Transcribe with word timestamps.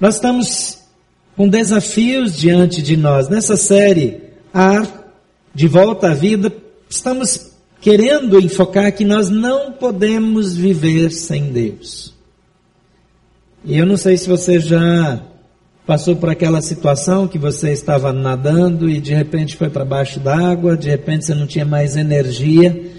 Nós 0.00 0.14
estamos 0.14 0.78
com 1.36 1.46
desafios 1.46 2.34
diante 2.34 2.80
de 2.80 2.96
nós. 2.96 3.28
Nessa 3.28 3.54
série, 3.54 4.22
Ar, 4.52 5.12
de 5.54 5.68
volta 5.68 6.10
à 6.10 6.14
vida, 6.14 6.50
estamos 6.88 7.50
querendo 7.82 8.40
enfocar 8.40 8.90
que 8.92 9.04
nós 9.04 9.28
não 9.28 9.72
podemos 9.72 10.56
viver 10.56 11.10
sem 11.10 11.52
Deus. 11.52 12.14
E 13.62 13.76
eu 13.76 13.84
não 13.84 13.98
sei 13.98 14.16
se 14.16 14.26
você 14.26 14.58
já 14.58 15.22
passou 15.86 16.16
por 16.16 16.30
aquela 16.30 16.62
situação 16.62 17.28
que 17.28 17.38
você 17.38 17.70
estava 17.70 18.10
nadando 18.10 18.88
e 18.88 19.00
de 19.00 19.12
repente 19.12 19.54
foi 19.54 19.68
para 19.68 19.84
baixo 19.84 20.18
d'água, 20.18 20.78
de 20.78 20.88
repente 20.88 21.26
você 21.26 21.34
não 21.34 21.46
tinha 21.46 21.66
mais 21.66 21.94
energia 21.94 22.90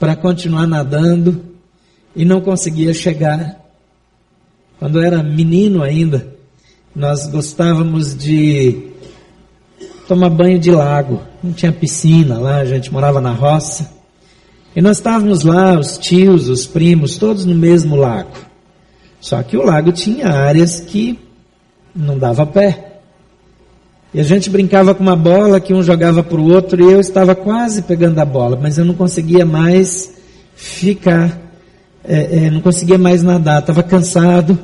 para 0.00 0.16
continuar 0.16 0.66
nadando 0.66 1.44
e 2.16 2.24
não 2.24 2.40
conseguia 2.40 2.92
chegar. 2.92 3.64
Quando 4.80 5.00
era 5.00 5.22
menino 5.22 5.82
ainda, 5.82 6.37
nós 6.94 7.26
gostávamos 7.26 8.16
de 8.16 8.88
tomar 10.06 10.30
banho 10.30 10.58
de 10.58 10.70
lago. 10.70 11.20
Não 11.42 11.52
tinha 11.52 11.72
piscina 11.72 12.38
lá, 12.38 12.56
a 12.56 12.64
gente 12.64 12.92
morava 12.92 13.20
na 13.20 13.32
roça. 13.32 13.90
E 14.74 14.80
nós 14.80 14.98
estávamos 14.98 15.44
lá, 15.44 15.78
os 15.78 15.98
tios, 15.98 16.48
os 16.48 16.66
primos, 16.66 17.18
todos 17.18 17.44
no 17.44 17.54
mesmo 17.54 17.96
lago. 17.96 18.36
Só 19.20 19.42
que 19.42 19.56
o 19.56 19.64
lago 19.64 19.92
tinha 19.92 20.28
áreas 20.28 20.80
que 20.80 21.18
não 21.94 22.18
dava 22.18 22.46
pé. 22.46 23.00
E 24.12 24.20
a 24.20 24.22
gente 24.22 24.48
brincava 24.48 24.94
com 24.94 25.02
uma 25.02 25.16
bola 25.16 25.60
que 25.60 25.74
um 25.74 25.82
jogava 25.82 26.22
para 26.22 26.40
o 26.40 26.50
outro 26.50 26.82
e 26.82 26.92
eu 26.92 27.00
estava 27.00 27.34
quase 27.34 27.82
pegando 27.82 28.18
a 28.18 28.24
bola, 28.24 28.58
mas 28.60 28.78
eu 28.78 28.84
não 28.84 28.94
conseguia 28.94 29.44
mais 29.44 30.14
ficar, 30.54 31.38
é, 32.02 32.46
é, 32.46 32.50
não 32.50 32.60
conseguia 32.60 32.96
mais 32.96 33.22
nadar, 33.22 33.60
estava 33.60 33.82
cansado. 33.82 34.58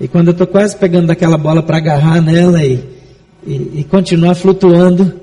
E 0.00 0.06
quando 0.06 0.28
eu 0.28 0.32
estou 0.32 0.46
quase 0.46 0.76
pegando 0.76 1.10
aquela 1.10 1.38
bola 1.38 1.62
para 1.62 1.78
agarrar 1.78 2.20
nela 2.20 2.62
e, 2.62 2.84
e, 3.46 3.80
e, 3.80 3.84
continuar 3.84 4.34
flutuando, 4.34 5.20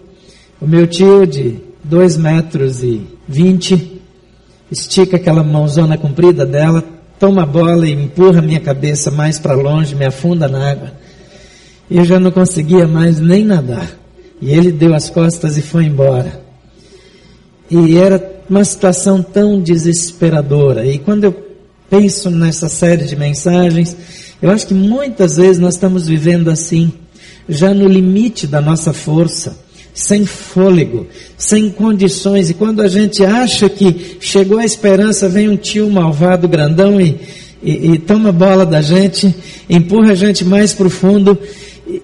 o 0.60 0.68
meu 0.68 0.88
tio 0.88 1.28
de 1.28 1.60
dois 1.84 2.18
metros 2.18 2.84
e 2.84 3.06
vinte 3.28 4.02
estica 4.72 5.18
aquela 5.18 5.44
mãozona 5.44 5.98
comprida 5.98 6.46
dela, 6.46 6.84
toma 7.20 7.44
a 7.44 7.46
bola 7.46 7.88
e 7.88 7.94
empurra 7.94 8.42
minha 8.42 8.60
cabeça 8.60 9.12
mais 9.12 9.38
para 9.38 9.54
longe, 9.54 9.96
me 9.96 10.06
afunda 10.06 10.48
na 10.48 10.72
água. 10.72 10.92
E 11.90 11.98
eu 11.98 12.06
já 12.06 12.20
não 12.20 12.32
conseguia 12.32 12.88
mais 12.88 13.20
nem 13.20 13.46
nadar. 13.46 13.92
E 14.42 14.52
ele 14.52 14.72
deu 14.72 14.96
as 14.96 15.10
costas 15.10 15.58
e 15.58 15.62
foi 15.62 15.86
embora. 15.86 16.42
E 17.70 17.98
era 17.98 18.42
uma 18.50 18.64
situação 18.66 19.22
tão 19.22 19.62
desesperadora. 19.62 20.86
E 20.86 20.98
quando 20.98 21.26
eu 21.26 21.36
penso 21.90 22.30
nessa 22.32 22.68
série 22.68 23.06
de 23.06 23.16
mensagens, 23.16 23.96
eu 24.44 24.52
acho 24.52 24.68
que 24.68 24.74
muitas 24.74 25.38
vezes 25.38 25.58
nós 25.58 25.76
estamos 25.76 26.06
vivendo 26.06 26.52
assim, 26.52 26.92
já 27.48 27.74
no 27.74 27.88
limite 27.88 28.46
da 28.46 28.60
nossa 28.60 28.92
força, 28.92 29.58
sem 29.94 30.26
fôlego, 30.26 31.08
sem 31.38 31.70
condições. 31.70 32.50
E 32.50 32.54
quando 32.54 32.82
a 32.82 32.90
gente 32.90 33.24
acha 33.24 33.70
que 33.70 34.18
chegou 34.20 34.58
a 34.60 34.66
esperança, 34.66 35.30
vem 35.30 35.48
um 35.48 35.56
tio 35.56 35.90
malvado 35.90 36.46
grandão 36.46 37.00
e, 37.00 37.22
e, 37.64 37.92
e 37.92 37.98
toma 37.98 38.34
bola 38.34 38.66
da 38.66 38.82
gente, 38.82 39.34
empurra 39.70 40.12
a 40.12 40.16
gente 40.16 40.44
mais 40.44 40.74
profundo. 40.74 41.40
E, 41.88 42.02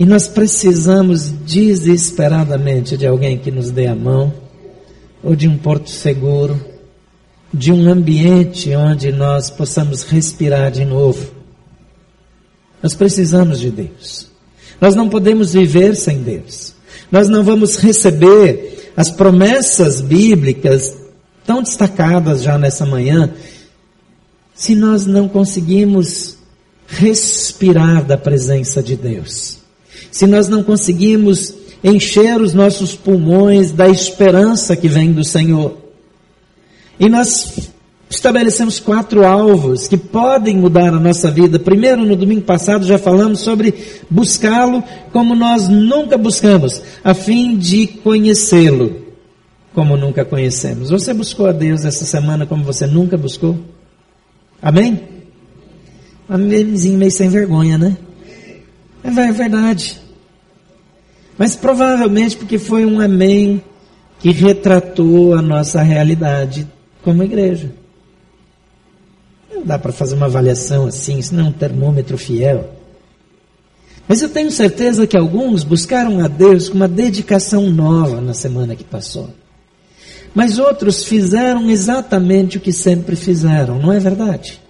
e 0.00 0.04
nós 0.04 0.26
precisamos 0.26 1.30
desesperadamente 1.46 2.96
de 2.96 3.06
alguém 3.06 3.38
que 3.38 3.52
nos 3.52 3.70
dê 3.70 3.86
a 3.86 3.94
mão, 3.94 4.34
ou 5.22 5.36
de 5.36 5.46
um 5.46 5.56
porto 5.56 5.88
seguro, 5.88 6.71
de 7.52 7.72
um 7.72 7.88
ambiente 7.88 8.74
onde 8.74 9.12
nós 9.12 9.50
possamos 9.50 10.02
respirar 10.04 10.70
de 10.70 10.84
novo. 10.84 11.30
Nós 12.82 12.94
precisamos 12.94 13.60
de 13.60 13.70
Deus. 13.70 14.26
Nós 14.80 14.94
não 14.94 15.08
podemos 15.08 15.52
viver 15.52 15.94
sem 15.94 16.22
Deus. 16.22 16.74
Nós 17.10 17.28
não 17.28 17.44
vamos 17.44 17.76
receber 17.76 18.92
as 18.96 19.10
promessas 19.10 20.00
bíblicas 20.00 20.94
tão 21.46 21.62
destacadas 21.62 22.42
já 22.42 22.58
nessa 22.58 22.86
manhã 22.86 23.32
se 24.54 24.74
nós 24.74 25.06
não 25.06 25.28
conseguimos 25.28 26.36
respirar 26.86 28.04
da 28.04 28.16
presença 28.16 28.82
de 28.82 28.96
Deus. 28.96 29.58
Se 30.10 30.26
nós 30.26 30.48
não 30.48 30.62
conseguimos 30.62 31.54
encher 31.82 32.40
os 32.40 32.54
nossos 32.54 32.94
pulmões 32.94 33.72
da 33.72 33.88
esperança 33.88 34.76
que 34.76 34.88
vem 34.88 35.12
do 35.12 35.24
Senhor. 35.24 35.81
E 36.98 37.08
nós 37.08 37.72
estabelecemos 38.08 38.78
quatro 38.78 39.24
alvos 39.24 39.88
que 39.88 39.96
podem 39.96 40.56
mudar 40.56 40.88
a 40.88 41.00
nossa 41.00 41.30
vida. 41.30 41.58
Primeiro, 41.58 42.04
no 42.04 42.14
domingo 42.14 42.42
passado, 42.42 42.84
já 42.84 42.98
falamos 42.98 43.40
sobre 43.40 43.74
buscá-lo 44.10 44.84
como 45.12 45.34
nós 45.34 45.68
nunca 45.68 46.18
buscamos, 46.18 46.82
a 47.02 47.14
fim 47.14 47.56
de 47.56 47.86
conhecê-lo 47.86 49.02
como 49.74 49.96
nunca 49.96 50.24
conhecemos. 50.24 50.90
Você 50.90 51.14
buscou 51.14 51.46
a 51.46 51.52
Deus 51.52 51.84
essa 51.84 52.04
semana 52.04 52.44
como 52.44 52.62
você 52.62 52.86
nunca 52.86 53.16
buscou? 53.16 53.58
Amém? 54.60 55.00
Amém, 56.28 56.64
meio 56.64 57.10
sem 57.10 57.28
vergonha, 57.28 57.78
né? 57.78 57.96
É 59.02 59.10
verdade. 59.10 60.00
Mas 61.36 61.56
provavelmente 61.56 62.36
porque 62.36 62.58
foi 62.58 62.84
um 62.84 63.00
amém 63.00 63.62
que 64.20 64.30
retratou 64.30 65.34
a 65.34 65.42
nossa 65.42 65.82
realidade 65.82 66.68
como 67.02 67.22
igreja. 67.22 67.70
Não 69.52 69.64
dá 69.64 69.78
para 69.78 69.92
fazer 69.92 70.14
uma 70.14 70.26
avaliação 70.26 70.86
assim, 70.86 71.18
isso 71.18 71.34
não 71.34 71.46
é 71.46 71.48
um 71.48 71.52
termômetro 71.52 72.16
fiel. 72.16 72.70
Mas 74.08 74.20
eu 74.20 74.28
tenho 74.28 74.50
certeza 74.50 75.06
que 75.06 75.16
alguns 75.16 75.64
buscaram 75.64 76.24
a 76.24 76.28
Deus 76.28 76.68
com 76.68 76.76
uma 76.76 76.88
dedicação 76.88 77.70
nova 77.70 78.20
na 78.20 78.34
semana 78.34 78.74
que 78.74 78.84
passou. 78.84 79.30
Mas 80.34 80.58
outros 80.58 81.04
fizeram 81.04 81.70
exatamente 81.70 82.56
o 82.56 82.60
que 82.60 82.72
sempre 82.72 83.14
fizeram, 83.16 83.78
não 83.78 83.92
é 83.92 83.98
verdade? 83.98 84.60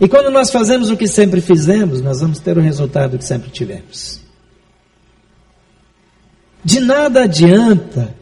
E 0.00 0.06
quando 0.06 0.30
nós 0.30 0.50
fazemos 0.50 0.90
o 0.90 0.96
que 0.96 1.08
sempre 1.08 1.40
fizemos, 1.40 2.00
nós 2.00 2.20
vamos 2.20 2.38
ter 2.38 2.56
o 2.56 2.60
resultado 2.60 3.18
que 3.18 3.24
sempre 3.24 3.50
tivemos. 3.50 4.20
De 6.64 6.80
nada 6.80 7.22
adianta 7.22 8.14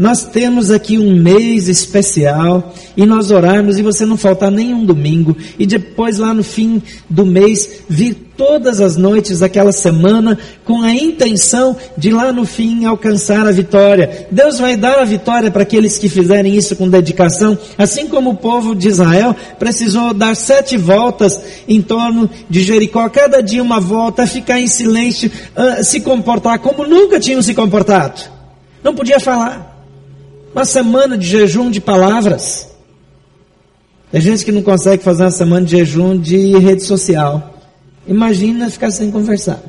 nós 0.00 0.24
temos 0.24 0.70
aqui 0.70 0.96
um 0.96 1.14
mês 1.14 1.68
especial 1.68 2.72
e 2.96 3.04
nós 3.04 3.30
orarmos 3.30 3.78
e 3.78 3.82
você 3.82 4.06
não 4.06 4.16
faltar 4.16 4.50
nenhum 4.50 4.82
domingo 4.82 5.36
e 5.58 5.66
depois 5.66 6.16
lá 6.16 6.32
no 6.32 6.42
fim 6.42 6.82
do 7.10 7.26
mês 7.26 7.82
vir 7.86 8.14
todas 8.34 8.80
as 8.80 8.96
noites 8.96 9.40
daquela 9.40 9.72
semana 9.72 10.38
com 10.64 10.80
a 10.80 10.90
intenção 10.90 11.76
de 11.98 12.10
lá 12.10 12.32
no 12.32 12.46
fim 12.46 12.86
alcançar 12.86 13.46
a 13.46 13.52
vitória. 13.52 14.26
Deus 14.30 14.58
vai 14.58 14.74
dar 14.74 15.00
a 15.00 15.04
vitória 15.04 15.50
para 15.50 15.64
aqueles 15.64 15.98
que 15.98 16.08
fizerem 16.08 16.56
isso 16.56 16.74
com 16.76 16.88
dedicação, 16.88 17.58
assim 17.76 18.06
como 18.06 18.30
o 18.30 18.36
povo 18.38 18.74
de 18.74 18.88
Israel 18.88 19.36
precisou 19.58 20.14
dar 20.14 20.34
sete 20.34 20.78
voltas 20.78 21.38
em 21.68 21.82
torno 21.82 22.30
de 22.48 22.62
Jericó, 22.62 23.06
cada 23.10 23.42
dia 23.42 23.62
uma 23.62 23.78
volta, 23.78 24.26
ficar 24.26 24.58
em 24.58 24.66
silêncio, 24.66 25.30
ah, 25.54 25.84
se 25.84 26.00
comportar 26.00 26.58
como 26.60 26.86
nunca 26.86 27.20
tinham 27.20 27.42
se 27.42 27.52
comportado. 27.52 28.22
Não 28.82 28.94
podia 28.94 29.20
falar. 29.20 29.69
Uma 30.52 30.64
semana 30.64 31.16
de 31.16 31.26
jejum 31.26 31.70
de 31.70 31.80
palavras. 31.80 32.68
Tem 34.10 34.20
gente 34.20 34.44
que 34.44 34.50
não 34.50 34.62
consegue 34.62 35.02
fazer 35.02 35.22
uma 35.22 35.30
semana 35.30 35.64
de 35.64 35.76
jejum 35.76 36.18
de 36.18 36.58
rede 36.58 36.82
social. 36.82 37.54
Imagina 38.06 38.68
ficar 38.68 38.90
sem 38.90 39.10
conversar. 39.10 39.62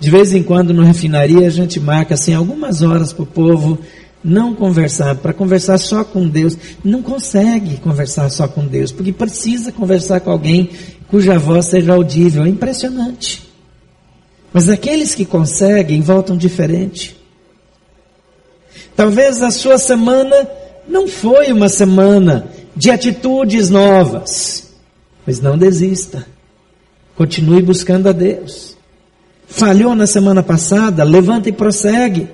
De 0.00 0.10
vez 0.10 0.34
em 0.34 0.42
quando 0.42 0.72
no 0.72 0.82
refinaria 0.82 1.46
a 1.46 1.50
gente 1.50 1.78
marca 1.78 2.14
assim 2.14 2.34
algumas 2.34 2.82
horas 2.82 3.12
para 3.12 3.22
o 3.22 3.26
povo 3.26 3.78
não 4.24 4.54
conversar, 4.54 5.16
para 5.16 5.32
conversar 5.32 5.78
só 5.78 6.02
com 6.02 6.26
Deus. 6.26 6.56
Não 6.82 7.02
consegue 7.02 7.76
conversar 7.76 8.30
só 8.30 8.48
com 8.48 8.66
Deus, 8.66 8.90
porque 8.90 9.12
precisa 9.12 9.70
conversar 9.70 10.20
com 10.20 10.30
alguém 10.30 10.70
cuja 11.08 11.38
voz 11.38 11.66
seja 11.66 11.92
audível. 11.92 12.44
É 12.44 12.48
impressionante. 12.48 13.48
Mas 14.52 14.68
aqueles 14.68 15.14
que 15.14 15.24
conseguem 15.24 16.00
voltam 16.00 16.36
diferente. 16.36 17.21
Talvez 18.96 19.42
a 19.42 19.50
sua 19.50 19.78
semana 19.78 20.48
não 20.86 21.08
foi 21.08 21.52
uma 21.52 21.68
semana 21.68 22.46
de 22.74 22.90
atitudes 22.90 23.70
novas, 23.70 24.72
mas 25.26 25.40
não 25.40 25.56
desista. 25.56 26.26
Continue 27.16 27.62
buscando 27.62 28.08
a 28.08 28.12
Deus. 28.12 28.76
Falhou 29.46 29.94
na 29.94 30.06
semana 30.06 30.42
passada, 30.42 31.04
levanta 31.04 31.48
e 31.48 31.52
prossegue. 31.52 32.28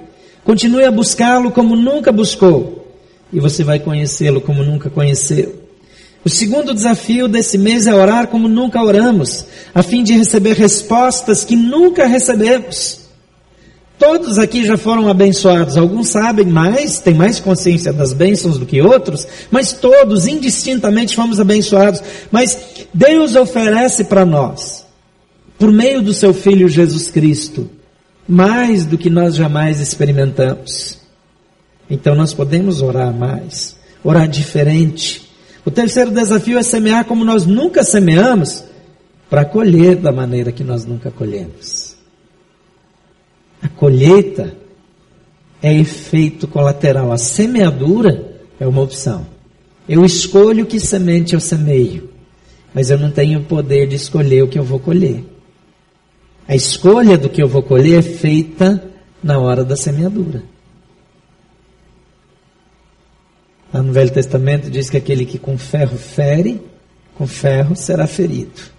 Continue 0.45 0.85
a 0.85 0.91
buscá-lo 0.91 1.51
como 1.51 1.77
nunca 1.77 2.13
buscou. 2.13 2.87
E 3.33 3.41
você 3.41 3.65
vai 3.65 3.79
conhecê-lo 3.79 4.41
como 4.41 4.63
nunca 4.63 4.89
conheceu. 4.89 5.69
O 6.25 6.29
segundo 6.29 6.75
desafio 6.75 7.29
desse 7.29 7.57
mês 7.57 7.87
é 7.87 7.95
orar 7.95 8.29
como 8.29 8.49
nunca 8.49 8.83
oramos, 8.83 9.45
a 9.75 9.83
fim 9.83 10.03
de 10.03 10.15
receber 10.15 10.55
respostas 10.55 11.45
que 11.45 11.55
nunca 11.55 12.07
recebemos. 12.07 13.08
Todos 13.99 14.39
aqui 14.39 14.65
já 14.65 14.77
foram 14.77 15.09
abençoados. 15.09 15.77
Alguns 15.77 16.09
sabem 16.09 16.47
mais, 16.47 17.01
têm 17.01 17.15
mais 17.15 17.41
consciência 17.41 17.93
das 17.93 18.13
bênçãos 18.13 18.57
do 18.57 18.65
que 18.65 18.81
outros, 18.81 19.27
mas 19.51 19.73
todos, 19.73 20.27
indistintamente, 20.27 21.17
fomos 21.17 21.41
abençoados. 21.41 22.01
Mas 22.31 22.87
Deus 22.95 23.35
oferece 23.35 24.05
para 24.05 24.25
nós, 24.25 24.87
por 25.59 25.73
meio 25.73 26.01
do 26.01 26.15
seu 26.15 26.33
Filho 26.33 26.69
Jesus 26.69 27.11
Cristo, 27.11 27.69
mais 28.29 28.87
do 28.87 28.97
que 28.97 29.11
nós 29.11 29.35
jamais 29.35 29.81
experimentamos. 29.81 30.99
Então 31.91 32.15
nós 32.15 32.33
podemos 32.33 32.83
orar 32.83 33.13
mais, 33.13 33.77
orar 34.05 34.29
diferente. 34.29 35.29
O 35.65 35.71
terceiro 35.73 36.13
desafio 36.13 36.59
é 36.59 36.63
semear 36.63 37.05
como 37.05 37.25
nós 37.25 37.47
nunca 37.47 37.83
semeamos, 37.83 38.63
para 39.29 39.45
colher 39.45 39.97
da 39.97 40.13
maneira 40.13 40.53
que 40.53 40.65
nós 40.65 40.85
nunca 40.85 41.11
colhemos. 41.11 41.88
A 43.63 43.69
colheita 43.69 44.55
é 45.63 45.75
efeito 45.75 46.47
colateral, 46.47 47.13
a 47.13 47.19
semeadura 47.19 48.39
é 48.61 48.67
uma 48.67 48.83
opção. 48.83 49.27
Eu 49.89 50.05
escolho 50.05 50.67
que 50.67 50.79
semente 50.79 51.35
eu 51.35 51.41
semeio, 51.41 52.11
mas 52.75 52.91
eu 52.91 52.99
não 52.99 53.11
tenho 53.11 53.41
o 53.41 53.45
poder 53.45 53.89
de 53.89 53.97
escolher 53.97 54.43
o 54.43 54.49
que 54.49 54.59
eu 54.59 54.65
vou 54.65 54.79
colher. 54.79 55.25
A 56.47 56.55
escolha 56.55 57.19
do 57.19 57.29
que 57.29 57.43
eu 57.43 57.49
vou 57.49 57.63
colher 57.63 57.99
é 57.99 58.03
feita 58.03 58.83
na 59.23 59.39
hora 59.39 59.65
da 59.65 59.77
semeadura. 59.77 60.43
Lá 63.73 63.83
no 63.83 63.93
Velho 63.93 64.11
Testamento 64.11 64.71
diz 64.71 64.89
que 64.89 64.97
aquele 64.97 65.27
que 65.27 65.39
com 65.39 65.59
ferro 65.59 65.99
fere, 65.99 66.63
com 67.15 67.27
ferro 67.27 67.77
será 67.77 68.07
ferido. 68.07 68.78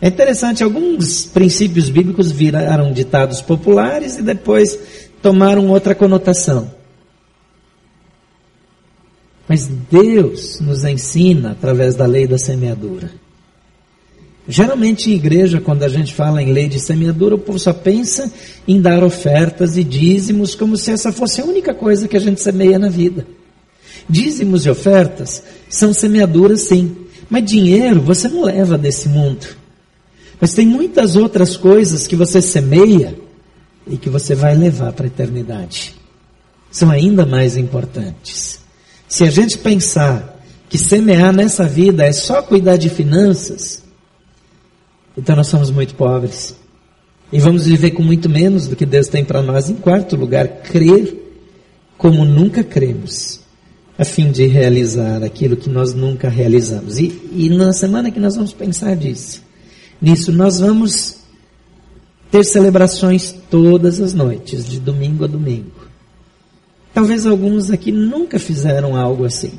É 0.00 0.08
interessante, 0.08 0.62
alguns 0.62 1.26
princípios 1.26 1.88
bíblicos 1.88 2.30
viraram 2.30 2.92
ditados 2.92 3.40
populares 3.40 4.16
e 4.16 4.22
depois 4.22 4.78
tomaram 5.20 5.68
outra 5.68 5.94
conotação. 5.94 6.70
Mas 9.48 9.66
Deus 9.90 10.60
nos 10.60 10.84
ensina 10.84 11.52
através 11.52 11.96
da 11.96 12.06
lei 12.06 12.26
da 12.26 12.38
semeadura. 12.38 13.10
Geralmente 14.46 15.10
em 15.10 15.14
igreja, 15.14 15.60
quando 15.60 15.82
a 15.82 15.88
gente 15.88 16.14
fala 16.14 16.42
em 16.42 16.52
lei 16.52 16.68
de 16.68 16.78
semeadura, 16.78 17.34
o 17.34 17.38
povo 17.38 17.58
só 17.58 17.72
pensa 17.72 18.32
em 18.66 18.80
dar 18.80 19.02
ofertas 19.02 19.76
e 19.76 19.84
dízimos 19.84 20.54
como 20.54 20.76
se 20.76 20.90
essa 20.90 21.12
fosse 21.12 21.40
a 21.40 21.44
única 21.44 21.74
coisa 21.74 22.06
que 22.06 22.16
a 22.16 22.20
gente 22.20 22.40
semeia 22.40 22.78
na 22.78 22.88
vida. 22.88 23.26
Dízimos 24.08 24.64
e 24.64 24.70
ofertas 24.70 25.42
são 25.68 25.92
semeaduras 25.92 26.62
sim, 26.62 26.96
mas 27.28 27.44
dinheiro 27.44 28.00
você 28.00 28.28
não 28.28 28.44
leva 28.44 28.78
desse 28.78 29.08
mundo. 29.08 29.46
Mas 30.40 30.54
tem 30.54 30.66
muitas 30.66 31.16
outras 31.16 31.56
coisas 31.56 32.06
que 32.06 32.14
você 32.14 32.40
semeia 32.40 33.18
e 33.86 33.96
que 33.96 34.08
você 34.08 34.34
vai 34.34 34.54
levar 34.54 34.92
para 34.92 35.06
a 35.06 35.08
eternidade. 35.08 35.94
São 36.70 36.90
ainda 36.90 37.24
mais 37.24 37.56
importantes. 37.56 38.60
Se 39.08 39.24
a 39.24 39.30
gente 39.30 39.58
pensar 39.58 40.38
que 40.68 40.76
semear 40.76 41.32
nessa 41.32 41.64
vida 41.64 42.04
é 42.04 42.12
só 42.12 42.42
cuidar 42.42 42.76
de 42.76 42.90
finanças, 42.90 43.82
então 45.16 45.34
nós 45.34 45.48
somos 45.48 45.70
muito 45.70 45.94
pobres. 45.94 46.54
E 47.32 47.38
vamos 47.40 47.66
viver 47.66 47.90
com 47.90 48.02
muito 48.02 48.28
menos 48.28 48.68
do 48.68 48.76
que 48.76 48.86
Deus 48.86 49.08
tem 49.08 49.24
para 49.24 49.42
nós. 49.42 49.68
Em 49.68 49.74
quarto 49.74 50.16
lugar, 50.16 50.46
crer 50.62 51.14
como 51.96 52.24
nunca 52.24 52.62
cremos, 52.62 53.40
a 53.98 54.04
fim 54.04 54.30
de 54.30 54.46
realizar 54.46 55.22
aquilo 55.24 55.56
que 55.56 55.68
nós 55.68 55.92
nunca 55.92 56.28
realizamos. 56.28 56.98
E, 56.98 57.20
e 57.32 57.50
na 57.50 57.72
semana 57.72 58.10
que 58.10 58.20
nós 58.20 58.36
vamos 58.36 58.52
pensar 58.52 58.94
disso, 58.94 59.42
nisso, 60.00 60.32
nós 60.32 60.60
vamos 60.60 61.18
ter 62.30 62.44
celebrações 62.44 63.34
todas 63.50 64.00
as 64.00 64.14
noites, 64.14 64.66
de 64.66 64.78
domingo 64.78 65.24
a 65.24 65.26
domingo. 65.26 65.88
Talvez 66.92 67.26
alguns 67.26 67.70
aqui 67.70 67.92
nunca 67.92 68.38
fizeram 68.38 68.96
algo 68.96 69.24
assim. 69.24 69.52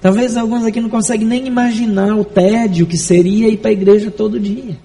Talvez 0.00 0.36
alguns 0.36 0.64
aqui 0.64 0.80
não 0.80 0.88
conseguem 0.88 1.26
nem 1.26 1.46
imaginar 1.46 2.16
o 2.16 2.24
tédio 2.24 2.86
que 2.86 2.96
seria 2.96 3.48
ir 3.48 3.58
para 3.58 3.70
a 3.70 3.72
igreja 3.72 4.10
todo 4.10 4.40
dia. 4.40 4.78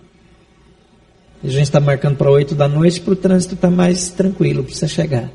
A 1.43 1.47
gente 1.47 1.63
está 1.63 1.79
marcando 1.79 2.17
para 2.17 2.31
oito 2.31 2.55
da 2.55 2.67
noite 2.67 2.99
para 2.99 3.13
o 3.13 3.15
trânsito 3.15 3.55
estar 3.55 3.69
tá 3.69 3.75
mais 3.75 4.09
tranquilo 4.09 4.63
para 4.63 4.73
você 4.73 4.87
chegar. 4.87 5.31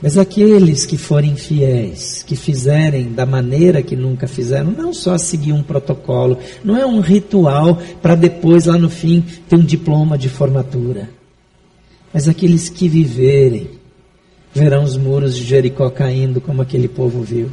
Mas 0.00 0.18
aqueles 0.18 0.84
que 0.84 0.98
forem 0.98 1.36
fiéis, 1.36 2.22
que 2.22 2.36
fizerem 2.36 3.12
da 3.12 3.24
maneira 3.24 3.82
que 3.82 3.96
nunca 3.96 4.28
fizeram, 4.28 4.70
não 4.70 4.92
só 4.92 5.16
seguir 5.16 5.52
um 5.52 5.62
protocolo, 5.62 6.38
não 6.62 6.76
é 6.76 6.84
um 6.84 7.00
ritual 7.00 7.78
para 8.02 8.14
depois, 8.14 8.66
lá 8.66 8.76
no 8.76 8.90
fim, 8.90 9.24
ter 9.48 9.56
um 9.56 9.64
diploma 9.64 10.18
de 10.18 10.28
formatura. 10.28 11.08
Mas 12.12 12.28
aqueles 12.28 12.68
que 12.68 12.88
viverem, 12.88 13.70
verão 14.54 14.84
os 14.84 14.96
muros 14.96 15.34
de 15.34 15.44
Jericó 15.44 15.88
caindo 15.88 16.40
como 16.40 16.60
aquele 16.60 16.88
povo 16.88 17.22
viu. 17.22 17.50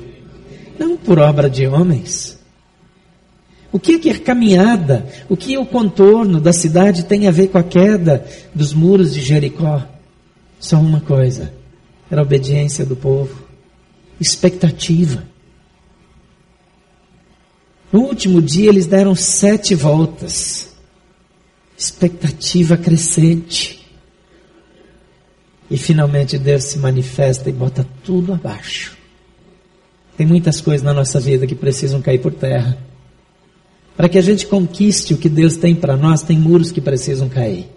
Não 0.78 0.98
por 0.98 1.19
obra 1.19 1.50
de 1.50 1.66
homens. 1.66 2.40
O 3.72 3.80
que 3.80 4.10
é 4.10 4.13
caminhada? 4.13 5.07
O 5.30 5.36
que 5.36 5.57
o 5.57 5.66
contorno 5.66 6.40
da 6.40 6.54
cidade 6.54 7.06
tem 7.06 7.28
a 7.28 7.31
ver 7.31 7.48
com 7.48 7.57
a 7.57 7.63
queda 7.63 8.24
dos 8.54 8.74
muros 8.74 9.13
de 9.13 9.22
Jericó? 9.22 9.81
Só 10.60 10.78
uma 10.78 11.01
coisa: 11.01 11.51
era 12.13 12.21
a 12.21 12.24
obediência 12.24 12.86
do 12.86 12.95
povo, 12.95 13.44
expectativa. 14.21 15.24
No 17.92 18.01
último 18.01 18.39
dia 18.39 18.69
eles 18.69 18.86
deram 18.86 19.15
sete 19.15 19.74
voltas, 19.74 20.75
expectativa 21.75 22.77
crescente. 22.77 23.83
E 25.71 25.75
finalmente 25.75 26.38
Deus 26.38 26.65
se 26.65 26.77
manifesta 26.77 27.50
e 27.50 27.54
bota 27.54 27.83
tudo 28.04 28.31
abaixo. 28.31 28.95
Tem 30.16 30.27
muitas 30.27 30.62
coisas 30.62 30.83
na 30.83 30.94
nossa 30.94 31.19
vida 31.19 31.48
que 31.48 31.56
precisam 31.56 32.00
cair 32.00 32.19
por 32.19 32.31
terra. 32.31 32.77
Para 33.98 34.07
que 34.07 34.19
a 34.19 34.21
gente 34.21 34.45
conquiste 34.45 35.16
o 35.16 35.18
que 35.18 35.30
Deus 35.30 35.57
tem 35.57 35.74
para 35.74 35.98
nós, 35.98 36.21
tem 36.21 36.38
muros 36.38 36.71
que 36.71 36.80
precisam 36.80 37.27
cair. 37.27 37.68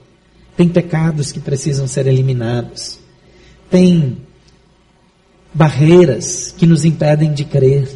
Tem 0.55 0.69
pecados 0.69 1.33
que 1.33 1.41
precisam 1.41 1.89
ser 1.89 2.07
eliminados. 2.07 3.06
Tem 3.71 4.19
barreiras 5.53 6.55
que 6.57 6.67
nos 6.67 6.85
impedem 6.85 7.33
de 7.33 7.45
crer. 7.45 7.89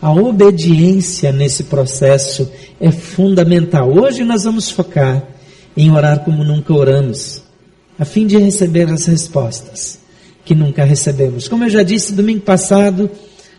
A 0.00 0.12
obediência 0.12 1.32
nesse 1.32 1.64
processo 1.64 2.50
é 2.80 2.90
fundamental. 2.90 3.90
Hoje 3.90 4.24
nós 4.24 4.44
vamos 4.44 4.70
focar 4.70 5.24
em 5.76 5.90
orar 5.90 6.20
como 6.20 6.44
nunca 6.44 6.72
oramos 6.72 7.42
a 7.98 8.04
fim 8.04 8.26
de 8.26 8.38
receber 8.38 8.88
as 8.88 9.06
respostas 9.06 9.98
que 10.44 10.54
nunca 10.54 10.84
recebemos. 10.84 11.48
Como 11.48 11.64
eu 11.64 11.70
já 11.70 11.82
disse 11.82 12.14
domingo 12.14 12.40
passado, 12.40 13.10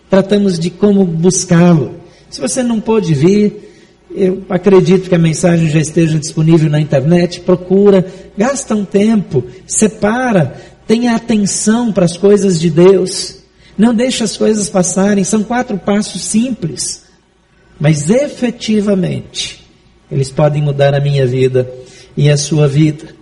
tratamos 0.09 0.57
de 0.57 0.69
como 0.69 1.03
buscá-lo. 1.05 1.95
Se 2.29 2.39
você 2.39 2.63
não 2.63 2.79
pôde 2.79 3.13
vir, 3.13 3.69
eu 4.15 4.43
acredito 4.49 5.09
que 5.09 5.15
a 5.15 5.19
mensagem 5.19 5.69
já 5.69 5.79
esteja 5.79 6.17
disponível 6.17 6.69
na 6.69 6.79
internet, 6.79 7.41
procura, 7.41 8.05
gasta 8.37 8.75
um 8.75 8.85
tempo, 8.85 9.43
separa, 9.67 10.55
tenha 10.89 11.15
atenção 11.15 11.93
para 11.93 12.03
as 12.03 12.17
coisas 12.17 12.59
de 12.59 12.67
Deus. 12.67 13.35
Não 13.77 13.93
deixe 13.93 14.23
as 14.23 14.35
coisas 14.35 14.71
passarem, 14.71 15.23
são 15.23 15.43
quatro 15.43 15.77
passos 15.77 16.23
simples, 16.23 17.03
mas 17.79 18.09
efetivamente 18.09 19.63
eles 20.11 20.31
podem 20.31 20.63
mudar 20.63 20.95
a 20.95 20.99
minha 20.99 21.27
vida 21.27 21.71
e 22.17 22.27
a 22.27 22.35
sua 22.35 22.67
vida. 22.67 23.15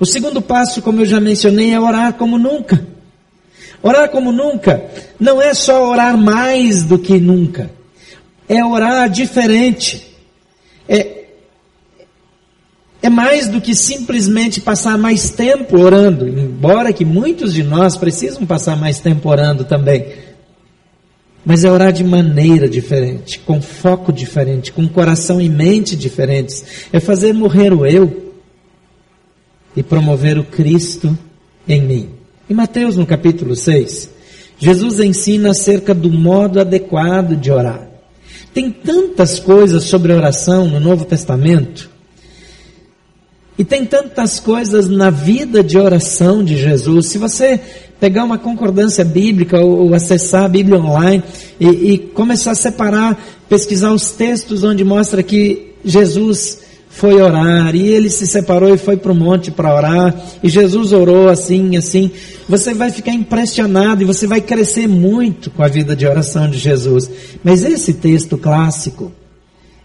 O 0.00 0.06
segundo 0.06 0.40
passo, 0.40 0.80
como 0.80 1.02
eu 1.02 1.04
já 1.04 1.20
mencionei, 1.20 1.74
é 1.74 1.78
orar 1.78 2.14
como 2.14 2.38
nunca. 2.38 2.86
Orar 3.82 4.08
como 4.08 4.32
nunca 4.32 4.82
não 5.20 5.42
é 5.42 5.52
só 5.52 5.90
orar 5.90 6.16
mais 6.16 6.84
do 6.84 6.98
que 6.98 7.20
nunca, 7.20 7.70
é 8.48 8.64
orar 8.64 9.10
diferente. 9.10 10.16
É, 10.88 11.19
é 13.02 13.08
mais 13.08 13.48
do 13.48 13.60
que 13.60 13.74
simplesmente 13.74 14.60
passar 14.60 14.98
mais 14.98 15.30
tempo 15.30 15.80
orando, 15.80 16.28
embora 16.28 16.92
que 16.92 17.04
muitos 17.04 17.54
de 17.54 17.62
nós 17.62 17.96
precisam 17.96 18.44
passar 18.44 18.76
mais 18.76 19.00
tempo 19.00 19.28
orando 19.28 19.64
também. 19.64 20.06
Mas 21.44 21.64
é 21.64 21.70
orar 21.70 21.92
de 21.92 22.04
maneira 22.04 22.68
diferente, 22.68 23.38
com 23.38 23.62
foco 23.62 24.12
diferente, 24.12 24.72
com 24.72 24.86
coração 24.86 25.40
e 25.40 25.48
mente 25.48 25.96
diferentes. 25.96 26.62
É 26.92 27.00
fazer 27.00 27.32
morrer 27.32 27.72
o 27.72 27.86
eu 27.86 28.34
e 29.74 29.82
promover 29.82 30.38
o 30.38 30.44
Cristo 30.44 31.16
em 31.66 31.80
mim. 31.80 32.10
Em 32.48 32.54
Mateus, 32.54 32.96
no 32.96 33.06
capítulo 33.06 33.56
6, 33.56 34.10
Jesus 34.58 35.00
ensina 35.00 35.50
acerca 35.50 35.94
do 35.94 36.10
modo 36.10 36.60
adequado 36.60 37.34
de 37.34 37.50
orar. 37.50 37.88
Tem 38.52 38.70
tantas 38.70 39.38
coisas 39.38 39.84
sobre 39.84 40.12
oração 40.12 40.68
no 40.68 40.78
Novo 40.78 41.06
Testamento, 41.06 41.88
e 43.60 43.64
tem 43.64 43.84
tantas 43.84 44.40
coisas 44.40 44.88
na 44.88 45.10
vida 45.10 45.62
de 45.62 45.76
oração 45.76 46.42
de 46.42 46.56
Jesus. 46.56 47.08
Se 47.08 47.18
você 47.18 47.60
pegar 48.00 48.24
uma 48.24 48.38
concordância 48.38 49.04
bíblica 49.04 49.60
ou, 49.60 49.80
ou 49.80 49.94
acessar 49.94 50.44
a 50.44 50.48
Bíblia 50.48 50.80
online 50.80 51.22
e, 51.60 51.66
e 51.66 51.98
começar 51.98 52.52
a 52.52 52.54
separar, 52.54 53.22
pesquisar 53.50 53.92
os 53.92 54.12
textos 54.12 54.64
onde 54.64 54.82
mostra 54.82 55.22
que 55.22 55.74
Jesus 55.84 56.60
foi 56.88 57.20
orar, 57.20 57.76
e 57.76 57.86
ele 57.86 58.08
se 58.08 58.26
separou 58.26 58.74
e 58.74 58.78
foi 58.78 58.96
para 58.96 59.12
o 59.12 59.14
monte 59.14 59.50
para 59.50 59.74
orar, 59.74 60.18
e 60.42 60.48
Jesus 60.48 60.90
orou 60.94 61.28
assim, 61.28 61.76
assim. 61.76 62.10
Você 62.48 62.72
vai 62.72 62.90
ficar 62.90 63.12
impressionado 63.12 64.00
e 64.00 64.06
você 64.06 64.26
vai 64.26 64.40
crescer 64.40 64.88
muito 64.88 65.50
com 65.50 65.62
a 65.62 65.68
vida 65.68 65.94
de 65.94 66.06
oração 66.06 66.48
de 66.48 66.56
Jesus. 66.56 67.10
Mas 67.44 67.62
esse 67.62 67.92
texto 67.92 68.38
clássico, 68.38 69.12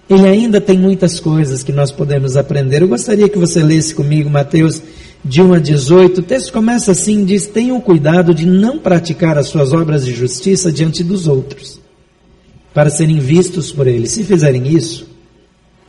ele 0.10 0.28
ainda 0.28 0.62
tem 0.62 0.78
muitas 0.78 1.20
coisas 1.20 1.64
que 1.64 1.72
nós 1.72 1.92
podemos 1.92 2.38
aprender. 2.38 2.82
Eu 2.82 2.88
gostaria 2.88 3.28
que 3.28 3.38
você 3.38 3.64
lesse 3.64 3.94
comigo 3.96 4.30
Mateus 4.30 4.82
de 5.24 5.42
1 5.42 5.54
a 5.54 5.60
18. 5.60 6.20
O 6.20 6.24
texto 6.24 6.54
começa 6.54 6.92
assim: 6.92 7.26
diz: 7.26 7.48
Tenham 7.48 7.82
cuidado 7.82 8.34
de 8.34 8.46
não 8.46 8.78
praticar 8.78 9.38
as 9.38 9.48
suas 9.48 9.74
obras 9.74 10.06
de 10.06 10.14
justiça 10.14 10.72
diante 10.72 11.04
dos 11.04 11.28
outros, 11.28 11.80
para 12.74 12.92
serem 12.92 13.20
vistos 13.20 13.72
por 13.72 13.88
eles. 13.88 14.12
Se 14.12 14.24
fizerem 14.24 14.68
isso, 14.68 15.08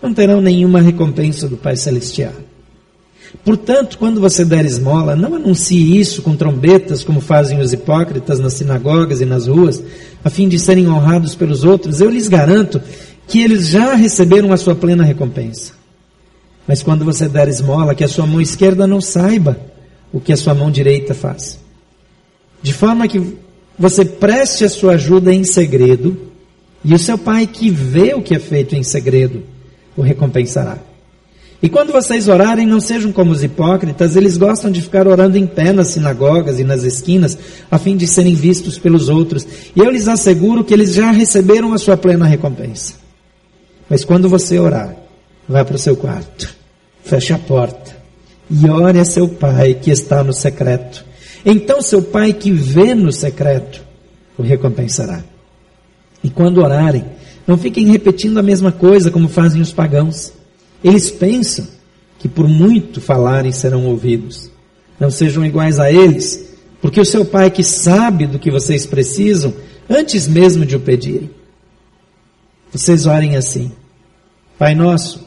não 0.03 0.15
terão 0.15 0.41
nenhuma 0.41 0.81
recompensa 0.81 1.47
do 1.47 1.57
Pai 1.57 1.77
Celestial. 1.77 2.33
Portanto, 3.45 3.99
quando 3.99 4.21
você 4.21 4.45
der 4.45 4.65
esmola, 4.65 5.15
não 5.15 5.35
anuncie 5.35 5.99
isso 5.99 6.23
com 6.23 6.35
trombetas, 6.35 7.05
como 7.05 7.21
fazem 7.21 7.61
os 7.61 7.73
hipócritas 7.73 8.39
nas 8.39 8.55
sinagogas 8.55 9.21
e 9.21 9.27
nas 9.27 9.47
ruas, 9.47 9.83
a 10.25 10.31
fim 10.31 10.49
de 10.49 10.59
serem 10.59 10.89
honrados 10.89 11.35
pelos 11.35 11.65
outros. 11.65 12.01
Eu 12.01 12.09
lhes 12.09 12.29
garanto 12.29 12.81
que 13.27 13.43
eles 13.43 13.69
já 13.69 13.95
receberam 13.95 14.53
a 14.53 14.57
sua 14.57 14.75
plena 14.75 15.05
recompensa. 15.05 15.73
Mas 16.67 16.83
quando 16.83 17.05
você 17.05 17.29
der 17.29 17.49
esmola, 17.49 17.95
que 17.95 18.05
a 18.05 18.09
sua 18.09 18.27
mão 18.27 18.41
esquerda 18.41 18.87
não 18.87 19.01
saiba 19.01 19.59
o 20.13 20.21
que 20.21 20.33
a 20.33 20.37
sua 20.37 20.55
mão 20.55 20.71
direita 20.71 21.15
faz. 21.15 21.59
De 22.63 22.73
forma 22.73 23.07
que 23.07 23.37
você 23.79 24.05
preste 24.05 24.65
a 24.65 24.69
sua 24.69 24.95
ajuda 24.95 25.33
em 25.33 25.45
segredo, 25.45 26.17
e 26.85 26.95
o 26.95 26.99
seu 26.99 27.19
pai 27.19 27.47
que 27.47 27.69
vê 27.69 28.15
o 28.15 28.23
que 28.23 28.35
é 28.35 28.39
feito 28.39 28.75
em 28.75 28.83
segredo, 28.83 29.43
o 29.97 30.03
recompensará. 30.03 30.79
E 31.63 31.69
quando 31.69 31.93
vocês 31.93 32.29
orarem, 32.29 32.67
não 32.67 32.81
sejam 32.81 33.11
como 33.11 33.33
os 33.33 33.43
hipócritas, 33.43 34.15
eles 34.15 34.37
gostam 34.37 34.71
de 34.71 34.83
ficar 34.83 35.09
orando 35.09 35.39
em 35.39 35.47
pé 35.47 35.73
nas 35.73 35.89
sinagogas 35.89 36.61
e 36.61 36.65
nas 36.65 36.83
esquinas, 36.83 37.37
a 37.71 37.79
fim 37.79 37.97
de 37.97 38.07
serem 38.07 38.35
vistos 38.35 38.79
pelos 38.79 39.09
outros. 39.09 39.47
E 39.75 39.81
eu 39.81 39.91
lhes 39.91 40.07
asseguro 40.07 40.63
que 40.63 40.75
eles 40.75 40.95
já 40.95 41.11
receberam 41.11 41.73
a 41.73 41.79
sua 41.79 41.97
plena 41.97 42.27
recompensa. 42.27 43.06
Mas 43.89 44.05
quando 44.05 44.29
você 44.29 44.59
orar, 44.59 44.97
vá 45.49 45.65
para 45.65 45.77
o 45.77 45.79
seu 45.79 45.97
quarto, 45.97 46.55
feche 47.05 47.33
a 47.33 47.39
porta 47.39 47.97
e 48.51 48.69
ore 48.69 48.99
a 48.99 49.05
seu 49.05 49.29
pai 49.29 49.75
que 49.75 49.91
está 49.91 50.23
no 50.23 50.33
secreto. 50.33 51.05
Então 51.45 51.81
seu 51.81 52.03
pai 52.03 52.33
que 52.33 52.51
vê 52.51 52.95
no 52.95 53.13
secreto 53.13 53.83
o 54.37 54.43
recompensará. 54.43 55.23
E 56.23 56.29
quando 56.29 56.59
orarem, 56.59 57.05
não 57.47 57.57
fiquem 57.57 57.87
repetindo 57.87 58.39
a 58.39 58.43
mesma 58.43 58.73
coisa 58.73 59.11
como 59.11 59.29
fazem 59.29 59.63
os 59.63 59.73
pagãos. 59.73 60.33
Eles 60.83 61.11
pensam 61.11 61.67
que 62.19 62.29
por 62.29 62.49
muito 62.49 63.01
falarem 63.01 63.53
serão 63.53 63.87
ouvidos. 63.87 64.51
Não 64.99 65.11
sejam 65.11 65.45
iguais 65.45 65.79
a 65.79 65.93
eles, 65.93 66.47
porque 66.81 67.01
o 67.01 67.05
seu 67.05 67.25
Pai 67.25 67.51
que 67.51 67.63
sabe 67.63 68.27
do 68.27 68.39
que 68.39 68.51
vocês 68.51 68.87
precisam, 68.87 69.55
antes 69.89 70.27
mesmo 70.27 70.65
de 70.65 70.77
o 70.77 70.81
pedirem. 70.81 71.31
Vocês 72.73 73.07
orem 73.07 73.37
assim: 73.37 73.73
Pai 74.59 74.75
nosso, 74.75 75.27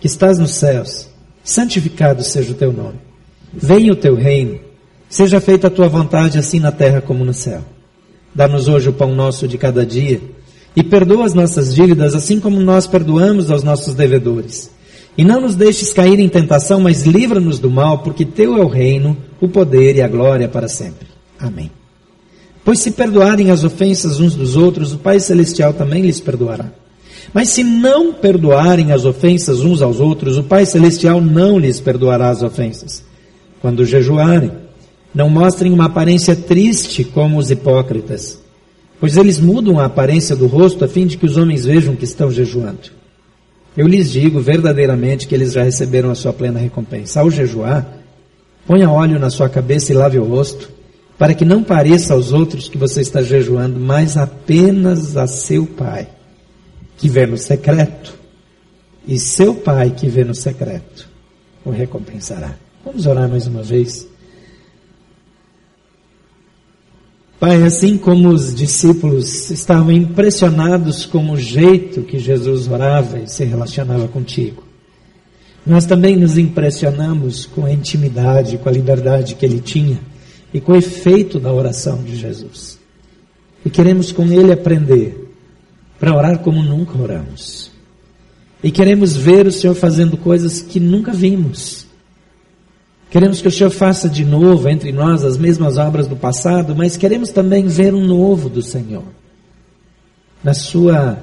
que 0.00 0.06
estás 0.06 0.38
nos 0.38 0.52
céus, 0.52 1.08
santificado 1.44 2.22
seja 2.22 2.52
o 2.52 2.56
teu 2.56 2.72
nome. 2.72 2.98
Venha 3.52 3.92
o 3.92 3.96
teu 3.96 4.14
reino, 4.14 4.58
seja 5.08 5.40
feita 5.40 5.66
a 5.66 5.70
tua 5.70 5.88
vontade 5.88 6.38
assim 6.38 6.60
na 6.60 6.72
terra 6.72 7.00
como 7.00 7.24
no 7.24 7.34
céu. 7.34 7.62
Dá-nos 8.34 8.68
hoje 8.68 8.88
o 8.88 8.92
pão 8.92 9.14
nosso 9.14 9.48
de 9.48 9.58
cada 9.58 9.84
dia 9.84 10.20
e 10.74 10.82
perdoa 10.82 11.26
as 11.26 11.34
nossas 11.34 11.74
dívidas, 11.74 12.14
assim 12.14 12.38
como 12.38 12.60
nós 12.60 12.86
perdoamos 12.86 13.50
aos 13.50 13.62
nossos 13.62 13.94
devedores. 13.94 14.70
E 15.18 15.24
não 15.24 15.40
nos 15.40 15.56
deixes 15.56 15.92
cair 15.92 16.18
em 16.20 16.28
tentação, 16.28 16.80
mas 16.80 17.02
livra-nos 17.02 17.58
do 17.58 17.70
mal, 17.70 17.98
porque 17.98 18.24
teu 18.24 18.56
é 18.56 18.60
o 18.60 18.68
reino, 18.68 19.16
o 19.40 19.48
poder 19.48 19.96
e 19.96 20.02
a 20.02 20.08
glória 20.08 20.48
para 20.48 20.68
sempre. 20.68 21.08
Amém. 21.38 21.70
Pois 22.64 22.78
se 22.78 22.92
perdoarem 22.92 23.50
as 23.50 23.64
ofensas 23.64 24.20
uns 24.20 24.34
dos 24.34 24.56
outros, 24.56 24.92
o 24.92 24.98
Pai 24.98 25.18
Celestial 25.18 25.72
também 25.72 26.02
lhes 26.02 26.20
perdoará. 26.20 26.70
Mas 27.32 27.50
se 27.50 27.62
não 27.62 28.12
perdoarem 28.12 28.92
as 28.92 29.04
ofensas 29.04 29.60
uns 29.60 29.82
aos 29.82 30.00
outros, 30.00 30.36
o 30.36 30.42
Pai 30.42 30.66
Celestial 30.66 31.20
não 31.20 31.58
lhes 31.58 31.80
perdoará 31.80 32.28
as 32.28 32.42
ofensas. 32.42 33.04
Quando 33.60 33.84
jejuarem, 33.84 34.50
não 35.14 35.28
mostrem 35.28 35.72
uma 35.72 35.86
aparência 35.86 36.34
triste 36.34 37.04
como 37.04 37.38
os 37.38 37.50
hipócritas 37.50 38.40
pois 39.00 39.16
eles 39.16 39.40
mudam 39.40 39.80
a 39.80 39.86
aparência 39.86 40.36
do 40.36 40.46
rosto 40.46 40.84
a 40.84 40.88
fim 40.88 41.06
de 41.06 41.16
que 41.16 41.24
os 41.24 41.38
homens 41.38 41.64
vejam 41.64 41.96
que 41.96 42.04
estão 42.04 42.30
jejuando. 42.30 42.90
Eu 43.76 43.88
lhes 43.88 44.12
digo 44.12 44.40
verdadeiramente 44.40 45.26
que 45.26 45.34
eles 45.34 45.54
já 45.54 45.62
receberam 45.62 46.10
a 46.10 46.14
sua 46.14 46.32
plena 46.32 46.60
recompensa. 46.60 47.20
Ao 47.20 47.30
jejuar, 47.30 47.86
ponha 48.66 48.90
óleo 48.90 49.18
na 49.18 49.30
sua 49.30 49.48
cabeça 49.48 49.90
e 49.90 49.96
lave 49.96 50.18
o 50.18 50.24
rosto, 50.24 50.68
para 51.16 51.32
que 51.32 51.44
não 51.44 51.62
pareça 51.62 52.12
aos 52.12 52.32
outros 52.32 52.68
que 52.68 52.76
você 52.76 53.00
está 53.00 53.22
jejuando, 53.22 53.80
mas 53.80 54.16
apenas 54.18 55.16
a 55.16 55.26
seu 55.26 55.64
Pai, 55.64 56.08
que 57.00 57.08
vê 57.08 57.26
no 57.26 57.38
secreto. 57.38 58.14
E 59.08 59.18
seu 59.18 59.54
Pai, 59.54 59.90
que 59.90 60.06
vê 60.06 60.22
no 60.22 60.34
secreto, 60.34 61.08
o 61.64 61.70
recompensará. 61.70 62.54
Vamos 62.84 63.06
orar 63.06 63.26
mais 63.28 63.46
uma 63.46 63.62
vez. 63.62 64.06
Pai, 67.40 67.62
assim 67.62 67.96
como 67.96 68.28
os 68.28 68.54
discípulos 68.54 69.50
estavam 69.50 69.92
impressionados 69.92 71.06
com 71.06 71.30
o 71.30 71.38
jeito 71.38 72.02
que 72.02 72.18
Jesus 72.18 72.68
orava 72.68 73.18
e 73.18 73.26
se 73.26 73.44
relacionava 73.44 74.06
contigo, 74.06 74.62
nós 75.66 75.86
também 75.86 76.16
nos 76.16 76.36
impressionamos 76.36 77.46
com 77.46 77.64
a 77.64 77.72
intimidade, 77.72 78.58
com 78.58 78.68
a 78.68 78.72
liberdade 78.72 79.36
que 79.36 79.46
ele 79.46 79.60
tinha 79.60 79.98
e 80.52 80.60
com 80.60 80.72
o 80.72 80.76
efeito 80.76 81.40
da 81.40 81.50
oração 81.50 82.02
de 82.02 82.14
Jesus. 82.14 82.78
E 83.64 83.70
queremos 83.70 84.12
com 84.12 84.24
ele 84.26 84.52
aprender 84.52 85.29
para 86.00 86.16
orar 86.16 86.40
como 86.40 86.62
nunca 86.62 86.98
oramos. 86.98 87.70
E 88.64 88.72
queremos 88.72 89.14
ver 89.14 89.46
o 89.46 89.52
Senhor 89.52 89.74
fazendo 89.74 90.16
coisas 90.16 90.60
que 90.60 90.80
nunca 90.80 91.12
vimos 91.12 91.86
Queremos 93.10 93.42
que 93.42 93.48
o 93.48 93.50
Senhor 93.50 93.70
faça 93.70 94.08
de 94.08 94.24
novo 94.24 94.68
entre 94.68 94.92
nós 94.92 95.24
as 95.24 95.36
mesmas 95.36 95.76
obras 95.76 96.06
do 96.06 96.14
passado, 96.14 96.76
mas 96.76 96.96
queremos 96.96 97.30
também 97.30 97.66
ver 97.66 97.92
um 97.92 98.06
novo 98.06 98.48
do 98.48 98.62
Senhor. 98.62 99.02
Na 100.44 100.54
sua 100.54 101.18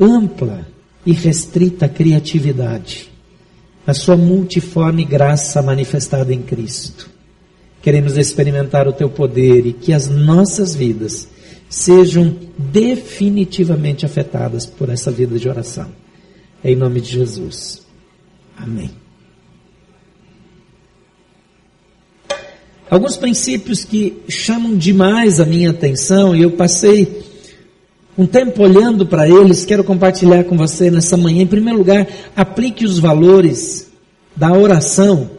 ampla 0.00 0.66
e 1.06 1.12
restrita 1.12 1.88
criatividade, 1.88 3.08
na 3.86 3.94
sua 3.94 4.16
multiforme 4.16 5.04
graça 5.04 5.62
manifestada 5.62 6.34
em 6.34 6.42
Cristo. 6.42 7.08
Queremos 7.80 8.16
experimentar 8.16 8.88
o 8.88 8.92
teu 8.92 9.08
poder 9.08 9.64
e 9.64 9.72
que 9.72 9.92
as 9.92 10.08
nossas 10.08 10.74
vidas 10.74 11.28
sejam 11.72 12.36
definitivamente 12.58 14.04
afetadas 14.04 14.66
por 14.66 14.90
essa 14.90 15.10
vida 15.10 15.38
de 15.38 15.48
oração. 15.48 15.88
Em 16.62 16.76
nome 16.76 17.00
de 17.00 17.10
Jesus. 17.10 17.80
Amém. 18.54 18.90
Alguns 22.90 23.16
princípios 23.16 23.84
que 23.84 24.18
chamam 24.28 24.76
demais 24.76 25.40
a 25.40 25.46
minha 25.46 25.70
atenção 25.70 26.36
e 26.36 26.42
eu 26.42 26.50
passei 26.50 27.22
um 28.18 28.26
tempo 28.26 28.62
olhando 28.62 29.06
para 29.06 29.26
eles, 29.26 29.64
quero 29.64 29.82
compartilhar 29.82 30.44
com 30.44 30.58
você 30.58 30.90
nessa 30.90 31.16
manhã. 31.16 31.40
Em 31.40 31.46
primeiro 31.46 31.78
lugar, 31.78 32.06
aplique 32.36 32.84
os 32.84 32.98
valores 32.98 33.90
da 34.36 34.52
oração 34.52 35.30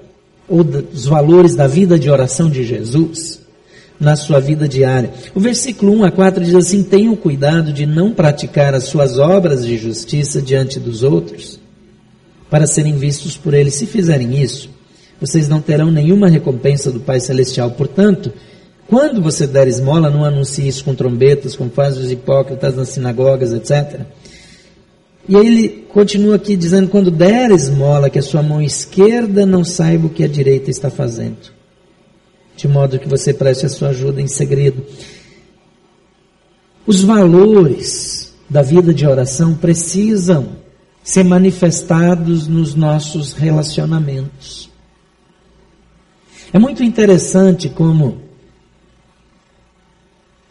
ou 0.50 0.64
dos 0.64 1.06
valores 1.06 1.54
da 1.54 1.68
vida 1.68 2.00
de 2.00 2.10
oração 2.10 2.50
de 2.50 2.64
Jesus 2.64 3.43
na 4.04 4.16
sua 4.16 4.40
vida 4.40 4.68
diária. 4.68 5.12
O 5.34 5.40
versículo 5.40 5.94
1 5.94 6.04
a 6.04 6.12
4 6.12 6.44
diz 6.44 6.54
assim: 6.54 6.84
Tenham 6.84 7.16
cuidado 7.16 7.72
de 7.74 7.86
não 7.86 8.12
praticar 8.12 8.76
as 8.76 8.84
suas 8.84 9.18
obras 9.18 9.66
de 9.66 9.78
justiça 9.78 10.42
diante 10.42 10.80
dos 10.80 11.02
outros, 11.02 11.60
para 12.50 12.68
serem 12.68 12.98
vistos 12.98 13.38
por 13.38 13.54
eles. 13.54 13.76
Se 13.76 13.86
fizerem 13.86 14.42
isso, 14.42 14.70
vocês 15.20 15.48
não 15.48 15.62
terão 15.62 15.90
nenhuma 15.90 16.28
recompensa 16.28 16.92
do 16.92 17.00
Pai 17.00 17.20
Celestial. 17.20 17.72
Portanto, 17.72 18.32
quando 18.88 19.22
você 19.22 19.48
der 19.48 19.68
esmola, 19.68 20.10
não 20.10 20.26
anuncie 20.26 20.68
isso 20.68 20.84
com 20.84 20.94
trombetas, 20.94 21.56
como 21.56 21.70
fazem 21.70 22.04
os 22.04 22.12
hipócritas 22.12 22.76
nas 22.76 22.90
sinagogas, 22.90 23.54
etc. 23.54 24.02
E 25.28 25.36
ele 25.36 25.86
continua 25.90 26.36
aqui 26.36 26.56
dizendo: 26.56 26.90
quando 26.90 27.10
der 27.10 27.52
esmola, 27.52 28.10
que 28.10 28.20
a 28.20 28.24
sua 28.24 28.44
mão 28.44 28.62
esquerda 28.62 29.46
não 29.46 29.64
saiba 29.64 30.08
o 30.08 30.10
que 30.10 30.24
a 30.24 30.28
direita 30.28 30.70
está 30.70 30.90
fazendo, 30.90 31.38
de 32.56 32.68
modo 32.68 33.00
que 33.00 33.08
você 33.08 33.34
preste 33.34 33.66
a 33.66 33.70
sua 33.70 33.90
ajuda 33.90 34.22
em 34.22 34.28
segredo. 34.28 34.86
Os 36.86 37.04
valores 37.04 38.34
da 38.50 38.62
vida 38.62 38.94
de 38.94 39.08
oração 39.08 39.56
precisam 39.56 40.58
ser 41.04 41.24
manifestados 41.24 42.48
nos 42.48 42.76
nossos 42.76 43.34
relacionamentos. 43.34 44.70
É 46.52 46.60
muito 46.60 46.84
interessante 46.84 47.68
como 47.68 48.22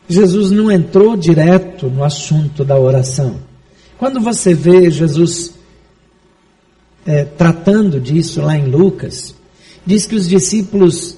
Jesus 0.09 0.51
não 0.51 0.71
entrou 0.71 1.17
direto 1.17 1.89
no 1.89 2.03
assunto 2.03 2.65
da 2.65 2.79
oração. 2.79 3.37
Quando 3.97 4.21
você 4.21 4.53
vê 4.53 4.91
Jesus 4.91 5.55
é, 7.07 7.25
tratando 7.25 8.01
disso 8.01 8.43
lá 8.43 8.57
em 8.57 8.67
Lucas, 8.67 9.35
diz 9.87 10.05
que 10.05 10.15
os 10.15 10.29
discípulos, 10.29 11.17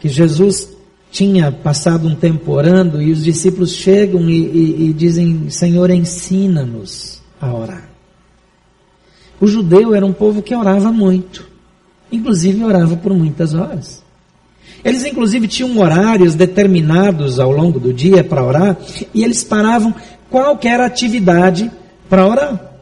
que 0.00 0.08
Jesus 0.08 0.76
tinha 1.10 1.50
passado 1.50 2.06
um 2.06 2.14
tempo 2.14 2.52
orando, 2.52 3.00
e 3.00 3.10
os 3.10 3.24
discípulos 3.24 3.72
chegam 3.72 4.28
e, 4.28 4.34
e, 4.34 4.88
e 4.88 4.92
dizem: 4.92 5.48
Senhor, 5.48 5.90
ensina-nos 5.90 7.22
a 7.40 7.54
orar. 7.54 7.88
O 9.40 9.46
judeu 9.46 9.94
era 9.94 10.04
um 10.04 10.12
povo 10.12 10.42
que 10.42 10.54
orava 10.54 10.90
muito, 10.90 11.48
inclusive 12.10 12.64
orava 12.64 12.96
por 12.96 13.14
muitas 13.14 13.54
horas. 13.54 14.04
Eles, 14.84 15.04
inclusive, 15.04 15.48
tinham 15.48 15.78
horários 15.78 16.34
determinados 16.34 17.40
ao 17.40 17.50
longo 17.50 17.80
do 17.80 17.92
dia 17.92 18.22
para 18.22 18.44
orar, 18.44 18.76
e 19.12 19.24
eles 19.24 19.42
paravam 19.42 19.94
qualquer 20.30 20.80
atividade 20.80 21.70
para 22.08 22.26
orar, 22.26 22.72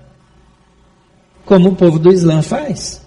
como 1.45 1.71
o 1.71 1.77
povo 1.77 1.99
do 1.99 2.13
Islã 2.13 2.43
faz. 2.43 3.04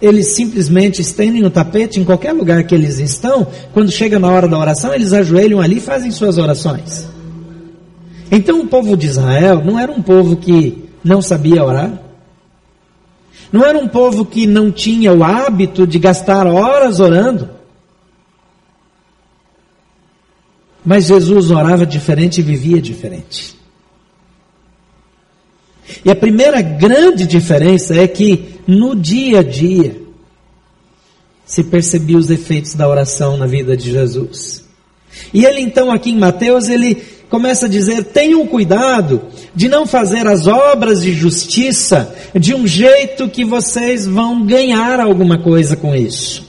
Eles 0.00 0.28
simplesmente 0.28 1.02
estendem 1.02 1.44
o 1.44 1.50
tapete 1.50 2.00
em 2.00 2.04
qualquer 2.04 2.32
lugar 2.32 2.64
que 2.64 2.74
eles 2.74 2.98
estão, 2.98 3.46
quando 3.72 3.90
chega 3.90 4.18
na 4.18 4.30
hora 4.30 4.48
da 4.48 4.58
oração, 4.58 4.94
eles 4.94 5.12
ajoelham 5.12 5.60
ali 5.60 5.76
e 5.76 5.80
fazem 5.80 6.10
suas 6.10 6.38
orações. 6.38 7.06
Então 8.30 8.60
o 8.60 8.66
povo 8.66 8.96
de 8.96 9.06
Israel 9.06 9.62
não 9.64 9.78
era 9.78 9.90
um 9.92 10.00
povo 10.00 10.36
que 10.36 10.88
não 11.04 11.20
sabia 11.20 11.64
orar, 11.64 12.00
não 13.52 13.64
era 13.64 13.76
um 13.76 13.88
povo 13.88 14.24
que 14.24 14.46
não 14.46 14.70
tinha 14.70 15.12
o 15.12 15.24
hábito 15.24 15.86
de 15.86 15.98
gastar 15.98 16.46
horas 16.46 17.00
orando. 17.00 17.50
Mas 20.84 21.06
Jesus 21.06 21.50
orava 21.50 21.84
diferente 21.84 22.38
e 22.40 22.42
vivia 22.42 22.80
diferente. 22.80 23.58
E 26.04 26.10
a 26.10 26.14
primeira 26.14 26.62
grande 26.62 27.26
diferença 27.26 27.94
é 27.96 28.06
que 28.06 28.59
no 28.70 28.94
dia 28.94 29.40
a 29.40 29.42
dia 29.42 30.00
se 31.44 31.64
percebia 31.64 32.16
os 32.16 32.30
efeitos 32.30 32.74
da 32.74 32.88
oração 32.88 33.36
na 33.36 33.46
vida 33.46 33.76
de 33.76 33.90
Jesus. 33.90 34.64
E 35.34 35.44
ele 35.44 35.60
então 35.60 35.90
aqui 35.90 36.10
em 36.10 36.18
Mateus 36.18 36.68
ele 36.68 36.94
começa 37.28 37.66
a 37.66 37.68
dizer: 37.68 38.04
tenham 38.04 38.46
cuidado 38.46 39.22
de 39.54 39.68
não 39.68 39.86
fazer 39.86 40.24
as 40.28 40.46
obras 40.46 41.02
de 41.02 41.12
justiça 41.12 42.14
de 42.38 42.54
um 42.54 42.64
jeito 42.64 43.28
que 43.28 43.44
vocês 43.44 44.06
vão 44.06 44.46
ganhar 44.46 45.00
alguma 45.00 45.42
coisa 45.42 45.74
com 45.74 45.92
isso, 45.92 46.48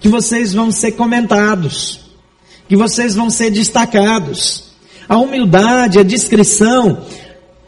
que 0.00 0.08
vocês 0.08 0.54
vão 0.54 0.70
ser 0.70 0.92
comentados, 0.92 2.00
que 2.66 2.76
vocês 2.76 3.14
vão 3.14 3.28
ser 3.28 3.50
destacados. 3.50 4.70
A 5.06 5.18
humildade, 5.18 5.98
a 5.98 6.04
discrição, 6.04 7.04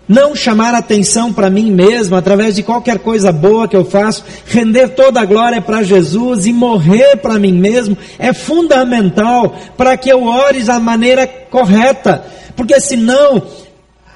não 0.08 0.34
chamar 0.34 0.74
atenção 0.74 1.32
para 1.32 1.48
mim 1.48 1.70
mesmo 1.70 2.16
através 2.16 2.56
de 2.56 2.62
qualquer 2.62 2.98
coisa 2.98 3.32
boa 3.32 3.68
que 3.68 3.76
eu 3.76 3.84
faço, 3.84 4.24
render 4.46 4.88
toda 4.88 5.20
a 5.20 5.24
glória 5.24 5.60
para 5.60 5.82
Jesus 5.82 6.46
e 6.46 6.52
morrer 6.52 7.16
para 7.16 7.38
mim 7.38 7.52
mesmo 7.52 7.96
é 8.18 8.32
fundamental 8.32 9.54
para 9.76 9.96
que 9.96 10.10
eu 10.10 10.24
ore 10.24 10.62
da 10.62 10.78
maneira 10.78 11.26
correta, 11.26 12.24
porque 12.56 12.78
senão 12.80 13.42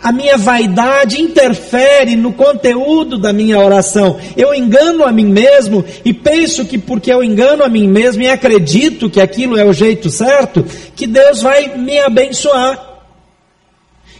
a 0.02 0.12
minha 0.12 0.36
vaidade 0.36 1.20
interfere 1.20 2.14
no 2.14 2.32
conteúdo 2.32 3.18
da 3.18 3.32
minha 3.32 3.58
oração. 3.58 4.18
Eu 4.36 4.54
engano 4.54 5.04
a 5.04 5.10
mim 5.10 5.26
mesmo 5.26 5.84
e 6.04 6.12
penso 6.12 6.64
que 6.64 6.78
porque 6.78 7.12
eu 7.12 7.24
engano 7.24 7.64
a 7.64 7.68
mim 7.68 7.88
mesmo 7.88 8.22
e 8.22 8.28
acredito 8.28 9.10
que 9.10 9.20
aquilo 9.20 9.56
é 9.58 9.64
o 9.64 9.72
jeito 9.72 10.10
certo, 10.10 10.64
que 10.94 11.06
Deus 11.06 11.42
vai 11.42 11.76
me 11.76 11.98
abençoar. 11.98 12.95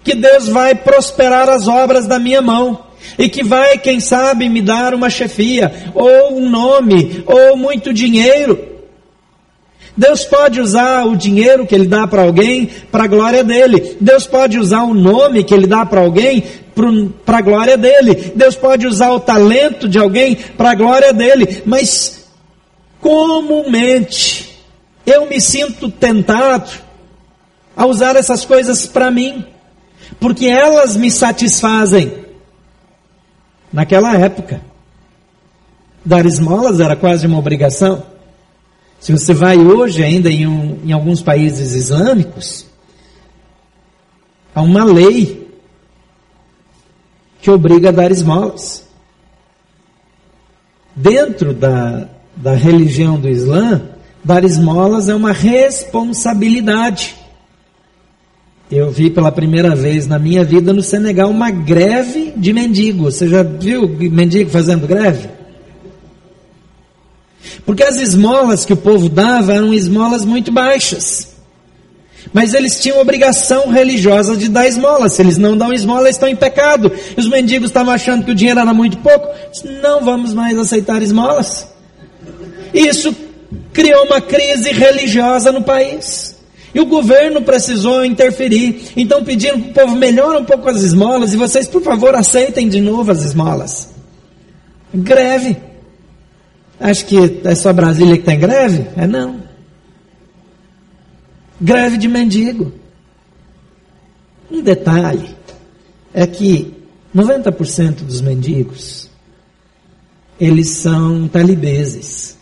Que 0.07 0.15
Deus 0.15 0.47
vai 0.47 0.73
prosperar 0.73 1.49
as 1.49 1.67
obras 1.67 2.07
da 2.07 2.17
minha 2.17 2.41
mão. 2.41 2.87
E 3.19 3.29
que 3.29 3.43
vai, 3.43 3.77
quem 3.77 3.99
sabe, 3.99 4.49
me 4.49 4.63
dar 4.63 4.95
uma 4.95 5.11
chefia, 5.11 5.91
ou 5.93 6.39
um 6.39 6.49
nome, 6.49 7.25
ou 7.27 7.57
muito 7.57 7.93
dinheiro. 7.93 8.57
Deus 9.97 10.25
pode 10.25 10.61
usar 10.61 11.05
o 11.07 11.17
dinheiro 11.17 11.67
que 11.67 11.75
Ele 11.75 11.89
dá 11.89 12.07
para 12.07 12.23
alguém 12.23 12.67
para 12.93 13.03
a 13.03 13.09
glória 13.09 13.43
dele. 13.43 13.97
Deus 14.01 14.29
pode 14.29 14.61
usar 14.61 14.85
o 14.85 14.95
nome 14.95 15.43
que 15.43 15.53
Ele 15.53 15.67
dá 15.67 15.85
para 15.85 16.03
alguém 16.03 16.45
para 17.25 17.39
a 17.39 17.43
glória 17.43 17.77
dele. 17.77 18.33
Deus 18.37 18.55
pode 18.55 18.87
usar 18.87 19.11
o 19.11 19.19
talento 19.19 19.89
de 19.89 19.99
alguém 19.99 20.37
para 20.37 20.71
a 20.71 20.75
glória 20.77 21.13
dele. 21.13 21.65
Mas, 21.67 22.29
comumente, 23.01 24.57
eu 25.05 25.27
me 25.27 25.41
sinto 25.41 25.91
tentado 25.91 26.71
a 27.77 27.87
usar 27.87 28.15
essas 28.15 28.45
coisas 28.45 28.87
para 28.87 29.11
mim, 29.11 29.45
porque 30.19 30.47
elas 30.47 30.97
me 30.97 31.11
satisfazem. 31.11 32.25
Naquela 33.73 34.17
época, 34.17 34.61
dar 36.05 36.25
esmolas 36.25 36.81
era 36.81 36.97
quase 36.97 37.27
uma 37.27 37.39
obrigação. 37.39 38.03
Se 39.01 39.13
você 39.13 39.35
vai 39.35 39.59
hoje 39.59 40.03
ainda 40.03 40.31
em, 40.31 40.47
um, 40.47 40.81
em 40.85 40.93
alguns 40.93 41.21
países 41.23 41.75
islâmicos, 41.75 42.67
há 44.55 44.63
uma 44.63 44.85
lei 44.85 45.47
que 47.43 47.51
obriga 47.51 47.91
a 47.91 47.93
dar 47.93 48.11
esmolas. 48.11 48.85
Dentro 50.95 51.53
da, 51.53 52.09
da 52.35 52.55
religião 52.55 53.21
do 53.21 53.29
Islã, 53.29 53.83
dar 54.25 54.45
esmolas 54.45 55.09
é 55.09 55.15
uma 55.15 55.33
responsabilidade. 55.33 57.15
Eu 58.71 58.91
vi 58.91 59.11
pela 59.11 59.31
primeira 59.31 59.77
vez 59.77 60.09
na 60.09 60.19
minha 60.19 60.43
vida 60.43 60.73
no 60.73 60.83
Senegal 60.83 61.31
uma 61.31 61.51
greve 61.51 62.33
de 62.37 62.53
mendigo. 62.53 63.05
Você 63.05 63.29
já 63.29 63.43
viu 63.43 63.89
mendigo 63.89 64.51
fazendo 64.51 64.89
greve? 64.89 65.29
Porque 67.65 67.85
as 67.85 67.97
esmolas 67.97 68.65
que 68.65 68.73
o 68.73 68.77
povo 68.77 69.09
dava 69.09 69.55
eram 69.55 69.73
esmolas 69.73 70.25
muito 70.25 70.51
baixas. 70.51 71.37
Mas 72.33 72.55
eles 72.55 72.81
tinham 72.81 73.01
obrigação 73.01 73.71
religiosa 73.71 74.37
de 74.37 74.49
dar 74.49 74.67
esmola. 74.67 75.09
Se 75.09 75.23
eles 75.23 75.39
não 75.39 75.57
dão 75.57 75.73
esmola, 75.73 76.03
eles 76.03 76.17
estão 76.17 76.29
em 76.29 76.35
pecado. 76.35 76.93
E 77.17 77.21
os 77.21 77.29
mendigos 77.29 77.71
estavam 77.71 77.95
achando 77.95 78.25
que 78.25 78.33
o 78.33 78.35
dinheiro 78.35 78.59
era 78.59 78.75
muito 78.75 78.99
pouco. 78.99 79.29
Não 79.81 80.05
vamos 80.05 80.35
mais 80.35 80.59
aceitar 80.59 81.01
esmolas. 81.03 81.69
Isso 82.75 83.15
criou 83.73 84.07
uma 84.07 84.21
crise 84.21 84.71
religiosa 84.73 85.53
no 85.53 85.63
país. 85.63 86.36
E 86.77 86.81
o 86.81 86.85
governo 86.85 87.41
precisou 87.41 88.05
interferir. 88.05 88.93
Então 88.95 89.25
pediram 89.25 89.59
para 89.63 89.71
o 89.71 89.87
povo 89.87 89.97
melhora 89.99 90.39
um 90.39 90.45
pouco 90.45 90.69
as 90.69 90.83
esmolas 90.83 91.33
e 91.33 91.37
vocês, 91.39 91.67
por 91.67 91.81
favor, 91.81 92.15
aceitem 92.15 92.69
de 92.69 92.83
novo 92.83 93.11
as 93.11 93.25
esmolas. 93.25 93.95
Greve. 94.93 95.57
Acho 96.79 97.07
que 97.07 97.41
é 97.45 97.55
só 97.55 97.73
Brasília 97.73 98.19
que 98.19 98.25
tem 98.25 98.39
greve? 98.39 98.89
É 98.95 99.07
não. 99.07 99.43
Greve 101.59 101.97
de 101.97 102.09
mendigo. 102.09 102.71
Um 104.51 104.61
detalhe 104.61 105.35
é 106.13 106.27
que 106.27 106.75
90% 107.17 108.03
dos 108.03 108.21
mendigos 108.21 109.09
eles 110.39 110.69
são 110.69 111.27
talibeses. 111.27 112.37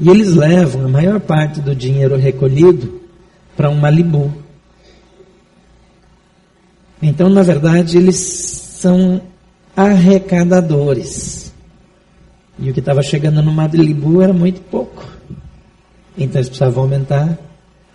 E 0.00 0.10
eles 0.10 0.34
levam 0.34 0.84
a 0.84 0.88
maior 0.88 1.20
parte 1.20 1.60
do 1.60 1.76
dinheiro 1.76 2.16
recolhido 2.16 3.05
para 3.56 3.70
um 3.70 3.76
Malibu. 3.76 4.32
Então, 7.02 7.28
na 7.28 7.42
verdade, 7.42 7.96
eles 7.96 8.16
são 8.16 9.20
arrecadadores. 9.76 11.52
E 12.58 12.70
o 12.70 12.72
que 12.74 12.80
estava 12.80 13.02
chegando 13.02 13.42
no 13.42 13.52
Madrilebu 13.52 14.22
era 14.22 14.32
muito 14.32 14.60
pouco. 14.62 15.04
Então 16.16 16.40
eles 16.40 16.48
precisavam 16.48 16.84
aumentar 16.84 17.38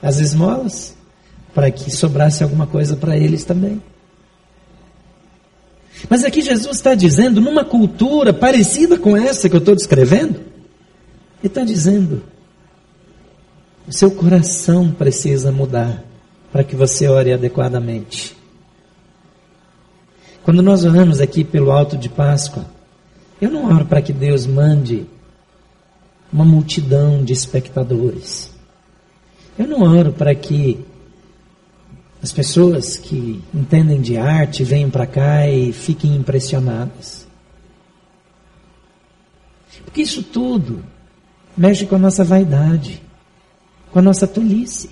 as 0.01 0.19
esmolas 0.19 0.95
para 1.53 1.71
que 1.71 1.89
sobrasse 1.89 2.43
alguma 2.43 2.67
coisa 2.67 2.95
para 2.95 3.17
eles 3.17 3.43
também. 3.43 3.81
Mas 6.09 6.23
aqui 6.23 6.41
Jesus 6.41 6.77
está 6.77 6.95
dizendo, 6.95 7.41
numa 7.41 7.65
cultura 7.65 8.33
parecida 8.33 8.97
com 8.97 9.17
essa 9.17 9.49
que 9.49 9.55
eu 9.55 9.59
estou 9.59 9.75
descrevendo, 9.75 10.39
ele 11.39 11.47
está 11.47 11.63
dizendo: 11.63 12.23
o 13.91 13.93
seu 13.93 14.09
coração 14.09 14.89
precisa 14.89 15.51
mudar 15.51 16.01
para 16.49 16.63
que 16.63 16.77
você 16.77 17.09
ore 17.09 17.33
adequadamente. 17.33 18.37
Quando 20.45 20.63
nós 20.63 20.85
oramos 20.85 21.19
aqui 21.19 21.43
pelo 21.43 21.69
alto 21.71 21.97
de 21.97 22.07
Páscoa, 22.07 22.65
eu 23.41 23.51
não 23.51 23.65
oro 23.65 23.85
para 23.85 24.01
que 24.01 24.13
Deus 24.13 24.45
mande 24.45 25.05
uma 26.31 26.45
multidão 26.45 27.21
de 27.21 27.33
espectadores. 27.33 28.49
Eu 29.59 29.67
não 29.67 29.81
oro 29.81 30.13
para 30.13 30.33
que 30.33 30.79
as 32.23 32.31
pessoas 32.31 32.95
que 32.95 33.43
entendem 33.53 33.99
de 33.99 34.15
arte 34.15 34.63
venham 34.63 34.89
para 34.89 35.05
cá 35.05 35.49
e 35.49 35.73
fiquem 35.73 36.15
impressionadas. 36.15 37.27
Porque 39.83 40.01
isso 40.01 40.23
tudo 40.23 40.81
mexe 41.57 41.85
com 41.85 41.97
a 41.97 41.99
nossa 41.99 42.23
vaidade, 42.23 43.10
com 43.91 43.99
a 43.99 44.01
nossa 44.01 44.27
tolice. 44.27 44.89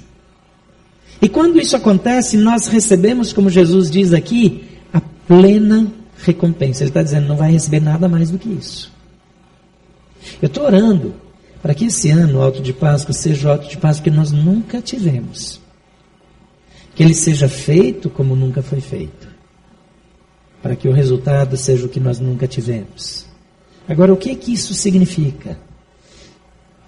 E 1.21 1.27
quando 1.27 1.59
isso 1.59 1.75
acontece, 1.75 2.37
nós 2.37 2.67
recebemos, 2.67 3.33
como 3.33 3.49
Jesus 3.49 3.89
diz 3.89 4.13
aqui, 4.13 4.63
a 4.93 5.01
plena 5.01 5.91
recompensa. 6.23 6.83
Ele 6.83 6.89
está 6.89 7.03
dizendo, 7.03 7.27
não 7.27 7.35
vai 7.35 7.51
receber 7.51 7.81
nada 7.81 8.07
mais 8.07 8.31
do 8.31 8.37
que 8.37 8.49
isso. 8.49 8.91
Eu 10.41 10.47
estou 10.47 10.65
orando 10.65 11.13
para 11.61 11.73
que 11.73 11.85
esse 11.85 12.09
ano 12.09 12.39
o 12.39 12.41
alto 12.41 12.61
de 12.61 12.71
Páscoa 12.71 13.13
seja 13.13 13.47
o 13.47 13.51
alto 13.51 13.67
de 13.67 13.77
Páscoa 13.77 14.03
que 14.03 14.15
nós 14.15 14.31
nunca 14.31 14.81
tivemos. 14.81 15.59
Que 16.95 17.03
ele 17.03 17.13
seja 17.13 17.47
feito 17.47 18.09
como 18.09 18.35
nunca 18.35 18.61
foi 18.61 18.79
feito. 18.79 19.27
Para 20.61 20.75
que 20.75 20.87
o 20.87 20.93
resultado 20.93 21.55
seja 21.57 21.85
o 21.85 21.89
que 21.89 21.99
nós 21.99 22.19
nunca 22.19 22.47
tivemos. 22.47 23.25
Agora, 23.87 24.13
o 24.13 24.17
que 24.17 24.35
que 24.35 24.53
isso 24.53 24.73
significa? 24.73 25.57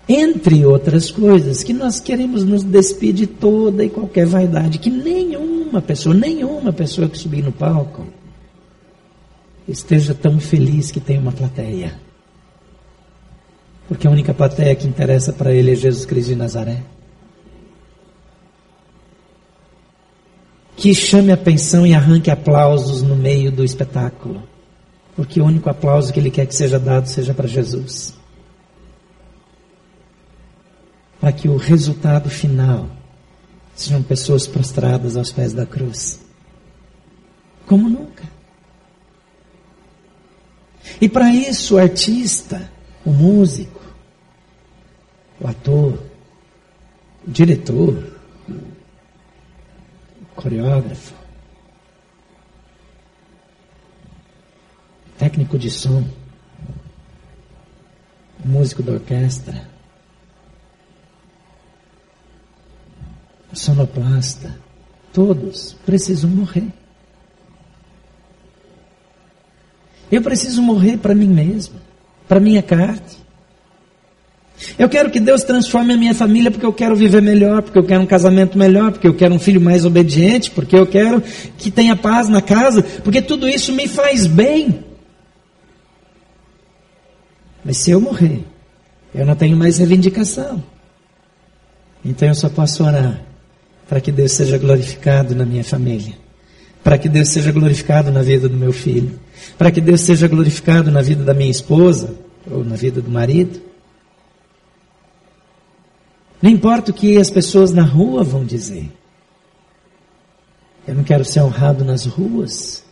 Entre 0.07 0.65
outras 0.65 1.11
coisas, 1.11 1.63
que 1.63 1.73
nós 1.73 1.99
queremos 1.99 2.43
nos 2.43 2.63
despedir 2.63 3.27
de 3.27 3.33
toda 3.33 3.83
e 3.83 3.89
qualquer 3.89 4.25
vaidade, 4.25 4.79
que 4.79 4.89
nenhuma 4.89 5.81
pessoa, 5.81 6.13
nenhuma 6.13 6.73
pessoa 6.73 7.07
que 7.07 7.17
subir 7.17 7.43
no 7.43 7.51
palco 7.51 8.05
esteja 9.67 10.13
tão 10.13 10.39
feliz 10.39 10.91
que 10.91 10.99
tem 10.99 11.17
uma 11.17 11.31
plateia. 11.31 11.93
Porque 13.87 14.07
a 14.07 14.11
única 14.11 14.33
plateia 14.33 14.75
que 14.75 14.87
interessa 14.87 15.33
para 15.33 15.51
ele 15.51 15.71
é 15.71 15.75
Jesus 15.75 16.05
Cristo 16.05 16.29
de 16.29 16.35
Nazaré. 16.35 16.81
Que 20.75 20.95
chame 20.95 21.31
a 21.31 21.35
atenção 21.35 21.85
e 21.85 21.93
arranque 21.93 22.31
aplausos 22.31 23.01
no 23.01 23.15
meio 23.15 23.51
do 23.51 23.63
espetáculo. 23.63 24.43
Porque 25.15 25.39
o 25.39 25.45
único 25.45 25.69
aplauso 25.69 26.11
que 26.11 26.19
ele 26.19 26.31
quer 26.31 26.47
que 26.47 26.55
seja 26.55 26.79
dado 26.79 27.07
seja 27.07 27.33
para 27.33 27.47
Jesus. 27.47 28.20
Para 31.21 31.31
que 31.31 31.47
o 31.47 31.55
resultado 31.55 32.29
final 32.29 32.89
sejam 33.75 34.03
pessoas 34.03 34.45
prostradas 34.47 35.15
aos 35.15 35.31
pés 35.31 35.53
da 35.53 35.65
cruz. 35.65 36.19
Como 37.65 37.87
nunca. 37.87 38.23
E 40.99 41.07
para 41.07 41.33
isso 41.33 41.75
o 41.75 41.77
artista, 41.77 42.69
o 43.05 43.11
músico, 43.11 43.81
o 45.39 45.47
ator, 45.47 46.03
o 47.27 47.31
diretor, 47.31 48.17
o 48.49 50.25
coreógrafo, 50.35 51.13
técnico 55.17 55.57
de 55.57 55.69
som, 55.69 56.03
músico 58.43 58.83
da 58.83 58.93
orquestra, 58.93 59.70
sonoplasta, 63.53 64.55
todos 65.13 65.75
precisam 65.85 66.29
morrer. 66.29 66.67
Eu 70.11 70.21
preciso 70.21 70.61
morrer 70.61 70.97
para 70.97 71.15
mim 71.15 71.27
mesmo, 71.27 71.75
para 72.27 72.39
minha 72.39 72.61
carne. 72.61 73.21
Eu 74.77 74.87
quero 74.89 75.09
que 75.09 75.19
Deus 75.19 75.43
transforme 75.43 75.93
a 75.93 75.97
minha 75.97 76.13
família 76.13 76.51
porque 76.51 76.65
eu 76.65 76.73
quero 76.73 76.95
viver 76.95 77.21
melhor, 77.21 77.63
porque 77.63 77.79
eu 77.79 77.85
quero 77.85 78.01
um 78.01 78.05
casamento 78.05 78.57
melhor, 78.57 78.91
porque 78.91 79.07
eu 79.07 79.13
quero 79.13 79.33
um 79.33 79.39
filho 79.39 79.59
mais 79.59 79.85
obediente, 79.85 80.51
porque 80.51 80.75
eu 80.75 80.85
quero 80.85 81.21
que 81.57 81.71
tenha 81.71 81.95
paz 81.95 82.29
na 82.29 82.41
casa, 82.41 82.83
porque 83.03 83.21
tudo 83.21 83.47
isso 83.47 83.73
me 83.73 83.87
faz 83.87 84.27
bem. 84.27 84.83
Mas 87.63 87.77
se 87.77 87.91
eu 87.91 88.01
morrer, 88.01 88.43
eu 89.15 89.25
não 89.25 89.35
tenho 89.35 89.57
mais 89.57 89.77
reivindicação. 89.77 90.63
Então 92.03 92.27
eu 92.27 92.35
só 92.35 92.49
posso 92.49 92.83
orar 92.83 93.30
para 93.91 93.99
que 93.99 94.09
Deus 94.09 94.31
seja 94.31 94.57
glorificado 94.57 95.35
na 95.35 95.45
minha 95.45 95.65
família, 95.65 96.13
para 96.81 96.97
que 96.97 97.09
Deus 97.09 97.27
seja 97.27 97.51
glorificado 97.51 98.09
na 98.09 98.21
vida 98.21 98.47
do 98.47 98.55
meu 98.55 98.71
filho, 98.71 99.19
para 99.57 99.69
que 99.69 99.81
Deus 99.81 99.99
seja 99.99 100.29
glorificado 100.29 100.89
na 100.89 101.01
vida 101.01 101.25
da 101.25 101.33
minha 101.33 101.51
esposa 101.51 102.15
ou 102.49 102.63
na 102.63 102.77
vida 102.77 103.01
do 103.01 103.11
marido. 103.11 103.61
Não 106.41 106.49
importa 106.49 106.91
o 106.91 106.93
que 106.93 107.17
as 107.17 107.29
pessoas 107.29 107.73
na 107.73 107.83
rua 107.83 108.23
vão 108.23 108.45
dizer. 108.45 108.89
Eu 110.87 110.95
não 110.95 111.03
quero 111.03 111.25
ser 111.25 111.41
honrado 111.41 111.83
nas 111.83 112.05
ruas, 112.05 112.85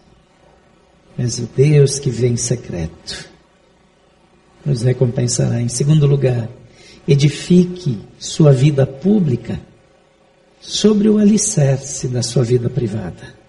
mas 1.17 1.39
o 1.39 1.47
Deus 1.55 1.97
que 1.97 2.09
vem 2.09 2.33
em 2.33 2.37
secreto 2.37 3.29
nos 4.65 4.81
recompensará. 4.81 5.61
Em 5.61 5.69
segundo 5.69 6.05
lugar, 6.05 6.49
edifique 7.07 8.01
sua 8.19 8.51
vida 8.51 8.85
pública 8.85 9.68
sobre 10.59 11.09
o 11.09 11.17
alicerce 11.17 12.07
da 12.07 12.21
sua 12.21 12.43
vida 12.43 12.69
privada. 12.69 13.39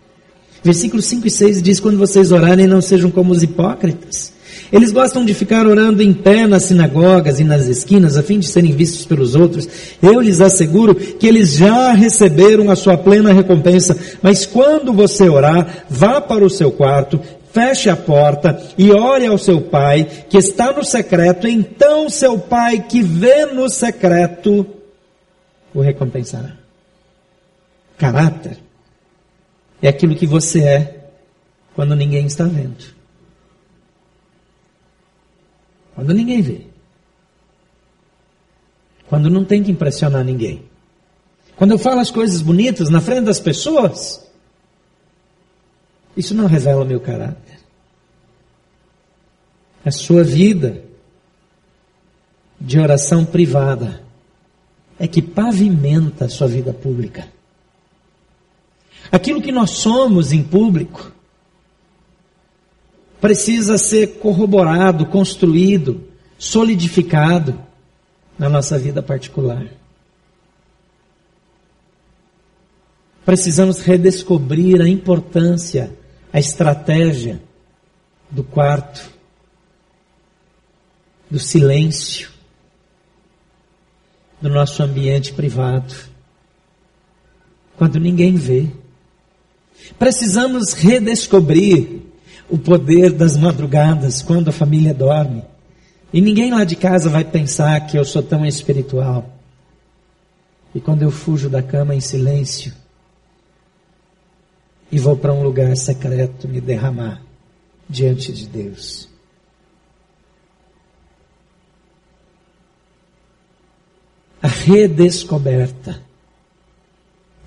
Versículos 0.62 1.06
5 1.06 1.26
e 1.26 1.30
6 1.30 1.62
diz: 1.62 1.80
Quando 1.80 1.98
vocês 1.98 2.32
orarem, 2.32 2.66
não 2.66 2.80
sejam 2.80 3.10
como 3.10 3.32
os 3.32 3.42
hipócritas. 3.42 4.32
Eles 4.72 4.92
gostam 4.92 5.24
de 5.24 5.34
ficar 5.34 5.66
orando 5.66 6.02
em 6.02 6.12
pé 6.12 6.46
nas 6.46 6.64
sinagogas 6.64 7.40
e 7.40 7.44
nas 7.44 7.66
esquinas, 7.66 8.16
a 8.16 8.22
fim 8.22 8.38
de 8.38 8.46
serem 8.46 8.72
vistos 8.72 9.04
pelos 9.04 9.34
outros. 9.34 9.68
Eu 10.00 10.20
lhes 10.20 10.40
asseguro 10.40 10.94
que 10.94 11.26
eles 11.26 11.54
já 11.54 11.92
receberam 11.92 12.70
a 12.70 12.76
sua 12.76 12.96
plena 12.96 13.32
recompensa. 13.32 13.96
Mas 14.22 14.46
quando 14.46 14.92
você 14.92 15.28
orar, 15.28 15.84
vá 15.88 16.20
para 16.20 16.44
o 16.44 16.50
seu 16.50 16.70
quarto, 16.70 17.20
feche 17.52 17.90
a 17.90 17.96
porta 17.96 18.60
e 18.78 18.92
ore 18.92 19.26
ao 19.26 19.38
seu 19.38 19.60
pai, 19.60 20.06
que 20.28 20.38
está 20.38 20.72
no 20.72 20.84
secreto. 20.84 21.48
Então 21.48 22.08
seu 22.08 22.38
pai, 22.38 22.84
que 22.88 23.02
vê 23.02 23.46
no 23.46 23.68
secreto, 23.68 24.64
o 25.74 25.80
recompensará. 25.80 26.59
Caráter 28.00 28.56
é 29.82 29.88
aquilo 29.88 30.16
que 30.16 30.26
você 30.26 30.64
é 30.64 31.10
quando 31.74 31.94
ninguém 31.94 32.24
está 32.24 32.44
vendo. 32.44 32.82
Quando 35.94 36.14
ninguém 36.14 36.40
vê. 36.40 36.62
Quando 39.06 39.28
não 39.28 39.44
tem 39.44 39.62
que 39.62 39.70
impressionar 39.70 40.24
ninguém. 40.24 40.64
Quando 41.56 41.72
eu 41.72 41.78
falo 41.78 42.00
as 42.00 42.10
coisas 42.10 42.40
bonitas 42.40 42.88
na 42.88 43.02
frente 43.02 43.26
das 43.26 43.38
pessoas, 43.38 44.26
isso 46.16 46.34
não 46.34 46.46
revela 46.46 46.84
o 46.84 46.86
meu 46.86 47.00
caráter. 47.00 47.60
A 49.84 49.90
sua 49.90 50.24
vida 50.24 50.82
de 52.58 52.78
oração 52.78 53.26
privada 53.26 54.02
é 54.98 55.06
que 55.06 55.20
pavimenta 55.20 56.24
a 56.24 56.28
sua 56.30 56.48
vida 56.48 56.72
pública. 56.72 57.39
Aquilo 59.10 59.42
que 59.42 59.50
nós 59.50 59.70
somos 59.70 60.32
em 60.32 60.42
público 60.42 61.12
precisa 63.20 63.76
ser 63.76 64.18
corroborado, 64.18 65.06
construído, 65.06 66.02
solidificado 66.38 67.60
na 68.38 68.48
nossa 68.48 68.78
vida 68.78 69.02
particular. 69.02 69.66
Precisamos 73.24 73.80
redescobrir 73.80 74.80
a 74.80 74.88
importância, 74.88 75.94
a 76.32 76.40
estratégia 76.40 77.40
do 78.30 78.42
quarto, 78.42 79.10
do 81.30 81.38
silêncio, 81.38 82.30
do 84.40 84.48
nosso 84.48 84.82
ambiente 84.82 85.32
privado, 85.32 85.94
quando 87.76 88.00
ninguém 88.00 88.34
vê. 88.36 88.68
Precisamos 90.00 90.72
redescobrir 90.72 92.00
o 92.48 92.56
poder 92.56 93.12
das 93.12 93.36
madrugadas 93.36 94.22
quando 94.22 94.48
a 94.48 94.52
família 94.52 94.94
dorme. 94.94 95.44
E 96.10 96.22
ninguém 96.22 96.50
lá 96.50 96.64
de 96.64 96.74
casa 96.74 97.10
vai 97.10 97.22
pensar 97.22 97.86
que 97.86 97.98
eu 97.98 98.04
sou 98.06 98.22
tão 98.22 98.46
espiritual. 98.46 99.30
E 100.74 100.80
quando 100.80 101.02
eu 101.02 101.10
fujo 101.10 101.50
da 101.50 101.62
cama 101.62 101.94
em 101.94 102.00
silêncio 102.00 102.72
e 104.90 104.98
vou 104.98 105.18
para 105.18 105.34
um 105.34 105.42
lugar 105.42 105.76
secreto 105.76 106.48
me 106.48 106.62
derramar 106.62 107.20
diante 107.86 108.32
de 108.32 108.46
Deus. 108.46 109.06
A 114.42 114.48
redescoberta 114.48 116.00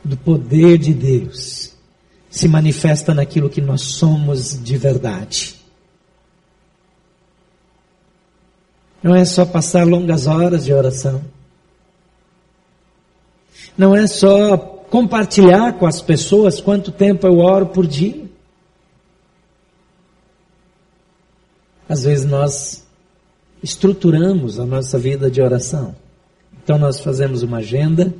do 0.05 0.15
poder 0.15 0.77
de 0.77 0.93
Deus 0.93 1.72
se 2.33 2.47
manifesta 2.47 3.13
naquilo 3.13 3.47
que 3.47 3.61
nós 3.61 3.81
somos 3.81 4.59
de 4.63 4.75
verdade. 4.75 5.55
Não 9.03 9.13
é 9.13 9.23
só 9.23 9.45
passar 9.45 9.85
longas 9.85 10.25
horas 10.25 10.65
de 10.65 10.73
oração. 10.73 11.23
Não 13.77 13.95
é 13.95 14.07
só 14.07 14.57
compartilhar 14.57 15.73
com 15.73 15.85
as 15.85 16.01
pessoas 16.01 16.59
quanto 16.59 16.91
tempo 16.91 17.27
eu 17.27 17.37
oro 17.37 17.67
por 17.67 17.85
dia. 17.85 18.25
Às 21.87 22.03
vezes 22.03 22.25
nós 22.25 22.83
estruturamos 23.61 24.59
a 24.59 24.65
nossa 24.65 24.97
vida 24.97 25.29
de 25.29 25.39
oração. 25.39 25.95
Então 26.63 26.79
nós 26.79 26.99
fazemos 26.99 27.43
uma 27.43 27.57
agenda 27.57 28.11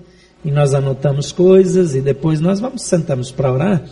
e 0.44 0.52
nós 0.52 0.74
anotamos 0.74 1.32
coisas 1.32 1.96
e 1.96 2.02
depois 2.02 2.40
nós 2.40 2.60
vamos 2.60 2.82
sentamos 2.84 3.32
para 3.32 3.52
orar 3.52 3.84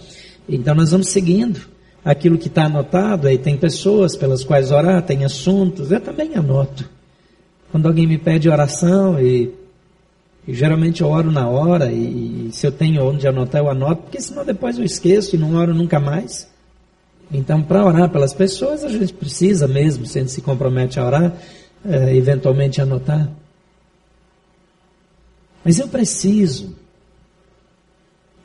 então 0.47 0.75
nós 0.75 0.91
vamos 0.91 1.07
seguindo. 1.07 1.59
aquilo 2.03 2.35
que 2.35 2.47
está 2.47 2.65
anotado, 2.65 3.27
aí 3.27 3.37
tem 3.37 3.55
pessoas 3.55 4.15
pelas 4.15 4.43
quais 4.43 4.71
orar, 4.71 5.03
tem 5.03 5.23
assuntos, 5.23 5.91
eu 5.91 6.01
também 6.01 6.35
anoto. 6.35 6.89
Quando 7.71 7.87
alguém 7.87 8.07
me 8.07 8.17
pede 8.17 8.49
oração 8.49 9.21
e, 9.21 9.53
e 10.47 10.53
geralmente 10.53 11.01
eu 11.01 11.09
oro 11.09 11.31
na 11.31 11.47
hora 11.47 11.91
e, 11.91 12.47
e 12.47 12.49
se 12.51 12.65
eu 12.65 12.71
tenho 12.71 13.03
onde 13.03 13.27
anotar 13.27 13.61
eu 13.61 13.69
anoto, 13.69 14.01
porque 14.01 14.19
senão 14.19 14.43
depois 14.43 14.79
eu 14.79 14.83
esqueço 14.83 15.35
e 15.35 15.39
não 15.39 15.53
oro 15.55 15.75
nunca 15.75 15.99
mais. 15.99 16.49
Então, 17.31 17.61
para 17.61 17.85
orar 17.85 18.09
pelas 18.09 18.33
pessoas, 18.33 18.83
a 18.83 18.89
gente 18.89 19.13
precisa 19.13 19.67
mesmo, 19.67 20.05
se 20.07 20.17
a 20.17 20.21
gente 20.21 20.33
se 20.33 20.41
compromete 20.41 20.99
a 20.99 21.05
orar, 21.05 21.33
é, 21.85 22.15
eventualmente 22.15 22.81
anotar. 22.81 23.29
Mas 25.63 25.79
eu 25.79 25.87
preciso 25.87 26.75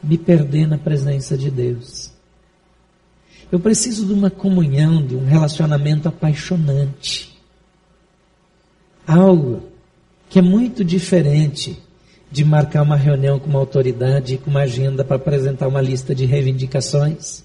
me 0.02 0.18
perder 0.18 0.66
na 0.68 0.78
presença 0.78 1.36
de 1.36 1.50
Deus. 1.50 2.12
Eu 3.50 3.60
preciso 3.60 4.06
de 4.06 4.12
uma 4.12 4.30
comunhão, 4.30 5.04
de 5.04 5.14
um 5.14 5.24
relacionamento 5.24 6.08
apaixonante. 6.08 7.36
Algo 9.06 9.68
que 10.28 10.38
é 10.38 10.42
muito 10.42 10.84
diferente 10.84 11.80
de 12.30 12.44
marcar 12.44 12.82
uma 12.82 12.96
reunião 12.96 13.38
com 13.38 13.48
uma 13.48 13.60
autoridade 13.60 14.34
e 14.34 14.38
com 14.38 14.50
uma 14.50 14.62
agenda 14.62 15.04
para 15.04 15.16
apresentar 15.16 15.68
uma 15.68 15.80
lista 15.80 16.14
de 16.14 16.24
reivindicações 16.24 17.44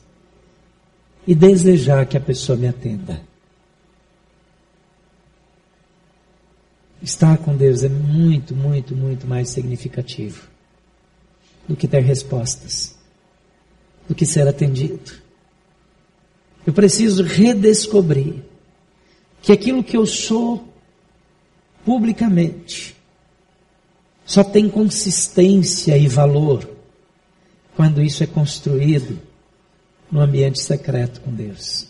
e 1.26 1.36
desejar 1.36 2.06
que 2.08 2.18
a 2.18 2.22
pessoa 2.22 2.58
me 2.58 2.68
atenda. 2.68 3.22
Estar 7.02 7.38
com 7.38 7.56
Deus 7.56 7.84
é 7.84 7.90
muito, 7.90 8.56
muito, 8.56 8.96
muito 8.96 9.26
mais 9.26 9.50
significativo 9.50 10.48
do 11.68 11.76
que 11.76 11.88
ter 11.88 12.02
respostas, 12.02 12.96
do 14.08 14.14
que 14.14 14.26
ser 14.26 14.48
atendido. 14.48 15.12
Eu 16.66 16.74
preciso 16.74 17.24
redescobrir 17.24 18.36
que 19.42 19.52
aquilo 19.52 19.84
que 19.84 19.98
eu 19.98 20.06
sou 20.06 20.68
publicamente 21.84 22.96
só 24.26 24.44
tem 24.44 24.70
consistência 24.70 25.98
e 25.98 26.08
valor 26.08 26.70
quando 27.76 28.02
isso 28.02 28.24
é 28.24 28.28
construído 28.28 29.20
no 30.12 30.20
ambiente 30.20 30.62
secreto 30.62 31.22
com 31.22 31.32
Deus. 31.32 31.88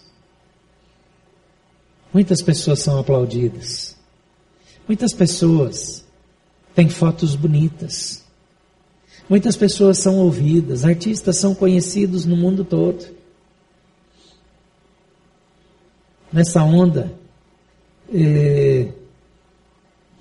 Muitas 2.13 2.41
pessoas 2.41 2.79
são 2.79 2.99
aplaudidas. 2.99 3.97
Muitas 4.91 5.13
pessoas 5.13 6.03
têm 6.75 6.89
fotos 6.89 7.33
bonitas. 7.33 8.25
Muitas 9.29 9.55
pessoas 9.55 9.99
são 9.99 10.17
ouvidas. 10.17 10.83
Artistas 10.83 11.37
são 11.37 11.55
conhecidos 11.55 12.25
no 12.25 12.35
mundo 12.35 12.65
todo. 12.65 13.05
Nessa 16.29 16.61
onda 16.61 17.09
eh, 18.13 18.89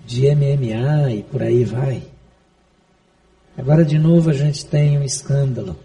de 0.07 0.33
MMA 0.37 1.15
e 1.15 1.23
por 1.25 1.43
aí 1.43 1.65
vai. 1.65 2.05
Agora 3.59 3.85
de 3.85 3.99
novo 3.99 4.31
a 4.31 4.35
gente 4.35 4.65
tem 4.65 4.97
um 4.97 5.03
escândalo 5.03 5.77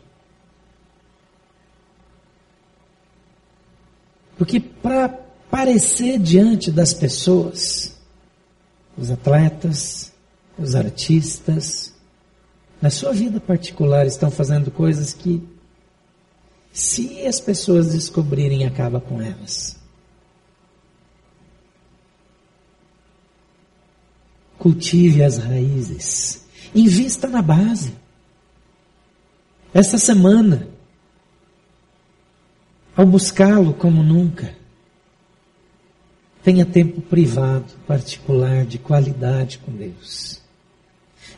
Porque 4.38 4.60
para 4.60 5.06
aparecer 5.06 6.20
diante 6.20 6.70
das 6.70 6.94
pessoas, 6.94 7.95
os 8.98 9.12
atletas, 9.12 10.12
os 10.58 10.76
artistas, 10.76 11.94
na 12.82 12.90
sua 12.90 13.14
vida 13.14 13.40
particular 13.40 14.06
estão 14.06 14.30
fazendo 14.30 14.70
coisas 14.70 15.14
que, 15.14 15.42
se 16.72 17.26
as 17.26 17.40
pessoas 17.40 17.92
descobrirem, 17.92 18.66
acaba 18.66 19.00
com 19.00 19.22
elas. 19.22 19.78
Cultive 24.58 25.24
as 25.24 25.38
raízes. 25.38 26.46
Invista 26.74 27.28
na 27.28 27.42
base. 27.42 27.94
Essa 29.74 29.98
semana, 29.98 30.68
ao 32.96 33.06
buscá-lo 33.06 33.74
como 33.74 34.04
nunca. 34.04 34.56
Tenha 36.46 36.64
tempo 36.64 37.02
privado, 37.02 37.66
particular, 37.88 38.66
de 38.66 38.78
qualidade 38.78 39.58
com 39.58 39.72
Deus. 39.72 40.40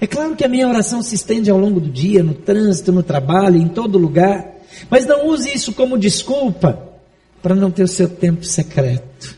É 0.01 0.05
claro 0.05 0.35
que 0.35 0.43
a 0.43 0.49
minha 0.49 0.67
oração 0.67 1.01
se 1.01 1.15
estende 1.15 1.49
ao 1.49 1.57
longo 1.57 1.79
do 1.79 1.89
dia, 1.89 2.21
no 2.21 2.33
trânsito, 2.33 2.91
no 2.91 3.01
trabalho, 3.01 3.55
em 3.55 3.69
todo 3.69 3.97
lugar, 3.97 4.45
mas 4.89 5.05
não 5.05 5.27
use 5.27 5.49
isso 5.49 5.71
como 5.71 5.97
desculpa 5.97 6.91
para 7.41 7.55
não 7.55 7.71
ter 7.71 7.83
o 7.83 7.87
seu 7.87 8.09
tempo 8.09 8.43
secreto, 8.43 9.37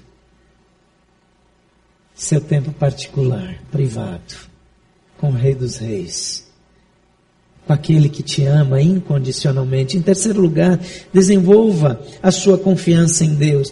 seu 2.15 2.41
tempo 2.41 2.71
particular, 2.71 3.61
privado, 3.71 4.35
com 5.19 5.29
o 5.29 5.33
Rei 5.33 5.53
dos 5.53 5.77
Reis 5.77 6.49
com 7.67 7.73
aquele 7.73 8.09
que 8.09 8.23
te 8.23 8.43
ama 8.45 8.81
incondicionalmente. 8.81 9.95
Em 9.95 10.01
terceiro 10.01 10.41
lugar, 10.41 10.79
desenvolva 11.13 12.01
a 12.23 12.31
sua 12.31 12.57
confiança 12.57 13.23
em 13.23 13.35
Deus. 13.35 13.71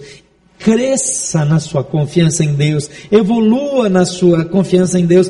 Cresça 0.60 1.46
na 1.46 1.60
sua 1.60 1.84
confiança 1.84 2.44
em 2.44 2.54
Deus. 2.54 2.90
Evolua 3.12 3.90
na 3.90 4.06
sua 4.06 4.46
confiança 4.46 5.00
em 5.00 5.06
Deus. 5.06 5.30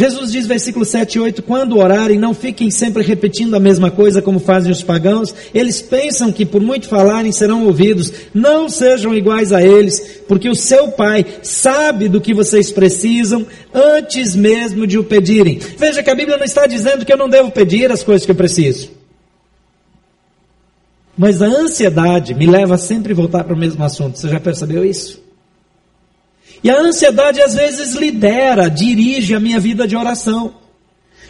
Jesus 0.00 0.32
diz, 0.32 0.46
versículo 0.46 0.84
7 0.84 1.16
e 1.16 1.20
8, 1.20 1.42
quando 1.42 1.76
orarem, 1.76 2.18
não 2.18 2.32
fiquem 2.32 2.70
sempre 2.70 3.02
repetindo 3.02 3.54
a 3.54 3.60
mesma 3.60 3.90
coisa 3.90 4.22
como 4.22 4.40
fazem 4.40 4.72
os 4.72 4.82
pagãos. 4.82 5.34
Eles 5.52 5.82
pensam 5.82 6.32
que 6.32 6.46
por 6.46 6.62
muito 6.62 6.88
falarem 6.88 7.30
serão 7.32 7.66
ouvidos. 7.66 8.10
Não 8.32 8.66
sejam 8.68 9.14
iguais 9.14 9.52
a 9.52 9.62
eles, 9.62 10.22
porque 10.26 10.48
o 10.48 10.54
seu 10.54 10.88
Pai 10.88 11.26
sabe 11.42 12.08
do 12.08 12.20
que 12.20 12.32
vocês 12.32 12.70
precisam 12.70 13.46
antes 13.74 14.34
mesmo 14.34 14.86
de 14.86 14.96
o 14.96 15.04
pedirem. 15.04 15.58
Veja 15.76 16.02
que 16.02 16.10
a 16.10 16.14
Bíblia 16.14 16.38
não 16.38 16.44
está 16.44 16.66
dizendo 16.66 17.04
que 17.04 17.12
eu 17.12 17.18
não 17.18 17.28
devo 17.28 17.50
pedir 17.50 17.92
as 17.92 18.02
coisas 18.02 18.24
que 18.24 18.30
eu 18.30 18.36
preciso. 18.36 18.99
Mas 21.20 21.42
a 21.42 21.46
ansiedade 21.46 22.32
me 22.34 22.46
leva 22.46 22.76
a 22.76 22.78
sempre 22.78 23.12
voltar 23.12 23.44
para 23.44 23.52
o 23.52 23.58
mesmo 23.58 23.84
assunto. 23.84 24.18
Você 24.18 24.26
já 24.26 24.40
percebeu 24.40 24.82
isso? 24.82 25.22
E 26.64 26.70
a 26.70 26.80
ansiedade 26.80 27.42
às 27.42 27.54
vezes 27.54 27.94
lidera, 27.94 28.70
dirige 28.70 29.34
a 29.34 29.38
minha 29.38 29.60
vida 29.60 29.86
de 29.86 29.94
oração. 29.94 30.54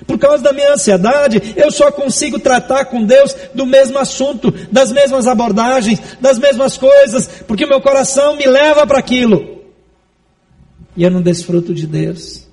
Por 0.07 0.17
causa 0.17 0.45
da 0.45 0.53
minha 0.53 0.75
ansiedade, 0.75 1.43
eu 1.57 1.73
só 1.73 1.91
consigo 1.91 2.39
tratar 2.39 2.85
com 2.85 3.03
Deus 3.03 3.35
do 3.53 3.67
mesmo 3.67 3.99
assunto, 3.99 4.53
das 4.71 4.93
mesmas 4.93 5.27
abordagens, 5.27 6.01
das 6.21 6.39
mesmas 6.39 6.79
coisas, 6.79 7.27
porque 7.49 7.65
o 7.65 7.69
meu 7.69 7.81
coração 7.81 8.37
me 8.37 8.47
leva 8.47 8.87
para 8.87 9.01
aquilo. 9.01 9.61
E 10.97 11.03
eu 11.03 11.11
não 11.11 11.21
desfruto 11.21 11.75
de 11.75 11.89
Deus. 11.89 12.47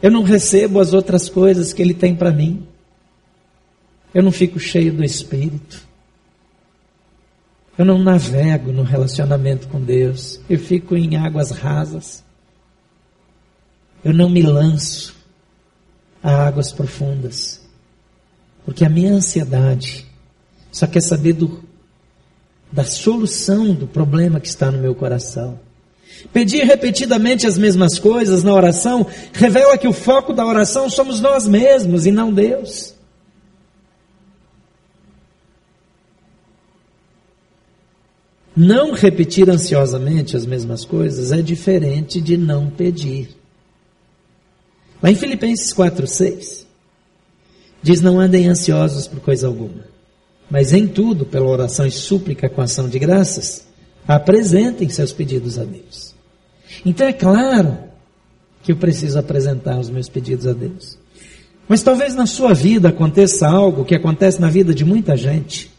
Eu 0.00 0.12
não 0.12 0.22
recebo 0.22 0.78
as 0.78 0.94
outras 0.94 1.28
coisas 1.28 1.72
que 1.72 1.82
Ele 1.82 1.92
tem 1.92 2.14
para 2.14 2.30
mim. 2.30 2.64
Eu 4.14 4.22
não 4.22 4.30
fico 4.30 4.60
cheio 4.60 4.92
do 4.92 5.02
Espírito. 5.02 5.87
Eu 7.78 7.84
não 7.84 7.98
navego 8.00 8.72
no 8.72 8.82
relacionamento 8.82 9.68
com 9.68 9.80
Deus. 9.80 10.40
Eu 10.50 10.58
fico 10.58 10.96
em 10.96 11.16
águas 11.16 11.52
rasas. 11.52 12.24
Eu 14.04 14.12
não 14.12 14.28
me 14.28 14.42
lanço 14.42 15.14
a 16.20 16.48
águas 16.48 16.72
profundas. 16.72 17.64
Porque 18.64 18.84
a 18.84 18.88
minha 18.88 19.12
ansiedade 19.12 20.04
só 20.72 20.88
quer 20.88 21.00
saber 21.00 21.34
do, 21.34 21.62
da 22.72 22.82
solução 22.82 23.72
do 23.72 23.86
problema 23.86 24.40
que 24.40 24.48
está 24.48 24.72
no 24.72 24.78
meu 24.78 24.94
coração. 24.94 25.60
Pedir 26.32 26.64
repetidamente 26.64 27.46
as 27.46 27.56
mesmas 27.56 27.96
coisas 27.96 28.42
na 28.42 28.52
oração 28.52 29.06
revela 29.32 29.78
que 29.78 29.86
o 29.86 29.92
foco 29.92 30.32
da 30.32 30.44
oração 30.44 30.90
somos 30.90 31.20
nós 31.20 31.46
mesmos 31.46 32.06
e 32.06 32.10
não 32.10 32.32
Deus. 32.32 32.97
Não 38.60 38.90
repetir 38.90 39.48
ansiosamente 39.48 40.36
as 40.36 40.44
mesmas 40.44 40.84
coisas 40.84 41.30
é 41.30 41.40
diferente 41.40 42.20
de 42.20 42.36
não 42.36 42.68
pedir. 42.68 43.28
Lá 45.00 45.12
em 45.12 45.14
Filipenses 45.14 45.72
4,6, 45.72 46.64
diz: 47.80 48.00
Não 48.00 48.18
andem 48.18 48.48
ansiosos 48.48 49.06
por 49.06 49.20
coisa 49.20 49.46
alguma, 49.46 49.84
mas 50.50 50.72
em 50.72 50.88
tudo, 50.88 51.24
pela 51.24 51.46
oração 51.46 51.86
e 51.86 51.92
súplica 51.92 52.48
com 52.48 52.60
ação 52.60 52.88
de 52.88 52.98
graças, 52.98 53.64
apresentem 54.08 54.88
seus 54.88 55.12
pedidos 55.12 55.56
a 55.56 55.62
Deus. 55.62 56.12
Então 56.84 57.06
é 57.06 57.12
claro 57.12 57.78
que 58.64 58.72
eu 58.72 58.76
preciso 58.76 59.20
apresentar 59.20 59.78
os 59.78 59.88
meus 59.88 60.08
pedidos 60.08 60.48
a 60.48 60.52
Deus. 60.52 60.98
Mas 61.68 61.80
talvez 61.80 62.16
na 62.16 62.26
sua 62.26 62.54
vida 62.54 62.88
aconteça 62.88 63.46
algo 63.46 63.84
que 63.84 63.94
acontece 63.94 64.40
na 64.40 64.50
vida 64.50 64.74
de 64.74 64.84
muita 64.84 65.16
gente 65.16 65.77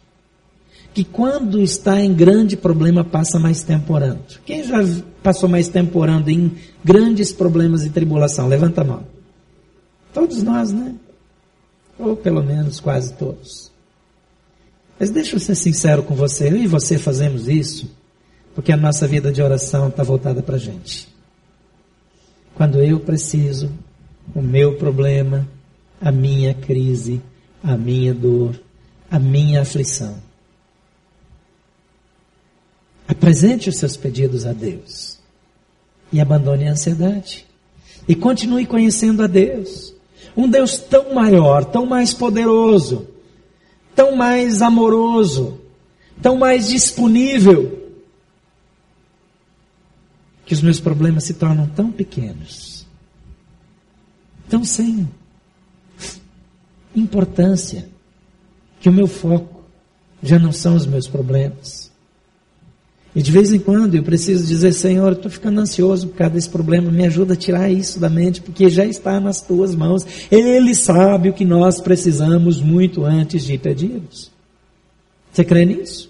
que 0.93 1.03
quando 1.03 1.61
está 1.61 1.99
em 1.99 2.13
grande 2.13 2.57
problema 2.57 3.03
passa 3.03 3.39
mais 3.39 3.63
tempo 3.63 3.93
orando. 3.93 4.23
Quem 4.45 4.63
já 4.63 4.77
passou 5.21 5.47
mais 5.47 5.67
tempo 5.67 5.99
orando 5.99 6.29
em 6.29 6.51
grandes 6.83 7.31
problemas 7.31 7.85
e 7.85 7.89
tribulação? 7.89 8.47
Levanta 8.47 8.81
a 8.81 8.85
mão. 8.85 9.03
Todos 10.13 10.41
nós, 10.43 10.71
né? 10.71 10.95
Ou 11.97 12.15
pelo 12.15 12.43
menos 12.43 12.79
quase 12.79 13.13
todos. 13.13 13.71
Mas 14.99 15.09
deixa 15.09 15.35
eu 15.35 15.39
ser 15.39 15.55
sincero 15.55 16.03
com 16.03 16.15
você, 16.15 16.49
eu 16.49 16.57
e 16.57 16.67
você 16.67 16.97
fazemos 16.97 17.47
isso 17.47 17.89
porque 18.59 18.73
a 18.73 18.77
nossa 18.77 19.07
vida 19.07 19.31
de 19.31 19.41
oração 19.41 19.87
está 19.87 20.03
voltada 20.03 20.41
para 20.41 20.55
a 20.55 20.59
gente. 20.59 21.07
Quando 22.55 22.81
eu 22.81 22.99
preciso, 22.99 23.71
o 24.35 24.41
meu 24.41 24.75
problema, 24.75 25.47
a 26.01 26.11
minha 26.11 26.53
crise, 26.53 27.21
a 27.63 27.77
minha 27.77 28.13
dor, 28.13 28.59
a 29.09 29.17
minha 29.17 29.61
aflição. 29.61 30.15
Apresente 33.09 33.69
os 33.69 33.77
seus 33.77 33.97
pedidos 33.97 34.45
a 34.45 34.53
Deus 34.53 35.17
e 36.13 36.21
abandone 36.21 36.67
a 36.67 36.73
ansiedade. 36.73 37.43
E 38.07 38.13
continue 38.13 38.67
conhecendo 38.67 39.23
a 39.23 39.27
Deus. 39.27 39.95
Um 40.37 40.47
Deus 40.47 40.77
tão 40.77 41.11
maior, 41.15 41.65
tão 41.65 41.87
mais 41.87 42.13
poderoso, 42.13 43.07
tão 43.95 44.15
mais 44.15 44.61
amoroso, 44.61 45.59
tão 46.21 46.37
mais 46.37 46.67
disponível, 46.67 47.89
que 50.45 50.53
os 50.53 50.61
meus 50.61 50.79
problemas 50.79 51.23
se 51.23 51.33
tornam 51.33 51.67
tão 51.67 51.91
pequenos, 51.91 52.85
tão 54.47 54.63
sem 54.63 55.09
importância, 56.95 57.89
que 58.79 58.87
o 58.87 58.93
meu 58.93 59.07
foco 59.07 59.63
já 60.21 60.37
não 60.37 60.51
são 60.51 60.75
os 60.75 60.85
meus 60.85 61.07
problemas. 61.07 61.88
E 63.19 63.21
de 63.21 63.33
vez 63.33 63.51
em 63.51 63.59
quando 63.59 63.95
eu 63.95 64.01
preciso 64.01 64.47
dizer, 64.47 64.71
Senhor, 64.71 65.11
estou 65.11 65.29
ficando 65.29 65.59
ansioso 65.59 66.07
por 66.07 66.15
causa 66.15 66.35
desse 66.35 66.49
problema, 66.49 66.89
me 66.89 67.05
ajuda 67.05 67.33
a 67.33 67.35
tirar 67.35 67.69
isso 67.69 67.99
da 67.99 68.09
mente, 68.09 68.39
porque 68.39 68.69
já 68.69 68.85
está 68.85 69.19
nas 69.19 69.41
tuas 69.41 69.75
mãos. 69.75 70.07
Ele 70.31 70.73
sabe 70.73 71.27
o 71.27 71.33
que 71.33 71.43
nós 71.43 71.81
precisamos 71.81 72.61
muito 72.61 73.03
antes 73.03 73.43
de 73.43 73.57
pedirmos. 73.57 74.31
Você 75.33 75.43
crê 75.43 75.65
nisso? 75.65 76.09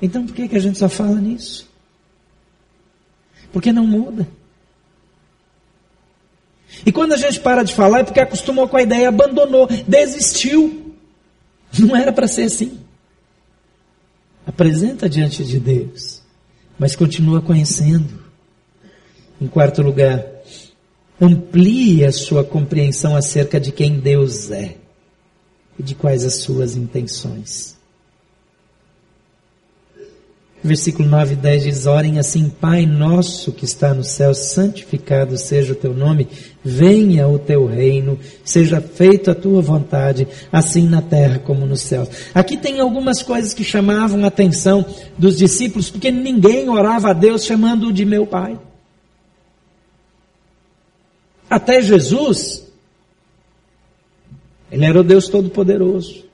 Então 0.00 0.24
por 0.24 0.32
que, 0.32 0.46
que 0.46 0.54
a 0.54 0.60
gente 0.60 0.78
só 0.78 0.88
fala 0.88 1.20
nisso? 1.20 1.68
Porque 3.52 3.72
não 3.72 3.84
muda. 3.84 4.28
E 6.86 6.92
quando 6.92 7.14
a 7.14 7.16
gente 7.16 7.40
para 7.40 7.64
de 7.64 7.74
falar 7.74 7.98
é 7.98 8.04
porque 8.04 8.20
acostumou 8.20 8.68
com 8.68 8.76
a 8.76 8.82
ideia, 8.82 9.08
abandonou, 9.08 9.66
desistiu. 9.88 10.94
Não 11.76 11.96
era 11.96 12.12
para 12.12 12.28
ser 12.28 12.44
assim. 12.44 12.81
Apresenta 14.52 15.08
diante 15.08 15.42
de 15.44 15.58
Deus, 15.58 16.20
mas 16.78 16.94
continua 16.94 17.40
conhecendo. 17.40 18.20
Em 19.40 19.46
quarto 19.46 19.80
lugar, 19.80 20.22
amplie 21.18 22.04
a 22.04 22.12
sua 22.12 22.44
compreensão 22.44 23.16
acerca 23.16 23.58
de 23.58 23.72
quem 23.72 23.98
Deus 23.98 24.50
é 24.50 24.76
e 25.78 25.82
de 25.82 25.94
quais 25.94 26.22
as 26.22 26.42
suas 26.42 26.76
intenções. 26.76 27.78
Versículo 30.64 31.08
9 31.08 31.32
e 31.32 31.36
10 31.36 31.62
diz: 31.64 31.86
Orem 31.86 32.20
assim, 32.20 32.48
Pai 32.48 32.86
nosso 32.86 33.50
que 33.52 33.64
está 33.64 33.92
no 33.92 34.04
céu, 34.04 34.32
santificado 34.32 35.36
seja 35.36 35.72
o 35.72 35.76
teu 35.76 35.92
nome, 35.92 36.28
venha 36.62 37.26
o 37.26 37.36
teu 37.36 37.66
reino, 37.66 38.16
seja 38.44 38.80
feita 38.80 39.32
a 39.32 39.34
tua 39.34 39.60
vontade, 39.60 40.28
assim 40.52 40.88
na 40.88 41.02
terra 41.02 41.40
como 41.40 41.66
no 41.66 41.76
céu. 41.76 42.08
Aqui 42.32 42.56
tem 42.56 42.78
algumas 42.78 43.22
coisas 43.24 43.52
que 43.52 43.64
chamavam 43.64 44.22
a 44.24 44.28
atenção 44.28 44.86
dos 45.18 45.36
discípulos, 45.36 45.90
porque 45.90 46.12
ninguém 46.12 46.68
orava 46.68 47.10
a 47.10 47.12
Deus 47.12 47.44
chamando-o 47.44 47.92
de 47.92 48.04
meu 48.04 48.24
Pai. 48.24 48.56
Até 51.50 51.82
Jesus, 51.82 52.66
ele 54.70 54.84
era 54.84 55.00
o 55.00 55.04
Deus 55.04 55.28
Todo-Poderoso. 55.28 56.31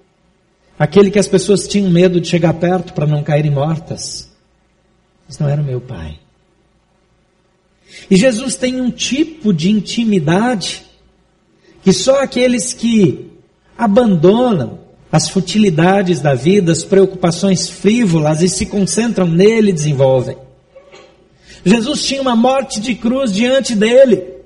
Aquele 0.79 1.11
que 1.11 1.19
as 1.19 1.27
pessoas 1.27 1.67
tinham 1.67 1.91
medo 1.91 2.21
de 2.21 2.29
chegar 2.29 2.55
perto 2.55 2.93
para 2.93 3.07
não 3.07 3.23
caírem 3.23 3.51
mortas. 3.51 4.31
Isso 5.29 5.43
não 5.43 5.51
era 5.51 5.61
o 5.61 5.64
meu 5.64 5.81
pai. 5.81 6.19
E 8.11 8.17
Jesus 8.17 8.55
tem 8.55 8.81
um 8.81 8.91
tipo 8.91 9.53
de 9.53 9.71
intimidade 9.71 10.85
que 11.83 11.93
só 11.93 12.23
aqueles 12.23 12.73
que 12.73 13.31
abandonam 13.77 14.81
as 15.11 15.29
futilidades 15.29 16.21
da 16.21 16.35
vida, 16.35 16.71
as 16.71 16.85
preocupações 16.85 17.69
frívolas 17.69 18.43
e 18.43 18.49
se 18.49 18.67
concentram 18.67 19.27
nele 19.27 19.73
desenvolvem. 19.73 20.37
Jesus 21.64 22.05
tinha 22.05 22.21
uma 22.21 22.37
morte 22.37 22.81
de 22.81 22.95
cruz 22.95 23.33
diante 23.33 23.75
dele. 23.75 24.38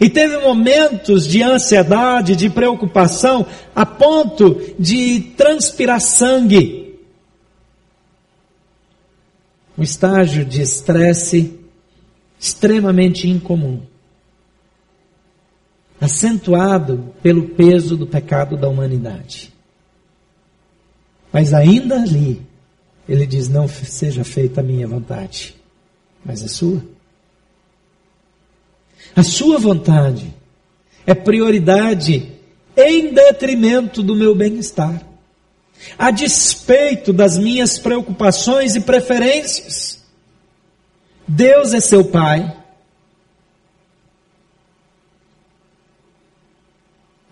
E 0.00 0.08
teve 0.08 0.38
momentos 0.38 1.26
de 1.26 1.42
ansiedade, 1.42 2.36
de 2.36 2.50
preocupação, 2.50 3.46
a 3.74 3.86
ponto 3.86 4.60
de 4.78 5.20
transpirar 5.36 6.00
sangue. 6.00 6.98
Um 9.76 9.82
estágio 9.82 10.44
de 10.44 10.60
estresse 10.60 11.58
extremamente 12.38 13.28
incomum, 13.28 13.80
acentuado 16.00 17.14
pelo 17.22 17.48
peso 17.50 17.96
do 17.96 18.06
pecado 18.06 18.56
da 18.56 18.68
humanidade. 18.68 19.52
Mas 21.32 21.52
ainda 21.52 22.00
ali, 22.00 22.42
ele 23.08 23.26
diz: 23.26 23.48
Não 23.48 23.66
seja 23.68 24.22
feita 24.22 24.60
a 24.60 24.64
minha 24.64 24.86
vontade, 24.86 25.56
mas 26.24 26.42
a 26.42 26.48
sua. 26.48 26.97
A 29.18 29.22
sua 29.24 29.58
vontade 29.58 30.32
é 31.04 31.12
prioridade 31.12 32.34
em 32.76 33.12
detrimento 33.12 34.00
do 34.00 34.14
meu 34.14 34.32
bem-estar, 34.32 35.02
a 35.98 36.12
despeito 36.12 37.12
das 37.12 37.36
minhas 37.36 37.80
preocupações 37.80 38.76
e 38.76 38.80
preferências. 38.80 40.04
Deus 41.26 41.74
é 41.74 41.80
seu 41.80 42.04
Pai. 42.04 42.56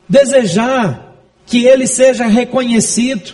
Desejar 0.09 1.14
que 1.46 1.66
Ele 1.66 1.87
seja 1.87 2.27
reconhecido 2.27 3.33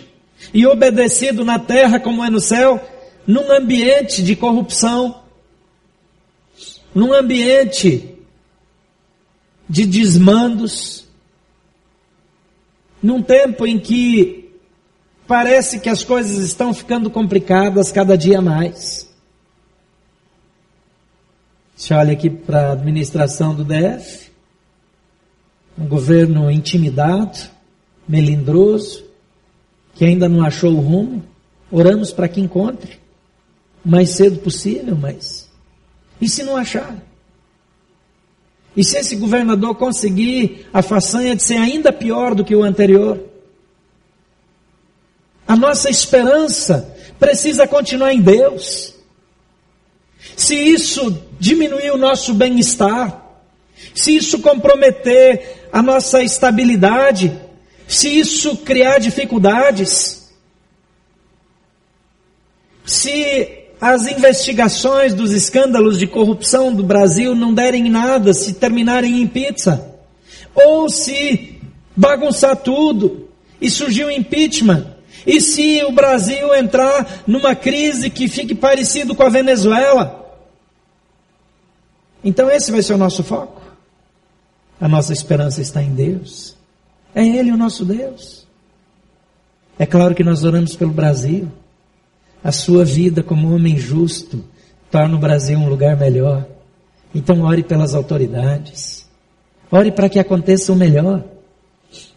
e 0.53 0.67
obedecido 0.67 1.43
na 1.43 1.57
terra 1.57 1.99
como 1.99 2.23
é 2.23 2.29
no 2.29 2.39
céu, 2.39 2.79
num 3.25 3.51
ambiente 3.51 4.21
de 4.21 4.35
corrupção, 4.35 5.23
num 6.93 7.11
ambiente 7.11 8.12
de 9.69 9.85
desmandos, 9.85 11.05
num 13.01 13.21
tempo 13.21 13.65
em 13.65 13.79
que 13.79 14.51
parece 15.27 15.79
que 15.79 15.89
as 15.89 16.03
coisas 16.03 16.45
estão 16.45 16.73
ficando 16.73 17.09
complicadas 17.09 17.91
cada 17.91 18.17
dia 18.17 18.41
mais. 18.41 19.09
Se 21.75 21.93
olha 21.93 22.13
aqui 22.13 22.29
para 22.29 22.69
a 22.69 22.71
administração 22.73 23.55
do 23.55 23.63
DF, 23.63 24.31
um 25.77 25.87
governo 25.87 26.51
intimidado, 26.51 27.37
melindroso, 28.07 29.03
que 29.95 30.05
ainda 30.05 30.29
não 30.29 30.45
achou 30.45 30.71
o 30.73 30.79
rumo, 30.79 31.23
oramos 31.71 32.11
para 32.11 32.27
que 32.27 32.39
encontre 32.39 32.99
o 33.83 33.89
mais 33.89 34.11
cedo 34.11 34.39
possível, 34.39 34.95
mas 34.95 35.49
e 36.21 36.29
se 36.29 36.43
não 36.43 36.55
achar? 36.55 36.95
E 38.75 38.83
se 38.83 38.97
esse 38.97 39.15
governador 39.15 39.75
conseguir 39.75 40.67
a 40.73 40.81
façanha 40.81 41.35
de 41.35 41.43
ser 41.43 41.57
ainda 41.57 41.93
pior 41.93 42.33
do 42.33 42.43
que 42.43 42.55
o 42.55 42.63
anterior? 42.63 43.19
A 45.47 45.55
nossa 45.55 45.89
esperança 45.89 46.95
precisa 47.19 47.67
continuar 47.67 48.13
em 48.13 48.21
Deus. 48.21 48.95
Se 50.35 50.55
isso 50.55 51.21
diminuir 51.39 51.91
o 51.91 51.97
nosso 51.97 52.33
bem-estar, 52.33 53.21
se 53.93 54.15
isso 54.15 54.39
comprometer 54.39 55.67
a 55.71 55.81
nossa 55.81 56.23
estabilidade, 56.23 57.39
se 57.87 58.07
isso 58.07 58.57
criar 58.57 58.99
dificuldades, 58.99 60.31
se 62.85 63.62
as 63.85 64.07
investigações 64.07 65.13
dos 65.13 65.33
escândalos 65.33 65.99
de 65.99 66.07
corrupção 66.07 66.73
do 66.73 66.81
Brasil 66.81 67.35
não 67.35 67.53
derem 67.53 67.89
nada, 67.89 68.33
se 68.33 68.53
terminarem 68.53 69.21
em 69.21 69.27
pizza, 69.27 69.93
ou 70.55 70.87
se 70.87 71.59
bagunçar 71.93 72.55
tudo 72.55 73.27
e 73.59 73.69
surgir 73.69 74.05
um 74.05 74.09
impeachment, 74.09 74.87
e 75.27 75.41
se 75.41 75.83
o 75.83 75.91
Brasil 75.91 76.55
entrar 76.55 77.23
numa 77.27 77.55
crise 77.55 78.09
que 78.09 78.29
fique 78.29 78.55
parecido 78.55 79.13
com 79.13 79.23
a 79.23 79.27
Venezuela. 79.29 80.33
Então 82.23 82.49
esse 82.49 82.71
vai 82.71 82.81
ser 82.81 82.93
o 82.93 82.97
nosso 82.97 83.21
foco. 83.21 83.61
A 84.79 84.87
nossa 84.87 85.11
esperança 85.11 85.61
está 85.61 85.83
em 85.83 85.93
Deus. 85.93 86.55
É 87.13 87.27
Ele 87.27 87.51
o 87.51 87.57
nosso 87.57 87.83
Deus. 87.83 88.47
É 89.77 89.85
claro 89.85 90.15
que 90.15 90.23
nós 90.23 90.45
oramos 90.45 90.73
pelo 90.73 90.93
Brasil 90.93 91.51
a 92.43 92.51
sua 92.51 92.83
vida 92.83 93.23
como 93.23 93.53
homem 93.53 93.77
justo 93.77 94.43
torna 94.91 95.15
o 95.15 95.19
Brasil 95.19 95.57
um 95.57 95.69
lugar 95.69 95.95
melhor. 95.97 96.45
Então 97.15 97.41
ore 97.41 97.63
pelas 97.63 97.95
autoridades. 97.95 99.07
Ore 99.71 99.91
para 99.91 100.09
que 100.09 100.19
aconteça 100.19 100.71
o 100.71 100.75
melhor. 100.75 101.23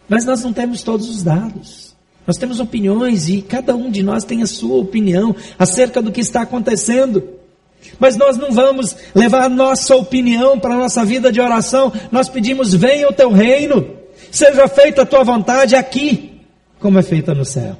Mas 0.09 0.25
nós 0.25 0.43
não 0.43 0.53
temos 0.53 0.83
todos 0.83 1.09
os 1.09 1.23
dados. 1.23 1.95
Nós 2.25 2.37
temos 2.37 2.59
opiniões 2.59 3.29
e 3.29 3.41
cada 3.41 3.75
um 3.75 3.89
de 3.89 4.03
nós 4.03 4.25
tem 4.25 4.41
a 4.41 4.47
sua 4.47 4.77
opinião 4.77 5.35
acerca 5.57 6.01
do 6.01 6.11
que 6.11 6.19
está 6.19 6.41
acontecendo. 6.41 7.23
Mas 7.99 8.17
nós 8.17 8.37
não 8.37 8.51
vamos 8.51 8.95
levar 9.15 9.43
a 9.43 9.49
nossa 9.49 9.95
opinião 9.95 10.59
para 10.59 10.73
a 10.73 10.77
nossa 10.77 11.05
vida 11.05 11.31
de 11.31 11.39
oração. 11.39 11.91
Nós 12.11 12.27
pedimos: 12.27 12.73
venha 12.73 13.07
o 13.07 13.13
teu 13.13 13.31
reino, 13.31 13.87
seja 14.29 14.67
feita 14.67 15.03
a 15.03 15.05
tua 15.05 15.23
vontade 15.23 15.75
aqui, 15.75 16.41
como 16.79 16.99
é 16.99 17.01
feita 17.03 17.33
no 17.33 17.45
céu. 17.45 17.77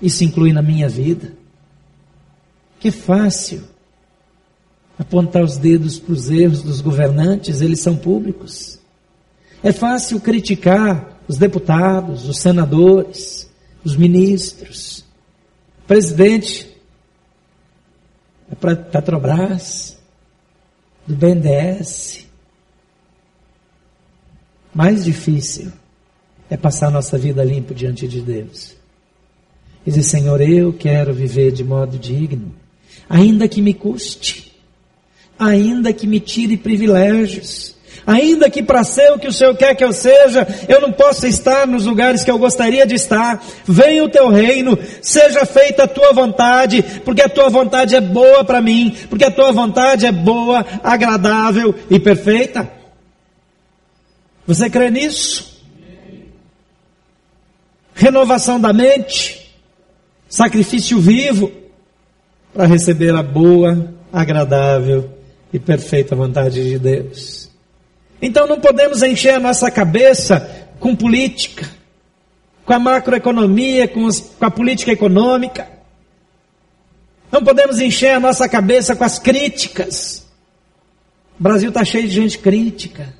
Isso 0.00 0.24
inclui 0.24 0.52
na 0.52 0.62
minha 0.62 0.88
vida. 0.88 1.32
Que 2.78 2.90
fácil 2.90 3.62
apontar 4.98 5.42
os 5.42 5.56
dedos 5.56 5.98
para 5.98 6.12
os 6.12 6.30
erros 6.30 6.62
dos 6.62 6.80
governantes, 6.80 7.60
eles 7.60 7.80
são 7.80 7.96
públicos. 7.96 8.78
É 9.62 9.72
fácil 9.72 10.20
criticar 10.20 11.20
os 11.28 11.36
deputados, 11.36 12.28
os 12.28 12.38
senadores, 12.38 13.50
os 13.84 13.96
ministros, 13.96 15.04
o 15.84 15.86
presidente 15.86 16.70
da 18.48 18.74
Petrobras, 18.76 19.98
do 21.06 21.14
BNDES. 21.14 22.26
Mais 24.74 25.04
difícil 25.04 25.72
é 26.48 26.56
passar 26.56 26.90
nossa 26.90 27.16
vida 27.16 27.44
limpo 27.44 27.74
diante 27.74 28.06
de 28.06 28.20
Deus. 28.20 28.79
E 29.90 29.92
dizer, 29.92 30.04
Senhor, 30.04 30.40
eu 30.40 30.72
quero 30.72 31.12
viver 31.12 31.50
de 31.50 31.64
modo 31.64 31.98
digno, 31.98 32.54
ainda 33.08 33.48
que 33.48 33.60
me 33.60 33.74
custe, 33.74 34.52
ainda 35.36 35.92
que 35.92 36.06
me 36.06 36.20
tire 36.20 36.56
privilégios, 36.56 37.74
Ainda 38.06 38.48
que 38.48 38.62
para 38.62 38.82
ser 38.82 39.12
o 39.12 39.18
que 39.18 39.26
o 39.26 39.32
Senhor 39.32 39.54
quer 39.56 39.74
que 39.74 39.84
eu 39.84 39.92
seja, 39.92 40.46
eu 40.68 40.80
não 40.80 40.90
possa 40.90 41.28
estar 41.28 41.66
nos 41.66 41.84
lugares 41.84 42.24
que 42.24 42.30
eu 42.30 42.38
gostaria 42.38 42.86
de 42.86 42.94
estar. 42.94 43.44
Venha 43.66 44.02
o 44.02 44.08
teu 44.08 44.28
reino, 44.28 44.78
seja 45.02 45.44
feita 45.44 45.84
a 45.84 45.88
tua 45.88 46.12
vontade, 46.12 46.82
porque 47.04 47.20
a 47.20 47.28
tua 47.28 47.50
vontade 47.50 47.94
é 47.94 48.00
boa 48.00 48.42
para 48.42 48.62
mim, 48.62 48.96
porque 49.10 49.24
a 49.24 49.30
tua 49.30 49.52
vontade 49.52 50.06
é 50.06 50.12
boa, 50.12 50.64
agradável 50.82 51.74
e 51.90 51.98
perfeita. 51.98 52.70
Você 54.46 54.70
crê 54.70 54.88
nisso? 54.90 55.60
Renovação 57.92 58.58
da 58.58 58.72
mente, 58.72 59.39
sacrifício 60.30 61.00
vivo, 61.00 61.50
para 62.54 62.66
receber 62.66 63.14
a 63.14 63.22
boa, 63.22 63.92
agradável 64.12 65.10
e 65.52 65.58
perfeita 65.58 66.14
vontade 66.14 66.62
de 66.62 66.78
Deus. 66.78 67.50
Então 68.22 68.46
não 68.46 68.60
podemos 68.60 69.02
encher 69.02 69.34
a 69.34 69.40
nossa 69.40 69.70
cabeça 69.70 70.68
com 70.78 70.94
política, 70.94 71.68
com 72.64 72.72
a 72.72 72.78
macroeconomia, 72.78 73.88
com, 73.88 74.04
os, 74.04 74.20
com 74.20 74.44
a 74.44 74.50
política 74.50 74.92
econômica. 74.92 75.68
Não 77.32 77.42
podemos 77.42 77.80
encher 77.80 78.14
a 78.14 78.20
nossa 78.20 78.48
cabeça 78.48 78.94
com 78.94 79.04
as 79.04 79.18
críticas. 79.18 80.26
O 81.38 81.42
Brasil 81.42 81.70
está 81.70 81.84
cheio 81.84 82.06
de 82.06 82.14
gente 82.14 82.38
crítica. 82.38 83.14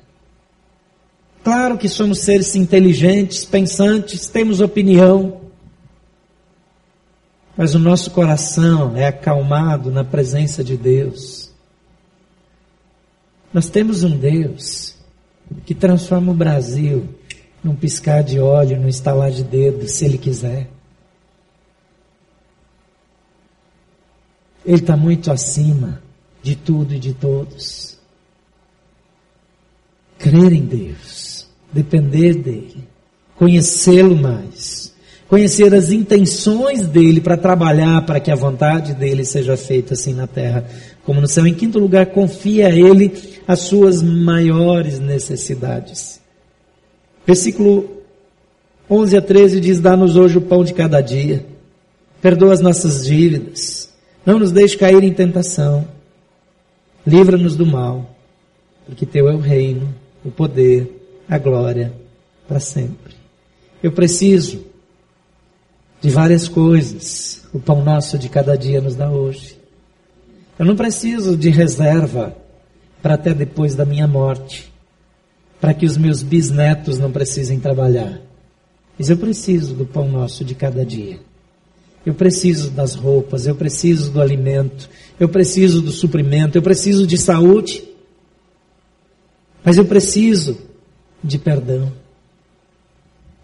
Claro 1.43 1.77
que 1.77 1.89
somos 1.89 2.19
seres 2.19 2.55
inteligentes, 2.55 3.43
pensantes, 3.43 4.27
temos 4.27 4.61
opinião. 4.61 5.40
Mas 7.61 7.75
o 7.75 7.79
nosso 7.79 8.09
coração 8.09 8.97
é 8.97 9.05
acalmado 9.05 9.91
na 9.91 10.03
presença 10.03 10.63
de 10.63 10.75
Deus. 10.75 11.51
Nós 13.53 13.69
temos 13.69 14.03
um 14.03 14.17
Deus 14.17 14.95
que 15.63 15.75
transforma 15.75 16.31
o 16.31 16.35
Brasil 16.35 17.07
num 17.63 17.75
piscar 17.75 18.23
de 18.23 18.39
óleo, 18.39 18.79
num 18.79 18.87
estalar 18.87 19.29
de 19.29 19.43
dedo, 19.43 19.87
se 19.87 20.03
Ele 20.05 20.17
quiser. 20.17 20.71
Ele 24.65 24.77
está 24.77 24.97
muito 24.97 25.31
acima 25.31 26.01
de 26.41 26.55
tudo 26.55 26.95
e 26.95 26.99
de 26.99 27.13
todos. 27.13 27.99
Crer 30.17 30.51
em 30.51 30.65
Deus, 30.65 31.47
depender 31.71 32.33
dEle, 32.33 32.87
conhecê-lo 33.35 34.15
mais, 34.15 34.80
conhecer 35.31 35.73
as 35.73 35.89
intenções 35.93 36.85
dEle 36.85 37.21
para 37.21 37.37
trabalhar 37.37 38.05
para 38.05 38.19
que 38.19 38.29
a 38.29 38.35
vontade 38.35 38.93
dEle 38.93 39.23
seja 39.23 39.55
feita 39.55 39.93
assim 39.93 40.13
na 40.13 40.27
terra 40.27 40.65
como 41.05 41.21
no 41.21 41.27
céu. 41.27 41.47
Em 41.47 41.53
quinto 41.53 41.79
lugar, 41.79 42.07
confia 42.07 42.67
a 42.67 42.69
Ele 42.69 43.13
as 43.47 43.59
suas 43.59 44.03
maiores 44.03 44.99
necessidades. 44.99 46.19
Versículo 47.25 48.01
11 48.89 49.15
a 49.15 49.21
13 49.21 49.61
diz: 49.61 49.79
Dá-nos 49.79 50.17
hoje 50.17 50.37
o 50.37 50.41
pão 50.41 50.65
de 50.65 50.73
cada 50.73 50.99
dia, 50.99 51.45
perdoa 52.21 52.51
as 52.51 52.59
nossas 52.59 53.05
dívidas, 53.05 53.89
não 54.25 54.37
nos 54.37 54.51
deixe 54.51 54.75
cair 54.75 55.01
em 55.01 55.13
tentação, 55.13 55.87
livra-nos 57.07 57.55
do 57.55 57.65
mal, 57.65 58.17
porque 58.85 59.05
Teu 59.05 59.29
é 59.29 59.33
o 59.33 59.39
reino, 59.39 59.95
o 60.25 60.29
poder, 60.29 60.91
a 61.29 61.37
glória 61.37 61.93
para 62.49 62.59
sempre. 62.59 63.15
Eu 63.81 63.93
preciso 63.93 64.70
de 66.01 66.09
várias 66.09 66.47
coisas, 66.47 67.43
o 67.53 67.59
pão 67.59 67.83
nosso 67.83 68.17
de 68.17 68.27
cada 68.27 68.57
dia 68.57 68.81
nos 68.81 68.95
dá 68.95 69.09
hoje. 69.09 69.57
Eu 70.57 70.65
não 70.65 70.75
preciso 70.75 71.37
de 71.37 71.49
reserva 71.49 72.35
para 73.01 73.13
até 73.13 73.33
depois 73.33 73.75
da 73.75 73.85
minha 73.85 74.07
morte, 74.07 74.71
para 75.59 75.73
que 75.73 75.85
os 75.85 75.97
meus 75.97 76.23
bisnetos 76.23 76.97
não 76.97 77.11
precisem 77.11 77.59
trabalhar. 77.59 78.19
Mas 78.97 79.09
eu 79.09 79.17
preciso 79.17 79.75
do 79.75 79.85
pão 79.85 80.09
nosso 80.09 80.43
de 80.43 80.55
cada 80.55 80.83
dia. 80.83 81.19
Eu 82.03 82.15
preciso 82.15 82.71
das 82.71 82.95
roupas, 82.95 83.45
eu 83.45 83.55
preciso 83.55 84.11
do 84.11 84.19
alimento, 84.19 84.89
eu 85.19 85.29
preciso 85.29 85.81
do 85.81 85.91
suprimento, 85.91 86.57
eu 86.57 86.61
preciso 86.63 87.05
de 87.05 87.17
saúde. 87.17 87.83
Mas 89.63 89.77
eu 89.77 89.85
preciso 89.85 90.57
de 91.23 91.37
perdão. 91.37 91.91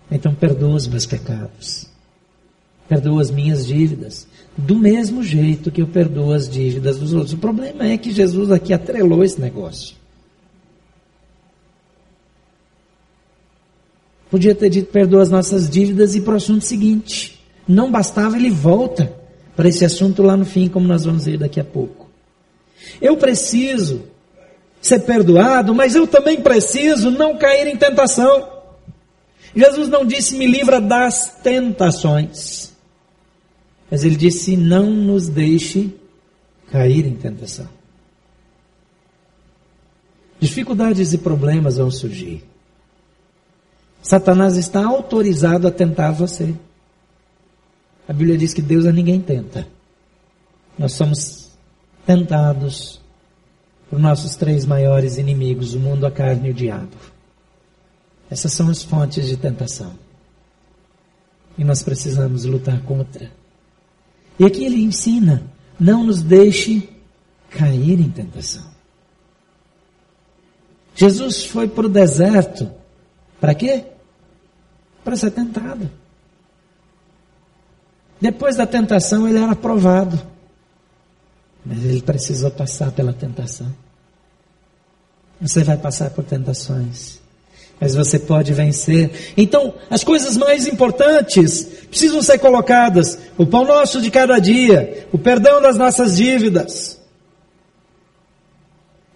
Então 0.10 0.34
perdoa 0.34 0.76
os 0.76 0.88
meus 0.88 1.05
pecados. 1.05 1.97
Perdoa 2.88 3.22
as 3.22 3.32
minhas 3.32 3.66
dívidas 3.66 4.28
do 4.58 4.76
mesmo 4.76 5.24
jeito 5.24 5.70
que 5.70 5.82
eu 5.82 5.88
perdoo 5.88 6.34
as 6.34 6.50
dívidas 6.50 6.98
dos 6.98 7.14
outros. 7.14 7.34
O 7.34 7.38
problema 7.38 7.86
é 7.86 7.98
que 7.98 8.12
Jesus 8.12 8.50
aqui 8.50 8.74
atrelou 8.74 9.24
esse 9.24 9.40
negócio. 9.40 9.96
Podia 14.32 14.56
ter 14.56 14.70
dito 14.70 14.92
perdoa 14.92 15.22
as 15.22 15.30
nossas 15.30 15.70
dívidas 15.70 16.16
e 16.16 16.22
para 16.22 16.34
o 16.34 16.38
assunto 16.38 16.66
seguinte. 16.66 17.40
Não 17.68 17.92
bastava, 17.92 18.36
ele 18.36 18.50
volta 18.50 19.14
para 19.56 19.70
esse 19.70 19.86
assunto 19.86 20.24
lá 20.24 20.36
no 20.36 20.46
fim, 20.46 20.68
como 20.68 20.88
nós 20.88 21.06
vamos 21.06 21.26
ver 21.26 21.38
daqui 21.38 21.60
a 21.60 21.64
pouco. 21.64 22.10
Eu 23.02 23.16
preciso 23.16 24.04
ser 24.82 25.00
perdoado, 25.00 25.74
mas 25.74 25.96
eu 25.96 26.08
também 26.08 26.42
preciso 26.42 27.12
não 27.12 27.38
cair 27.38 27.68
em 27.68 27.78
tentação. 27.78 28.48
Jesus 29.56 29.88
não 29.88 30.06
disse 30.06 30.36
me 30.36 30.46
livra 30.46 30.82
das 30.82 31.38
tentações. 31.42 32.66
Mas 33.90 34.04
ele 34.04 34.16
disse: 34.16 34.58
não 34.58 34.90
nos 34.92 35.28
deixe 35.28 35.94
cair 36.72 37.06
em 37.06 37.16
tentação. 37.16 37.68
Dificuldades 40.40 41.14
e 41.14 41.18
problemas 41.18 41.78
vão 41.78 41.90
surgir. 41.90 42.44
Satanás 44.02 44.56
está 44.56 44.86
autorizado 44.86 45.68
a 45.68 45.72
tentar 45.72 46.12
você. 46.12 46.54
A 48.08 48.14
Bíblia 48.14 48.38
diz 48.38 48.54
que 48.54 48.62
Deus 48.62 48.86
a 48.86 48.92
ninguém 48.92 49.20
tenta. 49.20 49.68
Nós 50.78 50.94
somos 50.94 51.52
tentados 52.06 53.02
por 53.90 54.00
nossos 54.00 54.36
três 54.36 54.66
maiores 54.66 55.18
inimigos, 55.18 55.74
o 55.74 55.80
mundo, 55.80 56.06
a 56.06 56.12
carne 56.12 56.50
e 56.50 56.52
o 56.52 56.54
diabo. 56.54 56.96
Essas 58.30 58.54
são 58.54 58.70
as 58.70 58.84
fontes 58.84 59.28
de 59.28 59.38
tentação. 59.38 59.94
E 61.58 61.64
nós 61.64 61.82
precisamos 61.82 62.46
lutar 62.46 62.82
contra. 62.84 63.32
E 64.40 64.46
aqui 64.46 64.66
ele 64.66 64.84
ensina: 64.84 65.44
não 65.80 66.04
nos 66.04 66.22
deixe 66.22 66.90
cair 67.50 68.00
em 68.00 68.10
tentação. 68.10 68.66
Jesus 70.96 71.46
foi 71.46 71.68
para 71.68 71.86
o 71.86 71.90
deserto. 71.90 72.72
Para 73.40 73.54
quê? 73.54 73.86
Para 75.04 75.16
ser 75.16 75.32
tentado. 75.32 75.90
Depois 78.20 78.56
da 78.56 78.66
tentação, 78.66 79.28
ele 79.28 79.38
era 79.38 79.52
aprovado. 79.52 80.20
Mas 81.64 81.84
ele 81.84 82.02
precisou 82.02 82.50
passar 82.50 82.92
pela 82.92 83.14
tentação. 83.14 83.72
Você 85.40 85.64
vai 85.64 85.78
passar 85.78 86.10
por 86.10 86.24
tentações 86.24 87.22
mas 87.80 87.94
você 87.94 88.18
pode 88.18 88.54
vencer. 88.54 89.34
Então, 89.38 89.74
as 89.90 90.04
coisas 90.04 90.36
mais 90.36 90.68
importantes 90.68 91.64
precisam 91.90 92.22
ser 92.22 92.40
colocadas: 92.40 93.18
o 93.38 93.46
pão 93.46 93.66
nosso 93.66 94.02
de 94.02 94.10
cada 94.10 94.40
dia, 94.40 95.08
o 95.12 95.18
perdão 95.18 95.62
das 95.62 95.78
nossas 95.78 96.18
dívidas, 96.18 97.00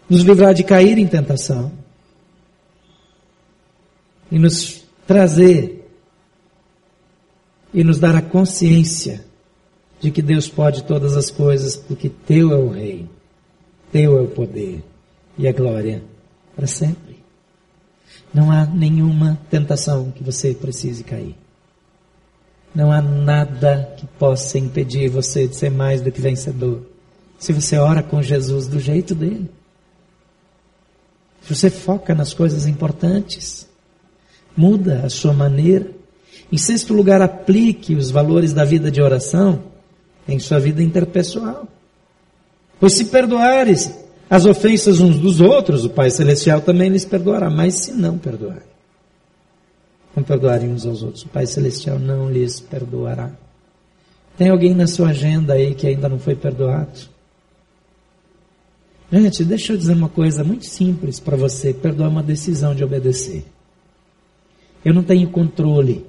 nos 0.10 0.22
livrar 0.22 0.54
de 0.54 0.64
cair 0.64 0.98
em 0.98 1.08
tentação 1.08 1.72
e 4.32 4.38
nos 4.38 4.84
trazer 5.08 5.90
e 7.74 7.84
nos 7.84 8.00
dar 8.00 8.16
a 8.16 8.22
consciência 8.22 9.26
de 10.00 10.12
que 10.12 10.22
Deus 10.22 10.48
pode 10.48 10.84
todas 10.84 11.16
as 11.16 11.30
coisas, 11.30 11.76
porque 11.76 12.10
Teu 12.10 12.52
é 12.52 12.58
o 12.58 12.70
Rei, 12.70 13.08
Teu 13.92 14.18
é 14.18 14.22
o 14.22 14.28
poder 14.28 14.84
e 15.38 15.48
a 15.48 15.52
glória 15.52 16.04
para 16.56 16.68
sempre. 16.68 17.11
Não 18.34 18.52
há 18.52 18.66
nenhuma 18.66 19.40
tentação 19.50 20.12
que 20.12 20.24
você 20.24 20.54
precise 20.54 21.04
cair. 21.04 21.36
Não 22.74 22.92
há 22.92 23.02
nada 23.02 23.94
que 23.98 24.08
possa 24.08 24.58
impedir 24.58 25.10
você 25.10 25.48
de 25.48 25.56
ser 25.56 25.70
mais 25.70 26.02
do 26.02 26.12
que 26.12 26.22
vencedor. 26.22 26.82
Se 27.38 27.52
você 27.52 27.78
ora 27.78 28.02
com 28.02 28.22
Jesus 28.22 28.68
do 28.68 28.80
jeito 28.80 29.14
dele. 29.14 29.50
Se 31.42 31.54
você 31.54 31.70
foca 31.70 32.16
nas 32.16 32.34
coisas 32.34 32.66
importantes. 32.68 33.68
Muda 34.56 35.02
a 35.06 35.10
sua 35.10 35.34
maneira. 35.34 35.92
Em 36.52 36.58
sexto 36.58 36.94
lugar, 36.94 37.22
aplique 37.22 37.96
os 37.96 38.12
valores 38.12 38.54
da 38.54 38.64
vida 38.64 38.90
de 38.90 39.02
oração 39.02 39.64
em 40.28 40.40
sua 40.40 40.60
vida 40.60 40.82
interpessoal. 40.82 41.68
Pois 42.80 42.94
se 42.94 43.06
perdoares 43.06 43.92
as 44.32 44.46
ofensas 44.46 45.02
uns 45.02 45.20
dos 45.20 45.42
outros, 45.42 45.84
o 45.84 45.90
Pai 45.90 46.10
Celestial 46.10 46.62
também 46.62 46.88
lhes 46.88 47.04
perdoará. 47.04 47.50
Mas 47.50 47.76
se 47.76 47.92
não 47.92 48.18
perdoarem, 48.18 48.64
não 50.16 50.24
perdoarem 50.24 50.72
uns 50.72 50.86
aos 50.86 51.04
outros, 51.04 51.26
o 51.26 51.28
Pai 51.28 51.46
Celestial 51.46 52.00
não 52.00 52.32
lhes 52.32 52.62
perdoará. 52.62 53.30
Tem 54.38 54.48
alguém 54.48 54.74
na 54.74 54.88
sua 54.88 55.10
agenda 55.10 55.52
aí 55.52 55.76
que 55.76 55.86
ainda 55.86 56.08
não 56.08 56.18
foi 56.18 56.34
perdoado? 56.34 56.98
Gente, 59.12 59.44
deixa 59.44 59.74
eu 59.74 59.78
dizer 59.78 59.92
uma 59.92 60.08
coisa 60.08 60.46
muito 60.46 60.66
simples 60.66 61.20
para 61.20 61.36
você. 61.36 61.74
Perdoar 61.74 62.08
é 62.08 62.12
uma 62.12 62.24
decisão 62.24 62.74
de 62.74 62.86
obedecer. 62.86 63.44
Eu 64.86 64.94
não 64.94 65.04
tenho 65.04 65.30
controle 65.30 66.06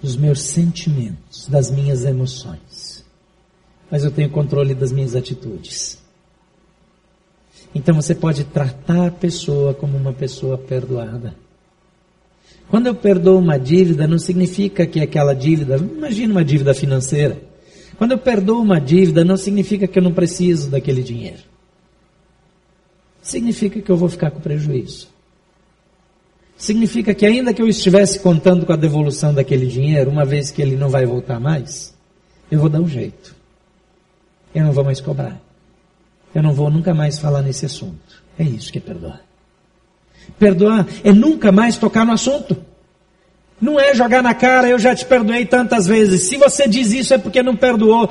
dos 0.00 0.16
meus 0.16 0.40
sentimentos, 0.40 1.46
das 1.46 1.70
minhas 1.70 2.06
emoções. 2.06 3.04
Mas 3.90 4.02
eu 4.02 4.10
tenho 4.10 4.30
controle 4.30 4.74
das 4.74 4.90
minhas 4.92 5.14
atitudes. 5.14 6.01
Então 7.74 7.94
você 7.94 8.14
pode 8.14 8.44
tratar 8.44 9.06
a 9.06 9.10
pessoa 9.10 9.72
como 9.72 9.96
uma 9.96 10.12
pessoa 10.12 10.58
perdoada. 10.58 11.34
Quando 12.68 12.86
eu 12.86 12.94
perdoo 12.94 13.38
uma 13.38 13.58
dívida, 13.58 14.06
não 14.06 14.18
significa 14.18 14.86
que 14.86 15.00
aquela 15.00 15.34
dívida, 15.34 15.76
imagina 15.76 16.32
uma 16.32 16.44
dívida 16.44 16.72
financeira. 16.72 17.38
Quando 17.98 18.12
eu 18.12 18.18
perdoo 18.18 18.60
uma 18.60 18.80
dívida, 18.80 19.24
não 19.24 19.36
significa 19.36 19.86
que 19.86 19.98
eu 19.98 20.02
não 20.02 20.12
preciso 20.12 20.70
daquele 20.70 21.02
dinheiro. 21.02 21.42
Significa 23.20 23.80
que 23.80 23.90
eu 23.90 23.96
vou 23.96 24.08
ficar 24.08 24.30
com 24.30 24.40
prejuízo. 24.40 25.08
Significa 26.56 27.14
que 27.14 27.26
ainda 27.26 27.52
que 27.52 27.60
eu 27.60 27.68
estivesse 27.68 28.20
contando 28.20 28.64
com 28.64 28.72
a 28.72 28.76
devolução 28.76 29.34
daquele 29.34 29.66
dinheiro, 29.66 30.10
uma 30.10 30.24
vez 30.24 30.50
que 30.50 30.62
ele 30.62 30.76
não 30.76 30.88
vai 30.88 31.04
voltar 31.04 31.40
mais, 31.40 31.94
eu 32.50 32.58
vou 32.58 32.68
dar 32.68 32.80
um 32.80 32.88
jeito. 32.88 33.34
Eu 34.54 34.64
não 34.64 34.72
vou 34.72 34.84
mais 34.84 35.00
cobrar. 35.00 35.40
Eu 36.34 36.42
não 36.42 36.52
vou 36.52 36.70
nunca 36.70 36.94
mais 36.94 37.18
falar 37.18 37.42
nesse 37.42 37.66
assunto. 37.66 38.22
É 38.38 38.42
isso 38.42 38.72
que 38.72 38.78
é 38.78 38.80
perdoar. 38.80 39.20
Perdoar 40.38 40.86
é 41.04 41.12
nunca 41.12 41.52
mais 41.52 41.76
tocar 41.76 42.04
no 42.04 42.12
assunto. 42.12 42.56
Não 43.60 43.78
é 43.78 43.94
jogar 43.94 44.22
na 44.22 44.34
cara, 44.34 44.68
eu 44.68 44.78
já 44.78 44.94
te 44.94 45.04
perdoei 45.04 45.44
tantas 45.46 45.86
vezes. 45.86 46.28
Se 46.28 46.36
você 46.36 46.66
diz 46.66 46.92
isso 46.92 47.14
é 47.14 47.18
porque 47.18 47.42
não 47.42 47.54
perdoou. 47.54 48.10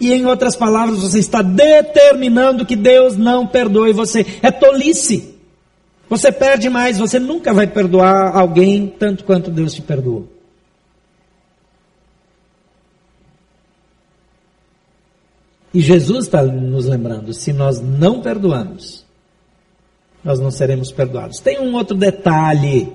E 0.00 0.12
em 0.12 0.24
outras 0.24 0.56
palavras, 0.56 0.98
você 0.98 1.18
está 1.18 1.42
determinando 1.42 2.64
que 2.64 2.74
Deus 2.74 3.16
não 3.16 3.46
perdoe 3.46 3.92
você. 3.92 4.24
É 4.42 4.50
tolice. 4.50 5.34
Você 6.08 6.32
perde 6.32 6.68
mais, 6.68 6.98
você 6.98 7.20
nunca 7.20 7.52
vai 7.52 7.68
perdoar 7.68 8.36
alguém 8.36 8.92
tanto 8.98 9.22
quanto 9.22 9.50
Deus 9.50 9.74
te 9.74 9.82
perdoou. 9.82 10.39
E 15.72 15.80
Jesus 15.80 16.26
está 16.26 16.42
nos 16.42 16.86
lembrando: 16.86 17.32
se 17.32 17.52
nós 17.52 17.80
não 17.80 18.20
perdoamos, 18.20 19.04
nós 20.24 20.40
não 20.40 20.50
seremos 20.50 20.90
perdoados. 20.90 21.38
Tem 21.38 21.60
um 21.60 21.74
outro 21.74 21.96
detalhe. 21.96 22.92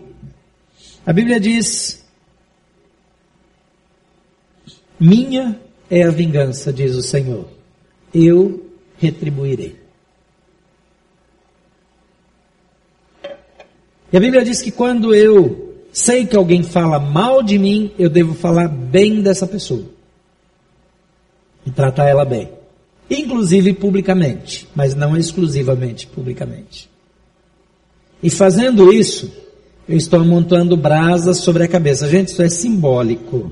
A 1.05 1.13
Bíblia 1.13 1.39
diz: 1.39 2.05
Minha 4.99 5.59
é 5.89 6.03
a 6.03 6.11
vingança, 6.11 6.73
diz 6.73 6.95
o 6.95 7.01
Senhor, 7.01 7.47
eu 8.13 8.69
retribuirei. 8.97 9.79
E 14.11 14.17
a 14.17 14.19
Bíblia 14.19 14.43
diz 14.43 14.61
que 14.61 14.71
quando 14.71 15.13
eu 15.13 15.75
sei 15.91 16.25
que 16.25 16.35
alguém 16.35 16.63
fala 16.63 16.99
mal 16.99 17.41
de 17.41 17.57
mim, 17.57 17.91
eu 17.97 18.09
devo 18.09 18.33
falar 18.33 18.67
bem 18.67 19.21
dessa 19.21 19.47
pessoa. 19.47 19.83
E 21.65 21.71
tratar 21.71 22.07
ela 22.07 22.23
bem. 22.23 22.54
Inclusive 23.09 23.73
publicamente, 23.73 24.67
mas 24.75 24.95
não 24.95 25.15
exclusivamente 25.15 26.07
publicamente. 26.07 26.89
E 28.21 28.29
fazendo 28.29 28.91
isso, 28.91 29.31
eu 29.87 29.95
estou 29.95 30.23
montando 30.25 30.75
brasas 30.75 31.37
sobre 31.37 31.63
a 31.63 31.67
cabeça. 31.67 32.07
Gente, 32.07 32.29
isso 32.29 32.41
é 32.41 32.49
simbólico. 32.49 33.51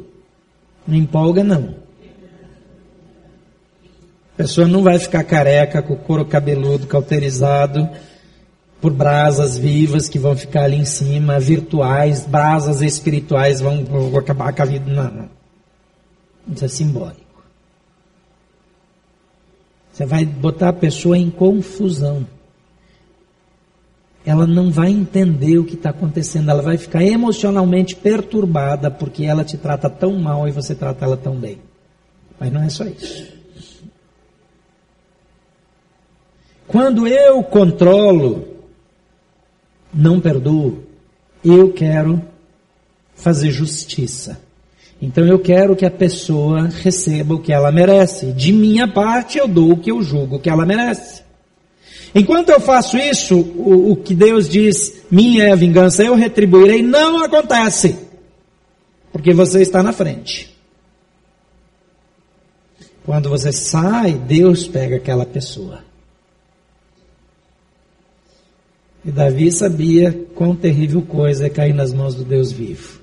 Não 0.88 0.98
empolga, 0.98 1.44
não. 1.44 1.76
A 4.34 4.38
pessoa 4.38 4.68
não 4.68 4.82
vai 4.82 4.98
ficar 4.98 5.24
careca, 5.24 5.82
com 5.82 5.94
o 5.94 5.98
couro 5.98 6.26
cabeludo 6.26 6.88
cauterizado, 6.88 7.88
por 8.82 8.92
brasas 8.92 9.58
vivas 9.60 10.10
que 10.10 10.18
vão 10.18 10.36
ficar 10.36 10.64
ali 10.64 10.78
em 10.78 10.86
cima, 10.86 11.40
virtuais, 11.40 12.26
brasas 12.26 12.82
espirituais 12.82 13.62
vão, 13.62 13.86
vão 13.86 14.18
acabar 14.18 14.52
com 14.52 14.64
a 14.64 14.66
vida. 14.66 14.92
Não, 14.92 15.12
não. 15.12 15.30
Isso 16.52 16.66
é 16.66 16.68
simbólico. 16.68 17.23
Você 19.94 20.08
vai 20.08 20.26
botar 20.26 20.70
a 20.70 20.74
pessoa 20.74 21.16
em 21.16 21.30
confusão. 21.30 22.28
Ela 24.26 24.48
não 24.48 24.72
vai 24.72 24.90
entender 24.90 25.60
o 25.60 25.66
que 25.66 25.76
está 25.76 25.92
acontecendo, 25.92 26.50
ela 26.50 26.62
vai 26.62 26.78
ficar 26.78 27.04
emocionalmente 27.04 27.96
perturbada 27.96 28.90
porque 28.90 29.26
ela 29.26 29.44
te 29.44 29.58
trata 29.58 29.90
tão 29.90 30.14
mal 30.14 30.48
e 30.48 30.52
você 30.52 30.74
trata 30.74 31.06
ela 31.06 31.16
tão 31.16 31.36
bem. 31.36 31.60
Mas 32.40 32.52
não 32.52 32.64
é 32.64 32.70
só 32.70 32.86
isso. 32.86 33.32
Quando 36.68 37.06
eu 37.06 37.44
controlo 37.44 38.48
não 39.94 40.20
perdoo, 40.20 40.84
eu 41.46 41.72
quero 41.72 42.20
fazer 43.14 43.52
justiça. 43.52 44.42
Então 45.02 45.26
eu 45.26 45.38
quero 45.40 45.76
que 45.76 45.86
a 45.86 45.92
pessoa 45.92 46.68
receba 46.68 47.36
o 47.36 47.40
que 47.40 47.52
ela 47.52 47.72
merece. 47.72 48.32
De 48.34 48.54
minha 48.54 48.88
parte, 48.88 49.38
eu 49.38 49.48
dou 49.48 49.74
o 49.74 49.78
que 49.78 49.92
eu 49.92 50.02
julgo 50.02 50.40
que 50.40 50.50
ela 50.50 50.66
merece. 50.66 51.24
Enquanto 52.16 52.50
eu 52.50 52.60
faço 52.60 52.96
isso, 52.98 53.36
o, 53.36 53.92
o 53.92 53.96
que 53.96 54.14
Deus 54.14 54.48
diz, 54.48 55.04
minha 55.10 55.46
é 55.46 55.52
a 55.52 55.56
vingança, 55.56 56.04
eu 56.04 56.16
retribuirei, 56.16 56.82
não 56.82 57.24
acontece. 57.24 57.98
Porque 59.12 59.34
você 59.34 59.62
está 59.62 59.82
na 59.82 59.92
frente. 59.92 60.56
Quando 63.06 63.30
você 63.30 63.52
sai, 63.52 64.14
Deus 64.14 64.68
pega 64.68 64.96
aquela 64.96 65.26
pessoa. 65.26 65.84
E 69.04 69.12
Davi 69.12 69.52
sabia 69.52 70.14
quão 70.34 70.56
terrível 70.56 71.02
coisa 71.02 71.48
é 71.48 71.50
cair 71.50 71.74
nas 71.74 71.94
mãos 71.94 72.16
do 72.16 72.24
Deus 72.24 72.52
vivo. 72.52 73.03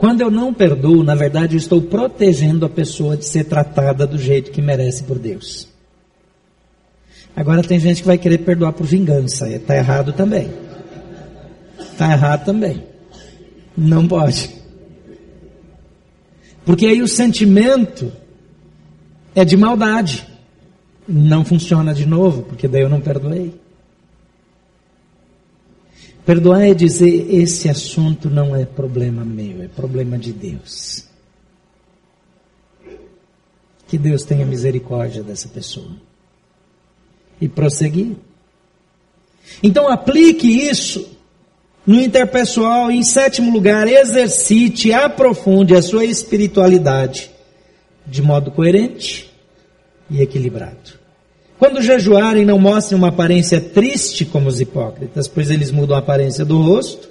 Quando 0.00 0.22
eu 0.22 0.30
não 0.30 0.52
perdoo, 0.52 1.04
na 1.04 1.14
verdade 1.14 1.54
eu 1.54 1.58
estou 1.58 1.82
protegendo 1.82 2.64
a 2.64 2.70
pessoa 2.70 3.18
de 3.18 3.26
ser 3.26 3.44
tratada 3.44 4.06
do 4.06 4.18
jeito 4.18 4.50
que 4.50 4.62
merece 4.62 5.04
por 5.04 5.18
Deus. 5.18 5.68
Agora 7.36 7.62
tem 7.62 7.78
gente 7.78 8.00
que 8.00 8.06
vai 8.06 8.16
querer 8.16 8.38
perdoar 8.38 8.72
por 8.72 8.86
vingança. 8.86 9.46
Está 9.46 9.76
errado 9.76 10.14
também. 10.14 10.50
Está 11.78 12.10
errado 12.10 12.46
também. 12.46 12.82
Não 13.76 14.08
pode. 14.08 14.50
Porque 16.64 16.86
aí 16.86 17.02
o 17.02 17.08
sentimento 17.08 18.10
é 19.34 19.44
de 19.44 19.54
maldade 19.54 20.26
não 21.06 21.44
funciona 21.44 21.92
de 21.92 22.06
novo, 22.06 22.42
porque 22.42 22.66
daí 22.66 22.80
eu 22.82 22.88
não 22.88 23.00
perdoei. 23.02 23.59
Perdoar 26.24 26.62
é 26.62 26.74
dizer: 26.74 27.34
esse 27.34 27.68
assunto 27.68 28.28
não 28.28 28.54
é 28.54 28.64
problema 28.64 29.24
meu, 29.24 29.62
é 29.62 29.68
problema 29.68 30.18
de 30.18 30.32
Deus. 30.32 31.04
Que 33.88 33.98
Deus 33.98 34.22
tenha 34.24 34.46
misericórdia 34.46 35.22
dessa 35.22 35.48
pessoa. 35.48 35.90
E 37.40 37.48
prosseguir. 37.48 38.16
Então 39.62 39.88
aplique 39.88 40.46
isso 40.46 41.10
no 41.86 42.00
interpessoal. 42.00 42.90
Em 42.90 43.02
sétimo 43.02 43.50
lugar, 43.50 43.88
exercite, 43.88 44.92
aprofunde 44.92 45.74
a 45.74 45.82
sua 45.82 46.04
espiritualidade 46.04 47.30
de 48.06 48.22
modo 48.22 48.50
coerente 48.50 49.32
e 50.08 50.20
equilibrado. 50.20 50.99
Quando 51.60 51.82
jejuarem, 51.82 52.46
não 52.46 52.58
mostrem 52.58 52.96
uma 52.96 53.08
aparência 53.08 53.60
triste 53.60 54.24
como 54.24 54.48
os 54.48 54.62
hipócritas, 54.62 55.28
pois 55.28 55.50
eles 55.50 55.70
mudam 55.70 55.94
a 55.94 55.98
aparência 55.98 56.42
do 56.42 56.56
rosto, 56.56 57.10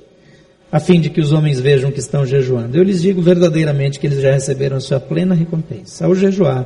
a 0.72 0.80
fim 0.80 1.00
de 1.00 1.12
que 1.12 1.22
os 1.22 1.32
homens 1.32 1.60
vejam 1.60 1.92
que 1.92 2.00
estão 2.00 2.26
jejuando. 2.26 2.76
Eu 2.76 2.82
lhes 2.82 3.00
digo 3.00 3.22
verdadeiramente 3.22 4.00
que 4.00 4.08
eles 4.08 4.20
já 4.20 4.32
receberam 4.32 4.82
sua 4.82 5.00
plena 5.00 5.36
recompensa. 5.36 6.08
Ao 6.08 6.16
jejuar, 6.16 6.66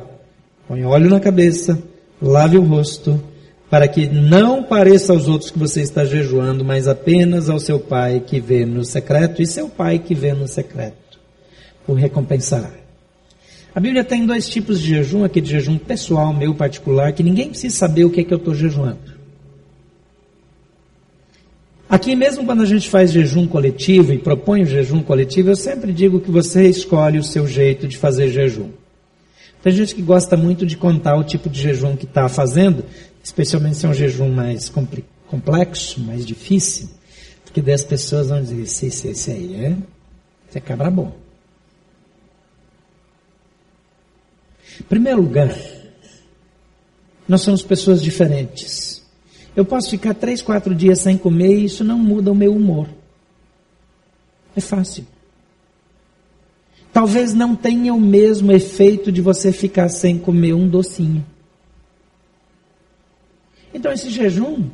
põe 0.66 0.82
óleo 0.82 1.10
na 1.10 1.20
cabeça, 1.20 1.78
lave 2.22 2.56
o 2.56 2.62
rosto, 2.62 3.22
para 3.68 3.86
que 3.86 4.08
não 4.08 4.62
pareça 4.62 5.12
aos 5.12 5.28
outros 5.28 5.50
que 5.50 5.58
você 5.58 5.82
está 5.82 6.06
jejuando, 6.06 6.64
mas 6.64 6.88
apenas 6.88 7.50
ao 7.50 7.60
seu 7.60 7.78
pai 7.78 8.22
que 8.26 8.40
vê 8.40 8.64
no 8.64 8.82
secreto, 8.82 9.42
e 9.42 9.46
seu 9.46 9.68
pai 9.68 9.98
que 9.98 10.14
vê 10.14 10.32
no 10.32 10.48
secreto 10.48 11.20
o 11.86 11.92
recompensará. 11.92 12.83
A 13.74 13.80
Bíblia 13.80 14.04
tem 14.04 14.24
dois 14.24 14.48
tipos 14.48 14.80
de 14.80 14.90
jejum, 14.90 15.24
aquele 15.24 15.46
jejum 15.46 15.76
pessoal, 15.76 16.32
meu 16.32 16.54
particular, 16.54 17.12
que 17.12 17.24
ninguém 17.24 17.48
precisa 17.48 17.74
saber 17.74 18.04
o 18.04 18.10
que 18.10 18.20
é 18.20 18.24
que 18.24 18.32
eu 18.32 18.38
estou 18.38 18.54
jejuando. 18.54 19.14
Aqui 21.88 22.14
mesmo 22.14 22.46
quando 22.46 22.62
a 22.62 22.66
gente 22.66 22.88
faz 22.88 23.12
jejum 23.12 23.48
coletivo 23.48 24.12
e 24.12 24.18
propõe 24.18 24.62
o 24.62 24.66
jejum 24.66 25.02
coletivo, 25.02 25.50
eu 25.50 25.56
sempre 25.56 25.92
digo 25.92 26.20
que 26.20 26.30
você 26.30 26.68
escolhe 26.68 27.18
o 27.18 27.24
seu 27.24 27.48
jeito 27.48 27.88
de 27.88 27.96
fazer 27.96 28.28
jejum. 28.28 28.70
Tem 29.60 29.72
gente 29.72 29.94
que 29.94 30.02
gosta 30.02 30.36
muito 30.36 30.64
de 30.64 30.76
contar 30.76 31.16
o 31.16 31.24
tipo 31.24 31.50
de 31.50 31.60
jejum 31.60 31.96
que 31.96 32.04
está 32.04 32.28
fazendo, 32.28 32.84
especialmente 33.24 33.76
se 33.76 33.86
é 33.86 33.88
um 33.88 33.94
jejum 33.94 34.28
mais 34.28 34.72
complexo, 35.28 36.00
mais 36.00 36.24
difícil, 36.24 36.88
porque 37.44 37.60
10 37.60 37.82
pessoas 37.84 38.28
vão 38.28 38.40
dizer, 38.40 38.62
esse, 38.62 38.86
esse, 38.86 39.08
esse 39.08 39.30
aí 39.32 39.54
é, 39.56 39.76
esse 40.48 40.58
é 40.58 40.60
cabra 40.60 40.90
bom. 40.90 41.23
Em 44.80 44.84
primeiro 44.84 45.20
lugar, 45.20 45.54
nós 47.28 47.42
somos 47.42 47.62
pessoas 47.62 48.02
diferentes. 48.02 49.02
Eu 49.56 49.64
posso 49.64 49.90
ficar 49.90 50.14
três, 50.14 50.42
quatro 50.42 50.74
dias 50.74 51.00
sem 51.00 51.16
comer 51.16 51.56
e 51.58 51.64
isso 51.64 51.84
não 51.84 51.98
muda 51.98 52.32
o 52.32 52.34
meu 52.34 52.54
humor. 52.54 52.88
É 54.56 54.60
fácil. 54.60 55.06
Talvez 56.92 57.34
não 57.34 57.56
tenha 57.56 57.92
o 57.92 58.00
mesmo 58.00 58.52
efeito 58.52 59.10
de 59.10 59.20
você 59.20 59.52
ficar 59.52 59.88
sem 59.88 60.18
comer 60.18 60.54
um 60.54 60.68
docinho. 60.68 61.24
Então 63.72 63.90
esse 63.90 64.10
jejum 64.10 64.70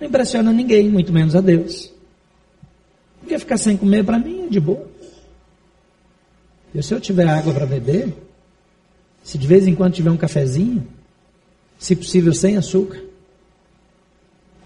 não 0.00 0.08
impressiona 0.08 0.52
ninguém, 0.52 0.88
muito 0.88 1.12
menos 1.12 1.36
a 1.36 1.40
Deus. 1.40 1.92
Porque 3.20 3.38
ficar 3.38 3.58
sem 3.58 3.76
comer 3.76 4.04
para 4.04 4.18
mim 4.18 4.46
é 4.46 4.48
de 4.48 4.60
boa. 4.60 4.86
E 6.74 6.82
se 6.82 6.92
eu 6.92 7.00
tiver 7.00 7.28
água 7.28 7.52
para 7.52 7.66
beber, 7.66 8.12
se 9.24 9.38
de 9.38 9.46
vez 9.46 9.66
em 9.66 9.74
quando 9.74 9.94
tiver 9.94 10.10
um 10.10 10.16
cafezinho, 10.18 10.86
se 11.78 11.96
possível 11.96 12.32
sem 12.34 12.58
açúcar, 12.58 13.02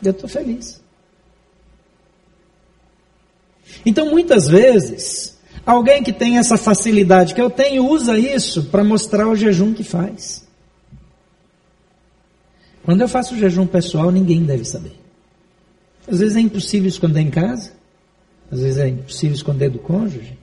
eu 0.02 0.10
estou 0.10 0.28
feliz. 0.28 0.80
Então, 3.86 4.10
muitas 4.10 4.48
vezes, 4.48 5.38
alguém 5.64 6.02
que 6.02 6.12
tem 6.12 6.38
essa 6.38 6.56
facilidade 6.56 7.34
que 7.34 7.40
eu 7.40 7.48
tenho, 7.48 7.86
usa 7.88 8.18
isso 8.18 8.64
para 8.64 8.82
mostrar 8.82 9.28
o 9.28 9.36
jejum 9.36 9.72
que 9.72 9.84
faz. 9.84 10.46
Quando 12.82 13.00
eu 13.00 13.08
faço 13.08 13.36
jejum 13.36 13.66
pessoal, 13.66 14.10
ninguém 14.10 14.42
deve 14.42 14.64
saber. 14.64 14.98
Às 16.06 16.18
vezes 16.18 16.36
é 16.36 16.40
impossível 16.40 16.88
esconder 16.88 17.20
em 17.20 17.30
casa, 17.30 17.72
às 18.50 18.60
vezes 18.60 18.78
é 18.78 18.88
impossível 18.88 19.36
esconder 19.36 19.70
do 19.70 19.78
cônjuge. 19.78 20.36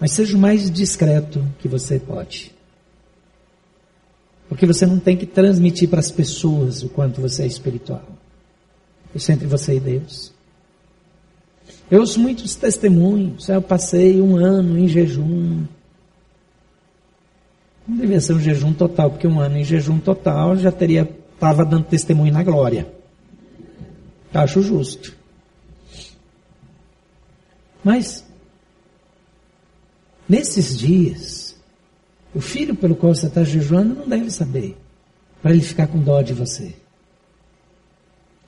Mas 0.00 0.12
seja 0.12 0.36
o 0.36 0.40
mais 0.40 0.70
discreto 0.70 1.46
que 1.58 1.68
você 1.68 1.98
pode. 1.98 2.55
Porque 4.56 4.64
você 4.64 4.86
não 4.86 4.98
tem 4.98 5.18
que 5.18 5.26
transmitir 5.26 5.86
para 5.86 6.00
as 6.00 6.10
pessoas 6.10 6.82
o 6.82 6.88
quanto 6.88 7.20
você 7.20 7.42
é 7.42 7.46
espiritual. 7.46 8.02
Isso 9.14 9.30
é 9.30 9.34
entre 9.34 9.46
você 9.46 9.76
e 9.76 9.80
Deus. 9.80 10.32
Eu 11.90 12.00
ouço 12.00 12.18
muitos 12.18 12.54
testemunhos. 12.54 13.50
Eu 13.50 13.60
passei 13.60 14.18
um 14.18 14.34
ano 14.34 14.78
em 14.78 14.88
jejum. 14.88 15.66
Não 17.86 17.98
devia 17.98 18.18
ser 18.18 18.32
um 18.32 18.40
jejum 18.40 18.72
total, 18.72 19.10
porque 19.10 19.26
um 19.26 19.38
ano 19.38 19.58
em 19.58 19.62
jejum 19.64 19.98
total 19.98 20.56
já 20.56 20.72
teria 20.72 21.06
estava 21.34 21.62
dando 21.62 21.84
testemunho 21.84 22.32
na 22.32 22.42
glória. 22.42 22.90
Acho 24.32 24.62
justo. 24.62 25.14
Mas 27.84 28.24
nesses 30.26 30.78
dias 30.78 31.45
o 32.36 32.40
filho 32.40 32.76
pelo 32.76 32.94
qual 32.94 33.14
você 33.14 33.28
está 33.28 33.42
jejuando 33.42 33.94
não 33.94 34.06
deve 34.06 34.30
saber, 34.30 34.76
para 35.40 35.52
ele 35.52 35.62
ficar 35.62 35.86
com 35.86 35.98
dó 35.98 36.20
de 36.20 36.34
você. 36.34 36.76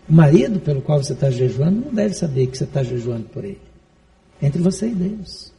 O 0.06 0.12
marido 0.12 0.60
pelo 0.60 0.82
qual 0.82 1.02
você 1.02 1.14
está 1.14 1.30
jejuando 1.30 1.86
não 1.86 1.94
deve 1.94 2.12
saber 2.12 2.48
que 2.48 2.58
você 2.58 2.64
está 2.64 2.82
jejuando 2.82 3.30
por 3.30 3.46
ele. 3.46 3.62
Entre 4.42 4.60
você 4.60 4.88
e 4.88 4.94
Deus. 4.94 5.54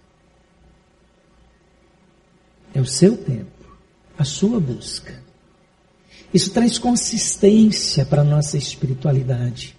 É 2.71 2.79
o 2.79 2.85
seu 2.85 3.17
tempo, 3.17 3.65
a 4.15 4.23
sua 4.23 4.59
busca. 4.59 5.23
Isso 6.31 6.51
traz 6.51 6.77
consistência 6.77 8.05
para 8.05 8.21
a 8.21 8.25
nossa 8.25 8.59
espiritualidade. 8.59 9.75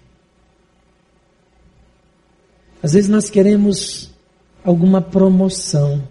Às 2.82 2.94
vezes 2.94 3.09
nós 3.09 3.30
queremos 3.30 4.11
alguma 4.64 5.01
promoção 5.01 6.03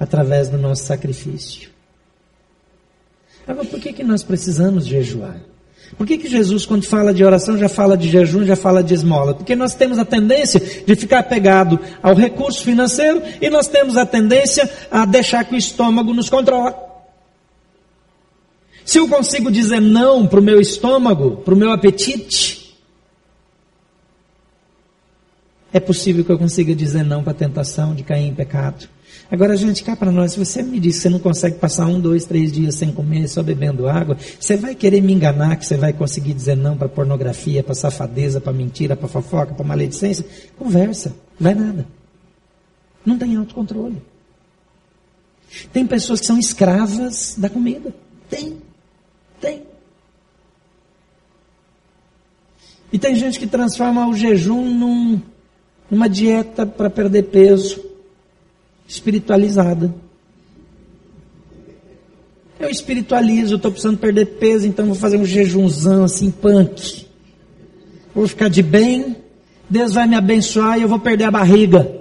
através 0.00 0.48
do 0.48 0.56
nosso 0.56 0.84
sacrifício. 0.84 1.68
Agora, 3.46 3.68
por 3.68 3.78
que, 3.78 3.92
que 3.92 4.02
nós 4.02 4.22
precisamos 4.22 4.86
jejuar? 4.86 5.40
Por 5.96 6.06
que, 6.06 6.16
que 6.16 6.28
Jesus, 6.28 6.64
quando 6.64 6.84
fala 6.84 7.12
de 7.12 7.24
oração, 7.24 7.58
já 7.58 7.68
fala 7.68 7.96
de 7.96 8.08
jejum, 8.08 8.46
já 8.46 8.56
fala 8.56 8.82
de 8.82 8.94
esmola? 8.94 9.34
Porque 9.34 9.56
nós 9.56 9.74
temos 9.74 9.98
a 9.98 10.04
tendência 10.04 10.60
de 10.60 10.94
ficar 10.94 11.18
apegado 11.18 11.78
ao 12.02 12.14
recurso 12.14 12.64
financeiro 12.64 13.20
e 13.40 13.50
nós 13.50 13.66
temos 13.66 13.96
a 13.96 14.06
tendência 14.06 14.70
a 14.90 15.04
deixar 15.04 15.44
que 15.44 15.54
o 15.54 15.58
estômago 15.58 16.14
nos 16.14 16.30
controle. 16.30 16.74
Se 18.84 18.98
eu 18.98 19.08
consigo 19.08 19.50
dizer 19.50 19.80
não 19.80 20.26
para 20.26 20.40
o 20.40 20.42
meu 20.42 20.60
estômago, 20.60 21.38
para 21.38 21.54
o 21.54 21.56
meu 21.56 21.72
apetite, 21.72 22.76
é 25.72 25.80
possível 25.80 26.24
que 26.24 26.32
eu 26.32 26.38
consiga 26.38 26.74
dizer 26.74 27.04
não 27.04 27.22
para 27.22 27.32
a 27.32 27.36
tentação 27.36 27.94
de 27.94 28.02
cair 28.02 28.26
em 28.26 28.34
pecado. 28.34 28.88
Agora, 29.30 29.56
gente, 29.56 29.84
cá 29.84 29.94
para 29.94 30.10
nós, 30.10 30.32
se 30.32 30.44
você 30.44 30.60
me 30.60 30.80
diz 30.80 30.96
que 30.96 31.02
você 31.02 31.08
não 31.08 31.20
consegue 31.20 31.56
passar 31.56 31.86
um, 31.86 32.00
dois, 32.00 32.24
três 32.24 32.50
dias 32.50 32.74
sem 32.74 32.90
comer, 32.90 33.28
só 33.28 33.44
bebendo 33.44 33.88
água, 33.88 34.16
você 34.40 34.56
vai 34.56 34.74
querer 34.74 35.00
me 35.00 35.12
enganar 35.12 35.54
que 35.56 35.64
você 35.64 35.76
vai 35.76 35.92
conseguir 35.92 36.34
dizer 36.34 36.56
não 36.56 36.76
para 36.76 36.88
pornografia, 36.88 37.62
para 37.62 37.74
safadeza, 37.74 38.40
para 38.40 38.52
mentira, 38.52 38.96
para 38.96 39.06
fofoca, 39.06 39.54
para 39.54 39.64
maledicência? 39.64 40.26
Conversa, 40.58 41.14
vai 41.38 41.54
nada. 41.54 41.86
Não 43.06 43.16
tem 43.16 43.36
autocontrole. 43.36 44.02
Tem 45.72 45.86
pessoas 45.86 46.20
que 46.20 46.26
são 46.26 46.38
escravas 46.38 47.36
da 47.38 47.48
comida. 47.48 47.94
Tem. 48.28 48.56
Tem. 49.40 49.62
E 52.92 52.98
tem 52.98 53.14
gente 53.14 53.38
que 53.38 53.46
transforma 53.46 54.08
o 54.08 54.16
jejum 54.16 54.64
num, 54.74 55.22
numa 55.88 56.08
dieta 56.08 56.66
para 56.66 56.90
perder 56.90 57.24
peso 57.24 57.89
espiritualizada. 58.90 59.94
Eu 62.58 62.68
espiritualizo, 62.68 63.54
estou 63.54 63.70
precisando 63.70 63.98
perder 63.98 64.26
peso, 64.38 64.66
então 64.66 64.86
vou 64.86 64.96
fazer 64.96 65.16
um 65.16 65.24
jejumzão 65.24 66.02
assim, 66.04 66.30
punk. 66.30 67.06
Vou 68.12 68.26
ficar 68.26 68.48
de 68.48 68.62
bem, 68.62 69.16
Deus 69.68 69.94
vai 69.94 70.08
me 70.08 70.16
abençoar 70.16 70.76
e 70.76 70.82
eu 70.82 70.88
vou 70.88 70.98
perder 70.98 71.24
a 71.24 71.30
barriga. 71.30 72.00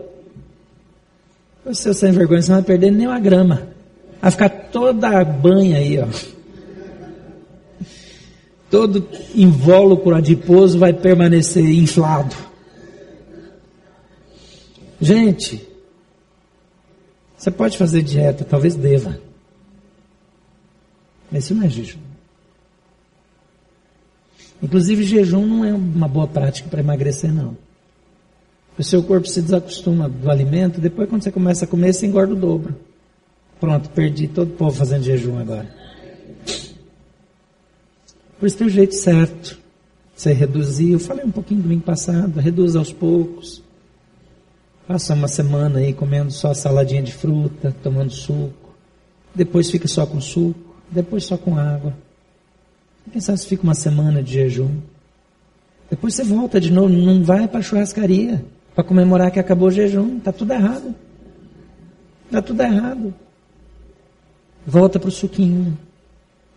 Seu 1.73 1.93
sem 1.93 2.11
vergonha, 2.11 2.41
você 2.41 2.49
não 2.49 2.57
vai 2.57 2.65
perder 2.65 2.91
nem 2.91 3.05
uma 3.05 3.19
grama. 3.19 3.67
Vai 4.19 4.31
ficar 4.31 4.49
toda 4.49 5.07
a 5.07 5.23
banha 5.23 5.77
aí, 5.77 5.99
ó. 5.99 6.07
Todo 8.71 9.07
invólucro 9.35 10.15
adiposo 10.15 10.79
vai 10.79 10.91
permanecer 10.91 11.63
inflado. 11.63 12.35
Gente, 14.99 15.68
você 17.39 17.49
pode 17.49 17.77
fazer 17.77 18.01
dieta, 18.01 18.43
talvez 18.43 18.75
deva. 18.75 19.17
Mas 21.31 21.45
isso 21.45 21.55
não 21.55 21.63
é 21.63 21.69
jejum. 21.69 21.99
Inclusive, 24.61 25.03
jejum 25.03 25.45
não 25.45 25.63
é 25.63 25.73
uma 25.73 26.07
boa 26.09 26.27
prática 26.27 26.67
para 26.67 26.81
emagrecer, 26.81 27.33
não. 27.33 27.55
O 28.77 28.83
seu 28.83 29.01
corpo 29.01 29.25
se 29.25 29.41
desacostuma 29.41 30.09
do 30.09 30.29
alimento, 30.29 30.81
depois 30.81 31.07
quando 31.07 31.23
você 31.23 31.31
começa 31.31 31.63
a 31.63 31.67
comer, 31.67 31.93
você 31.93 32.07
engorda 32.07 32.33
o 32.33 32.35
dobro. 32.35 32.75
Pronto, 33.57 33.89
perdi 33.89 34.27
todo 34.27 34.49
o 34.49 34.57
povo 34.57 34.75
fazendo 34.75 35.03
jejum 35.03 35.39
agora. 35.39 35.73
Por 38.37 38.47
isso 38.47 38.57
tem 38.57 38.67
o 38.67 38.69
jeito 38.69 38.95
certo. 38.95 39.57
Você 40.13 40.33
reduzir, 40.33 40.91
eu 40.91 40.99
falei 40.99 41.23
um 41.23 41.31
pouquinho 41.31 41.61
domingo 41.61 41.83
passado, 41.83 42.37
reduz 42.41 42.75
aos 42.75 42.91
poucos. 42.91 43.63
Passa 44.89 45.13
uma 45.13 45.27
semana 45.27 45.77
aí 45.77 45.93
comendo 45.93 46.31
só 46.31 46.51
saladinha 46.51 47.03
de 47.03 47.13
fruta, 47.13 47.71
tomando 47.83 48.09
suco. 48.09 48.73
Depois 49.35 49.69
fica 49.69 49.87
só 49.87 50.03
com 50.03 50.19
suco. 50.19 50.59
Depois 50.89 51.25
só 51.25 51.37
com 51.37 51.55
água. 51.55 51.93
Quem 53.11 53.21
sabe 53.21 53.37
se 53.37 53.45
fica 53.45 53.61
uma 53.61 53.75
semana 53.75 54.23
de 54.23 54.33
jejum. 54.33 54.79
Depois 55.91 56.15
você 56.15 56.23
volta 56.23 56.59
de 56.59 56.71
novo, 56.71 56.89
não 56.89 57.23
vai 57.23 57.47
para 57.47 57.61
churrascaria 57.61 58.43
para 58.73 58.83
comemorar 58.83 59.29
que 59.29 59.39
acabou 59.39 59.67
o 59.67 59.71
jejum. 59.71 60.17
Está 60.17 60.31
tudo 60.33 60.53
errado. 60.53 60.95
Está 62.25 62.41
tudo 62.41 62.59
errado. 62.63 63.13
Volta 64.65 64.99
para 64.99 65.09
o 65.09 65.11
suquinho. 65.11 65.77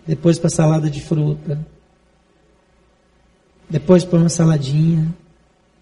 Depois 0.07 0.39
para 0.39 0.49
salada 0.49 0.89
de 0.89 1.03
fruta. 1.03 1.61
Depois 3.69 4.07
para 4.07 4.21
uma 4.21 4.31
saladinha. 4.31 5.15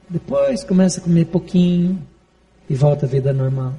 Depois 0.09 0.65
começa 0.65 0.99
a 0.99 1.05
comer 1.05 1.27
pouquinho. 1.27 2.10
E 2.71 2.75
volta 2.77 3.05
à 3.05 3.09
vida 3.09 3.33
normal. 3.33 3.75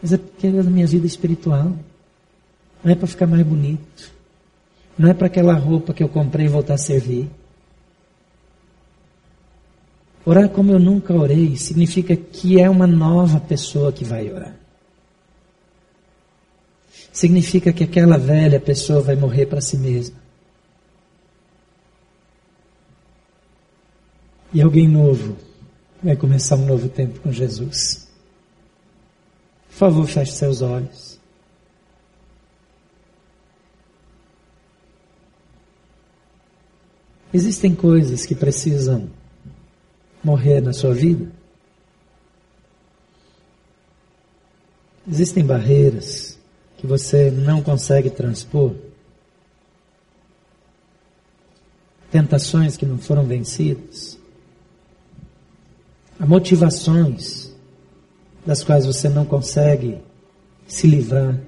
Mas 0.00 0.12
é 0.12 0.16
porque 0.16 0.46
é 0.46 0.52
da 0.52 0.62
minha 0.62 0.86
vida 0.86 1.04
espiritual. 1.04 1.76
Não 2.84 2.92
é 2.92 2.94
para 2.94 3.08
ficar 3.08 3.26
mais 3.26 3.44
bonito. 3.44 4.12
Não 4.96 5.10
é 5.10 5.14
para 5.14 5.26
aquela 5.26 5.54
roupa 5.54 5.92
que 5.92 6.00
eu 6.00 6.08
comprei 6.08 6.46
voltar 6.46 6.74
a 6.74 6.78
servir. 6.78 7.28
Orar 10.24 10.48
como 10.50 10.70
eu 10.70 10.78
nunca 10.78 11.12
orei 11.12 11.56
significa 11.56 12.14
que 12.14 12.60
é 12.60 12.70
uma 12.70 12.86
nova 12.86 13.40
pessoa 13.40 13.92
que 13.92 14.04
vai 14.04 14.30
orar. 14.32 14.54
Significa 17.12 17.72
que 17.72 17.82
aquela 17.82 18.16
velha 18.16 18.60
pessoa 18.60 19.00
vai 19.00 19.16
morrer 19.16 19.46
para 19.46 19.60
si 19.60 19.76
mesma. 19.76 20.16
E 24.52 24.62
alguém 24.62 24.86
novo 24.86 25.47
vai 26.02 26.16
começar 26.16 26.56
um 26.56 26.66
novo 26.66 26.88
tempo 26.88 27.20
com 27.20 27.32
Jesus. 27.32 28.08
Por 29.68 29.74
favor, 29.74 30.06
feche 30.06 30.32
seus 30.32 30.62
olhos. 30.62 31.18
Existem 37.32 37.74
coisas 37.74 38.24
que 38.24 38.34
precisam 38.34 39.10
morrer 40.24 40.60
na 40.60 40.72
sua 40.72 40.94
vida? 40.94 41.30
Existem 45.06 45.44
barreiras 45.44 46.38
que 46.78 46.86
você 46.86 47.30
não 47.30 47.62
consegue 47.62 48.08
transpor? 48.10 48.74
Tentações 52.10 52.76
que 52.76 52.86
não 52.86 52.98
foram 52.98 53.24
vencidas? 53.24 54.17
Motivações 56.20 57.52
das 58.44 58.64
quais 58.64 58.84
você 58.84 59.08
não 59.08 59.24
consegue 59.24 59.98
se 60.66 60.86
livrar? 60.86 61.38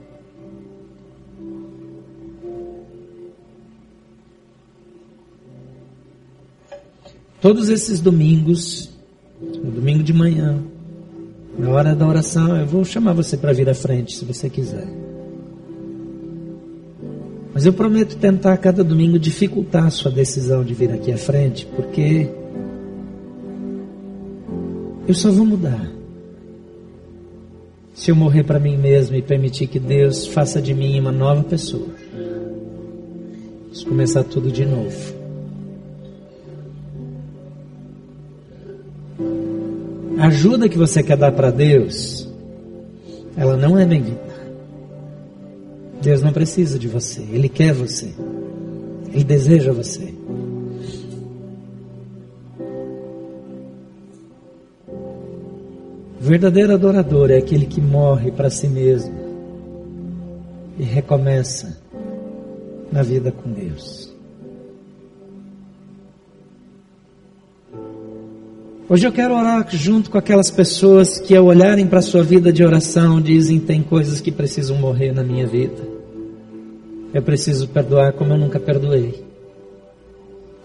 Todos 7.41 7.71
esses 7.71 8.01
domingos, 8.01 8.91
no 9.41 9.71
domingo 9.71 10.03
de 10.03 10.13
manhã, 10.13 10.63
na 11.59 11.71
hora 11.71 11.95
da 11.95 12.07
oração, 12.07 12.55
eu 12.55 12.67
vou 12.67 12.85
chamar 12.85 13.15
você 13.15 13.37
para 13.37 13.53
vir 13.53 13.69
à 13.69 13.75
frente, 13.75 14.17
se 14.17 14.25
você 14.25 14.51
quiser. 14.51 14.87
Mas 17.53 17.67
eu 17.67 17.73
prometo 17.73 18.17
tentar 18.17 18.57
cada 18.59 18.85
domingo 18.85 19.19
dificultar 19.19 19.87
a 19.87 19.91
sua 19.91 20.11
decisão 20.11 20.63
de 20.63 20.75
vir 20.75 20.93
aqui 20.93 21.13
à 21.13 21.17
frente, 21.17 21.67
porque 21.75 22.29
eu 25.11 25.15
só 25.15 25.29
vou 25.33 25.45
mudar 25.45 25.91
se 27.93 28.13
eu 28.13 28.15
morrer 28.15 28.45
para 28.45 28.61
mim 28.61 28.77
mesmo 28.77 29.17
e 29.17 29.21
permitir 29.21 29.67
que 29.67 29.81
Deus 29.81 30.29
faça 30.29 30.63
de 30.63 30.73
mim 30.73 31.01
uma 31.01 31.11
nova 31.11 31.43
pessoa. 31.43 31.89
Vamos 33.65 33.83
começar 33.83 34.23
tudo 34.23 34.53
de 34.53 34.65
novo. 34.65 34.97
A 40.17 40.29
ajuda 40.29 40.69
que 40.69 40.79
você 40.79 41.03
quer 41.03 41.17
dar 41.17 41.33
para 41.33 41.51
Deus, 41.51 42.31
ela 43.37 43.57
não 43.57 43.77
é 43.77 43.85
bendita. 43.85 44.31
Deus 46.01 46.23
não 46.23 46.33
precisa 46.33 46.79
de 46.79 46.87
você, 46.87 47.21
Ele 47.33 47.49
quer 47.49 47.75
você, 47.75 48.15
Ele 49.13 49.25
deseja 49.25 49.73
você. 49.73 50.20
O 56.21 56.23
verdadeiro 56.23 56.75
adorador 56.75 57.31
é 57.31 57.39
aquele 57.39 57.65
que 57.65 57.81
morre 57.81 58.31
para 58.31 58.51
si 58.51 58.69
mesmo 58.69 59.15
e 60.79 60.83
recomeça 60.83 61.79
na 62.93 63.03
vida 63.03 63.33
com 63.33 63.51
Deus. 63.51 64.15
Hoje 68.87 69.07
eu 69.07 69.13
quero 69.13 69.35
orar 69.35 69.67
junto 69.71 70.11
com 70.11 70.19
aquelas 70.19 70.51
pessoas 70.51 71.19
que, 71.19 71.35
ao 71.35 71.47
olharem 71.47 71.87
para 71.87 72.01
a 72.01 72.03
sua 72.03 72.23
vida 72.23 72.53
de 72.53 72.63
oração, 72.63 73.19
dizem: 73.19 73.59
tem 73.59 73.83
coisas 73.83 74.21
que 74.21 74.31
precisam 74.31 74.77
morrer 74.77 75.13
na 75.13 75.23
minha 75.23 75.47
vida. 75.47 75.89
Eu 77.15 77.23
preciso 77.23 77.67
perdoar 77.69 78.13
como 78.13 78.35
eu 78.35 78.39
nunca 78.39 78.61
perdoei. 78.61 79.25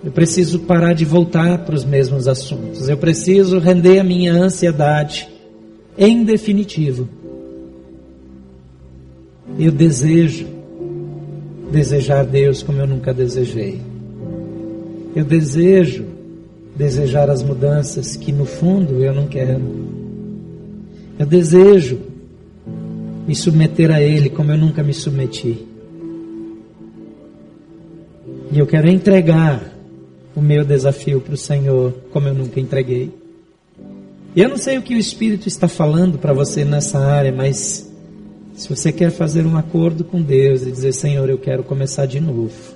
Eu 0.03 0.11
preciso 0.11 0.59
parar 0.59 0.93
de 0.93 1.05
voltar 1.05 1.59
para 1.59 1.75
os 1.75 1.85
mesmos 1.85 2.27
assuntos. 2.27 2.89
Eu 2.89 2.97
preciso 2.97 3.57
render 3.57 3.99
a 3.99 4.03
minha 4.03 4.33
ansiedade 4.33 5.34
em 5.97 6.23
definitivo. 6.23 7.07
Eu 9.57 9.71
desejo 9.71 10.47
desejar 11.71 12.25
Deus 12.25 12.61
como 12.61 12.79
eu 12.79 12.87
nunca 12.87 13.13
desejei. 13.13 13.81
Eu 15.15 15.23
desejo 15.23 16.05
desejar 16.75 17.29
as 17.29 17.41
mudanças 17.41 18.15
que 18.15 18.31
no 18.31 18.45
fundo 18.45 19.03
eu 19.03 19.13
não 19.13 19.27
quero. 19.27 19.61
Eu 21.17 21.25
desejo 21.25 21.99
me 23.25 23.33
submeter 23.33 23.91
a 23.91 24.01
Ele 24.01 24.29
como 24.29 24.51
eu 24.51 24.57
nunca 24.57 24.83
me 24.83 24.93
submeti. 24.93 25.65
E 28.51 28.59
eu 28.59 28.67
quero 28.67 28.89
entregar 28.89 29.73
o 30.35 30.41
meu 30.41 30.65
desafio 30.65 31.21
para 31.21 31.33
o 31.33 31.37
Senhor 31.37 31.93
como 32.11 32.27
eu 32.27 32.33
nunca 32.33 32.59
entreguei. 32.59 33.11
Eu 34.35 34.49
não 34.49 34.57
sei 34.57 34.77
o 34.77 34.81
que 34.81 34.95
o 34.95 34.99
Espírito 34.99 35.47
está 35.47 35.67
falando 35.67 36.17
para 36.17 36.33
você 36.33 36.65
nessa 36.65 36.99
área, 36.99 37.31
mas 37.31 37.89
se 38.53 38.69
você 38.69 38.91
quer 38.91 39.11
fazer 39.11 39.45
um 39.45 39.57
acordo 39.57 40.03
com 40.03 40.21
Deus 40.21 40.63
e 40.63 40.71
dizer, 40.71 40.93
Senhor, 40.93 41.29
eu 41.29 41.37
quero 41.37 41.63
começar 41.63 42.05
de 42.05 42.19
novo. 42.19 42.75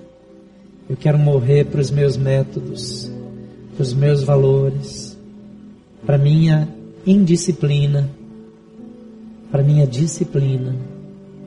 Eu 0.89 0.95
quero 0.95 1.19
morrer 1.19 1.65
para 1.65 1.81
os 1.81 1.91
meus 1.91 2.17
métodos 2.17 3.11
para 3.79 3.83
os 3.83 3.93
meus 3.93 4.23
valores, 4.23 5.17
para 6.05 6.17
minha 6.17 6.67
indisciplina, 7.07 8.09
para 9.49 9.63
minha 9.63 9.87
disciplina, 9.87 10.75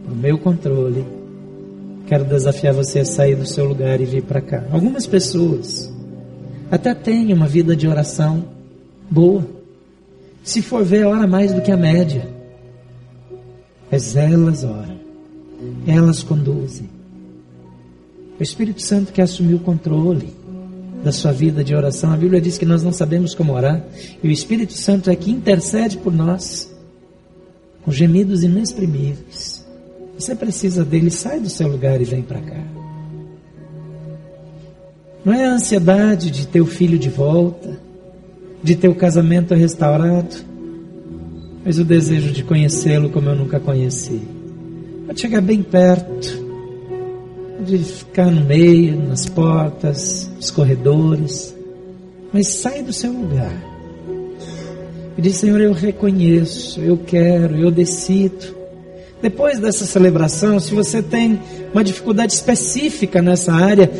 para 0.02 0.14
o 0.14 0.16
meu 0.16 0.38
controle. 0.38 1.04
Quero 2.06 2.24
desafiar 2.24 2.72
você 2.72 3.00
a 3.00 3.04
sair 3.04 3.36
do 3.36 3.44
seu 3.44 3.66
lugar 3.66 4.00
e 4.00 4.06
vir 4.06 4.22
para 4.22 4.40
cá. 4.40 4.64
Algumas 4.72 5.06
pessoas 5.06 5.92
até 6.70 6.94
têm 6.94 7.34
uma 7.34 7.46
vida 7.46 7.76
de 7.76 7.86
oração 7.86 8.46
boa. 9.10 9.44
Se 10.42 10.60
for 10.60 10.84
ver, 10.84 11.06
ora 11.06 11.26
mais 11.26 11.52
do 11.52 11.62
que 11.62 11.70
a 11.70 11.76
média. 11.76 12.28
Mas 13.90 14.16
elas 14.16 14.64
oram, 14.64 14.98
elas 15.86 16.22
conduzem. 16.22 16.88
O 18.38 18.42
Espírito 18.42 18.82
Santo 18.82 19.12
quer 19.12 19.22
assumir 19.22 19.54
o 19.54 19.60
controle 19.60 20.34
da 21.04 21.12
sua 21.12 21.32
vida 21.32 21.62
de 21.62 21.74
oração. 21.74 22.12
A 22.12 22.16
Bíblia 22.16 22.40
diz 22.40 22.56
que 22.56 22.64
nós 22.64 22.82
não 22.82 22.92
sabemos 22.92 23.34
como 23.34 23.52
orar, 23.52 23.84
e 24.22 24.28
o 24.28 24.30
Espírito 24.30 24.72
Santo 24.72 25.10
é 25.10 25.16
que 25.16 25.30
intercede 25.30 25.98
por 25.98 26.12
nós, 26.12 26.72
com 27.84 27.92
gemidos 27.92 28.42
inexprimíveis. 28.42 29.64
Você 30.18 30.34
precisa 30.34 30.84
dele, 30.84 31.10
sai 31.10 31.40
do 31.40 31.50
seu 31.50 31.68
lugar 31.68 32.00
e 32.00 32.04
vem 32.04 32.22
para 32.22 32.40
cá. 32.40 32.62
Não 35.24 35.32
é 35.32 35.46
a 35.46 35.54
ansiedade 35.54 36.30
de 36.30 36.46
ter 36.46 36.60
o 36.60 36.66
filho 36.66 36.98
de 36.98 37.08
volta, 37.08 37.78
de 38.62 38.76
ter 38.76 38.88
o 38.88 38.94
casamento 38.94 39.54
restaurado, 39.54 40.36
mas 41.64 41.78
o 41.78 41.84
desejo 41.84 42.32
de 42.32 42.44
conhecê-lo 42.44 43.10
como 43.10 43.28
eu 43.28 43.36
nunca 43.36 43.58
conheci. 43.58 44.20
Pode 45.06 45.20
chegar 45.20 45.40
bem 45.40 45.62
perto, 45.62 46.42
de 47.64 47.78
ficar 47.78 48.30
no 48.30 48.44
meio, 48.44 48.96
nas 49.08 49.26
portas, 49.26 50.30
nos 50.36 50.50
corredores, 50.50 51.54
mas 52.32 52.48
sai 52.48 52.82
do 52.82 52.92
seu 52.92 53.12
lugar. 53.12 53.54
E 55.16 55.22
diz, 55.22 55.36
Senhor, 55.36 55.60
eu 55.60 55.72
reconheço, 55.72 56.80
eu 56.80 56.96
quero, 56.96 57.56
eu 57.56 57.70
decido. 57.70 58.62
Depois 59.20 59.58
dessa 59.58 59.84
celebração, 59.84 60.58
se 60.58 60.74
você 60.74 61.02
tem 61.02 61.38
uma 61.72 61.84
dificuldade 61.84 62.32
específica 62.32 63.20
nessa 63.22 63.52
área, 63.52 63.90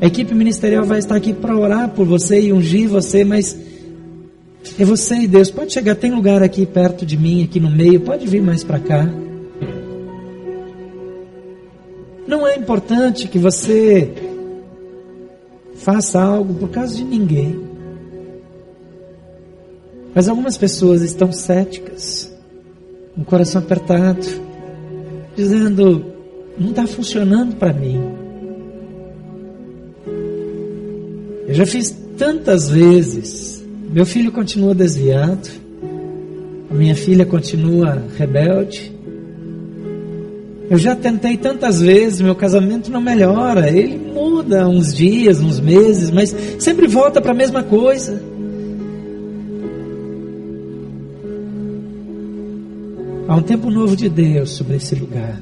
a 0.00 0.06
equipe 0.06 0.34
ministerial 0.34 0.84
vai 0.84 0.98
estar 0.98 1.16
aqui 1.16 1.32
para 1.32 1.56
orar 1.56 1.88
por 1.90 2.04
você 2.04 2.40
e 2.40 2.52
ungir 2.52 2.88
você, 2.88 3.24
mas 3.24 3.56
é 4.78 4.84
você 4.84 5.16
e 5.16 5.26
Deus. 5.26 5.50
Pode 5.50 5.72
chegar, 5.72 5.94
tem 5.94 6.10
lugar 6.12 6.42
aqui 6.42 6.66
perto 6.66 7.04
de 7.04 7.16
mim, 7.16 7.44
aqui 7.44 7.60
no 7.60 7.70
meio, 7.70 8.00
pode 8.00 8.26
vir 8.26 8.42
mais 8.42 8.64
para 8.64 8.78
cá. 8.78 9.08
Não 12.26 12.46
é 12.46 12.56
importante 12.56 13.28
que 13.28 13.38
você 13.38 14.12
faça 15.76 16.20
algo 16.20 16.54
por 16.54 16.70
causa 16.70 16.96
de 16.96 17.04
ninguém. 17.04 17.60
Mas 20.14 20.28
algumas 20.28 20.56
pessoas 20.56 21.02
estão 21.02 21.30
céticas, 21.30 22.32
com 23.14 23.20
o 23.20 23.24
coração 23.24 23.60
apertado, 23.60 24.26
dizendo: 25.36 26.04
não 26.58 26.70
está 26.70 26.86
funcionando 26.86 27.56
para 27.56 27.72
mim. 27.72 28.00
Eu 31.46 31.54
já 31.54 31.66
fiz 31.66 31.94
tantas 32.16 32.68
vezes, 32.68 33.55
meu 33.96 34.04
filho 34.04 34.30
continua 34.30 34.74
desviado, 34.74 35.48
a 36.70 36.74
minha 36.74 36.94
filha 36.94 37.24
continua 37.24 38.02
rebelde, 38.18 38.92
eu 40.68 40.76
já 40.76 40.94
tentei 40.94 41.38
tantas 41.38 41.80
vezes, 41.80 42.20
meu 42.20 42.34
casamento 42.34 42.90
não 42.90 43.00
melhora. 43.00 43.70
Ele 43.70 43.96
muda 43.96 44.68
uns 44.68 44.94
dias, 44.94 45.40
uns 45.40 45.58
meses, 45.58 46.10
mas 46.10 46.36
sempre 46.58 46.86
volta 46.86 47.22
para 47.22 47.30
a 47.30 47.34
mesma 47.34 47.62
coisa. 47.62 48.22
Há 53.26 53.34
um 53.34 53.42
tempo 53.42 53.70
novo 53.70 53.96
de 53.96 54.10
Deus 54.10 54.50
sobre 54.50 54.76
esse 54.76 54.94
lugar. 54.94 55.40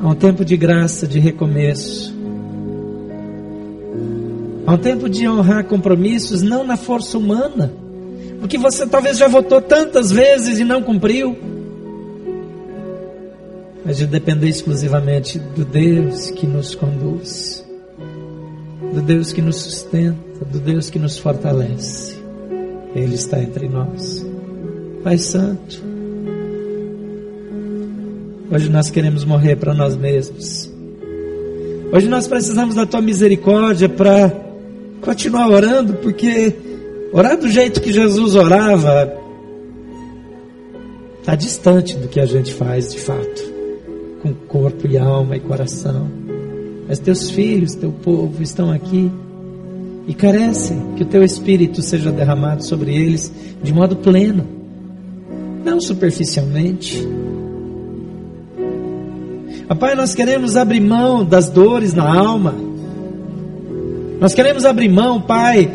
Há 0.00 0.08
um 0.08 0.14
tempo 0.14 0.44
de 0.44 0.56
graça, 0.56 1.04
de 1.04 1.18
recomeço. 1.18 2.23
Há 4.66 4.72
um 4.72 4.78
tempo 4.78 5.08
de 5.08 5.28
honrar 5.28 5.64
compromissos, 5.64 6.42
não 6.42 6.64
na 6.64 6.76
força 6.76 7.18
humana. 7.18 7.72
Porque 8.40 8.58
você 8.58 8.86
talvez 8.86 9.18
já 9.18 9.28
votou 9.28 9.60
tantas 9.60 10.10
vezes 10.10 10.58
e 10.58 10.64
não 10.64 10.82
cumpriu 10.82 11.36
mas 13.84 13.98
de 13.98 14.06
depender 14.06 14.48
exclusivamente 14.48 15.38
do 15.38 15.64
Deus 15.64 16.30
que 16.30 16.46
nos 16.46 16.74
conduz, 16.74 17.64
do 18.94 19.02
Deus 19.02 19.32
que 19.32 19.42
nos 19.42 19.56
sustenta, 19.56 20.44
do 20.50 20.58
Deus 20.58 20.88
que 20.88 20.98
nos 20.98 21.18
fortalece. 21.18 22.16
Ele 22.94 23.14
está 23.14 23.42
entre 23.42 23.68
nós. 23.68 24.24
Pai 25.02 25.18
Santo, 25.18 25.82
hoje 28.50 28.70
nós 28.70 28.88
queremos 28.88 29.24
morrer 29.24 29.56
para 29.56 29.74
nós 29.74 29.96
mesmos. 29.96 30.72
Hoje 31.92 32.08
nós 32.08 32.26
precisamos 32.26 32.74
da 32.74 32.86
tua 32.86 33.02
misericórdia 33.02 33.88
para 33.88 34.32
continuar 35.04 35.50
orando, 35.50 35.94
porque 35.94 36.54
orar 37.12 37.38
do 37.38 37.48
jeito 37.48 37.80
que 37.80 37.92
Jesus 37.92 38.34
orava 38.34 39.12
está 41.20 41.34
distante 41.34 41.96
do 41.96 42.08
que 42.08 42.18
a 42.18 42.26
gente 42.26 42.52
faz 42.52 42.92
de 42.92 43.00
fato 43.00 43.54
com 44.22 44.32
corpo 44.32 44.86
e 44.86 44.96
alma 44.96 45.36
e 45.36 45.40
coração. 45.40 46.08
Mas 46.88 46.98
teus 46.98 47.30
filhos, 47.30 47.74
teu 47.74 47.92
povo 47.92 48.42
estão 48.42 48.72
aqui 48.72 49.12
e 50.06 50.14
carecem 50.14 50.94
que 50.96 51.02
o 51.02 51.06
teu 51.06 51.22
espírito 51.22 51.82
seja 51.82 52.10
derramado 52.10 52.64
sobre 52.64 52.94
eles 52.94 53.32
de 53.62 53.72
modo 53.72 53.96
pleno, 53.96 54.46
não 55.62 55.80
superficialmente. 55.80 57.06
Pai, 59.78 59.94
nós 59.94 60.14
queremos 60.14 60.56
abrir 60.56 60.80
mão 60.80 61.24
das 61.24 61.50
dores 61.50 61.92
na 61.92 62.04
alma. 62.04 62.54
Nós 64.20 64.32
queremos 64.32 64.64
abrir 64.64 64.88
mão, 64.88 65.20
Pai, 65.20 65.70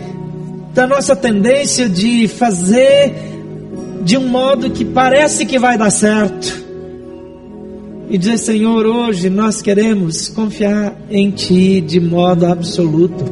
da 0.73 0.87
nossa 0.87 1.15
tendência 1.15 1.89
de 1.89 2.27
fazer 2.27 3.13
de 4.01 4.17
um 4.17 4.27
modo 4.27 4.71
que 4.71 4.85
parece 4.85 5.45
que 5.45 5.59
vai 5.59 5.77
dar 5.77 5.91
certo 5.91 6.65
e 8.09 8.17
dizer: 8.17 8.37
Senhor, 8.37 8.85
hoje 8.85 9.29
nós 9.29 9.61
queremos 9.61 10.29
confiar 10.29 10.95
em 11.09 11.31
Ti 11.31 11.81
de 11.81 11.99
modo 11.99 12.45
absoluto. 12.45 13.25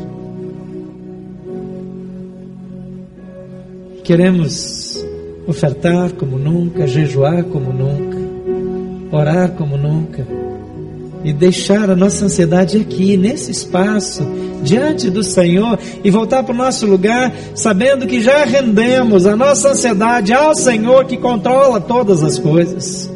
Queremos 4.04 5.06
ofertar 5.48 6.12
como 6.14 6.38
nunca, 6.38 6.88
jejuar 6.88 7.44
como 7.46 7.74
nunca, 7.74 8.18
orar 9.12 9.52
como 9.52 9.78
nunca 9.78 10.26
e 11.24 11.34
deixar 11.34 11.90
a 11.90 11.96
nossa 11.96 12.26
ansiedade 12.26 12.78
aqui, 12.78 13.18
nesse 13.18 13.52
espaço, 13.52 14.24
diante 14.64 15.10
do 15.10 15.24
Senhor 15.24 15.78
e 16.04 16.12
voltar 16.12 16.44
para 16.44 16.54
o 16.54 16.58
nosso 16.58 16.86
lugar, 16.86 17.34
sabendo 17.56 18.08
que 18.08 18.22
já 18.22 18.46
rendemos 18.46 19.26
a 19.26 19.36
nossa 19.36 19.70
ansiedade 19.70 20.34
ao 20.34 20.56
Senhor 20.56 21.06
que 21.06 21.18
controla 21.18 21.80
todas 21.80 22.24
as 22.24 22.38
coisas. 22.38 23.10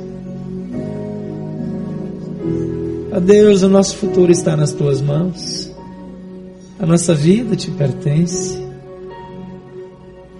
Ó 3.14 3.20
Deus, 3.20 3.62
o 3.62 3.70
nosso 3.70 3.98
futuro 3.98 4.32
está 4.32 4.56
nas 4.56 4.72
tuas 4.72 5.02
mãos. 5.02 5.72
A 6.80 6.86
nossa 6.86 7.14
vida 7.14 7.56
te 7.56 7.70
pertence. 7.70 8.60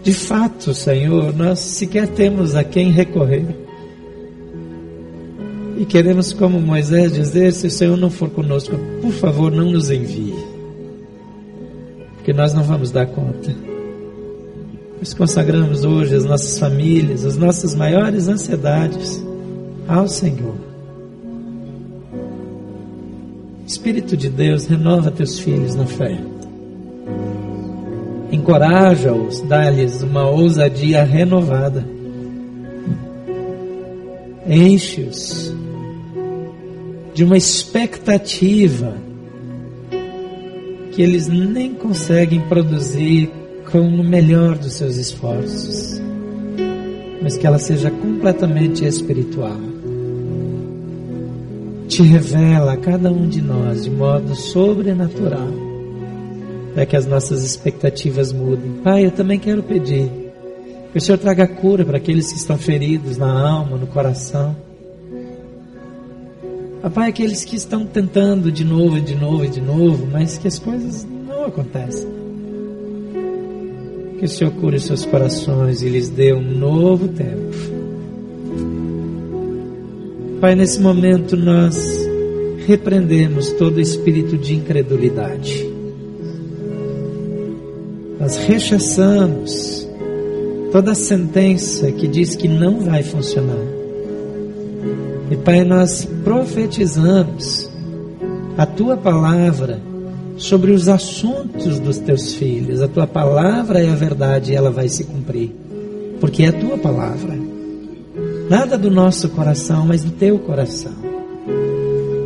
De 0.02 0.14
fato, 0.14 0.74
Senhor, 0.74 1.36
nós 1.36 1.60
sequer 1.60 2.08
temos 2.08 2.56
a 2.56 2.64
quem 2.64 2.92
recorrer. 2.92 3.46
E 5.78 5.86
queremos, 5.86 6.34
como 6.34 6.60
Moisés, 6.60 7.14
dizer: 7.14 7.54
se 7.54 7.68
o 7.68 7.72
Senhor 7.72 7.98
não 7.98 8.10
for 8.10 8.30
conosco, 8.30 8.76
por 9.02 9.12
favor, 9.14 9.52
não 9.52 9.72
nos 9.72 9.90
envie. 9.90 10.36
Porque 12.16 12.34
nós 12.34 12.54
não 12.54 12.64
vamos 12.64 12.92
dar 12.92 13.08
conta. 13.08 13.54
Nós 15.00 15.14
consagramos 15.14 15.84
hoje 15.84 16.16
as 16.16 16.26
nossas 16.26 16.60
famílias, 16.60 17.26
as 17.26 17.36
nossas 17.36 17.74
maiores 17.74 18.28
ansiedades 18.28 19.24
ao 19.88 20.08
Senhor. 20.08 20.56
Espírito 23.66 24.16
de 24.16 24.30
Deus, 24.30 24.68
renova 24.68 25.10
teus 25.10 25.40
filhos 25.40 25.74
na 25.74 25.86
fé. 25.86 26.20
Encoraja-os, 28.32 29.42
dá-lhes 29.42 30.04
uma 30.04 30.30
ousadia 30.30 31.04
renovada. 31.04 31.84
Enche-os 34.52 35.56
de 37.14 37.24
uma 37.24 37.38
expectativa 37.38 38.94
que 40.92 41.02
eles 41.02 41.30
nem 41.30 41.74
conseguem 41.74 42.42
produzir 42.42 43.32
com 43.72 43.80
o 43.80 44.04
melhor 44.04 44.58
dos 44.58 44.74
seus 44.74 44.98
esforços, 44.98 46.02
mas 47.22 47.38
que 47.38 47.48
ela 47.48 47.58
seja 47.58 47.90
completamente 47.90 48.84
espiritual 48.86 49.72
te 51.88 52.04
revela 52.04 52.74
a 52.74 52.78
cada 52.78 53.12
um 53.12 53.28
de 53.28 53.42
nós 53.42 53.84
de 53.84 53.90
modo 53.90 54.34
sobrenatural, 54.34 55.50
para 56.74 56.86
que 56.86 56.96
as 56.96 57.06
nossas 57.06 57.44
expectativas 57.44 58.32
mudem. 58.32 58.82
Pai, 58.82 59.06
eu 59.06 59.12
também 59.12 59.38
quero 59.38 59.62
pedir 59.62 60.10
que 60.92 60.98
o 60.98 61.02
Senhor 61.02 61.18
traga 61.18 61.48
cura 61.48 61.86
para 61.86 61.98
aqueles 61.98 62.32
que 62.32 62.38
estão 62.38 62.58
feridos 62.58 63.18
na 63.18 63.32
alma, 63.32 63.78
no 63.78 63.88
coração. 63.88 64.56
Pai, 66.94 67.10
aqueles 67.10 67.46
que 67.46 67.56
estão 67.56 67.86
tentando 67.86 68.52
de 68.52 68.66
novo 68.66 69.00
de 69.00 69.16
novo 69.16 69.48
de 69.48 69.62
novo, 69.62 70.08
mas 70.12 70.38
que 70.38 70.48
as 70.48 70.60
coisas 70.60 71.08
não 71.28 71.46
acontecem. 71.46 72.10
Que 74.20 74.26
o 74.26 74.30
Senhor 74.30 74.52
cure 74.54 74.80
seus 74.80 75.06
corações 75.06 75.82
e 75.82 75.90
lhes 75.90 76.10
dê 76.10 76.34
um 76.34 76.42
novo 76.42 77.08
tempo 77.08 77.82
Pai, 80.42 80.56
nesse 80.56 80.82
momento 80.82 81.38
nós 81.38 81.78
repreendemos 82.66 83.52
todo 83.52 83.80
espírito 83.80 84.36
de 84.36 84.56
incredulidade. 84.56 85.72
Nós 88.20 88.38
rechaçamos 88.38 89.81
toda 90.72 90.96
sentença 90.96 91.92
que 91.92 92.08
diz 92.08 92.36
que 92.36 92.48
não 92.48 92.80
vai 92.80 93.04
funcionar. 93.04 93.66
E 95.30 95.36
Pai, 95.38 95.64
nós 95.64 96.08
profetizamos 96.24 97.70
a 98.58 98.66
tua 98.66 98.98
palavra 98.98 99.82
sobre 100.38 100.72
os 100.72 100.88
assuntos 100.88 101.80
dos 101.80 101.98
teus 102.00 102.34
filhos. 102.34 102.82
A 102.82 102.88
tua 102.88 103.08
palavra 103.08 103.82
é 103.82 103.90
a 103.90 103.96
verdade 103.96 104.52
e 104.52 104.56
ela 104.56 104.72
vai 104.72 104.90
se 104.90 105.04
cumprir, 105.04 105.52
porque 106.20 106.44
é 106.44 106.48
a 106.48 106.54
tua 106.54 106.78
palavra. 106.78 107.38
Nada 108.50 108.78
do 108.78 108.92
nosso 108.92 109.30
coração, 109.30 109.86
mas 109.86 110.04
do 110.04 110.12
teu 110.12 110.40
coração. 110.40 110.94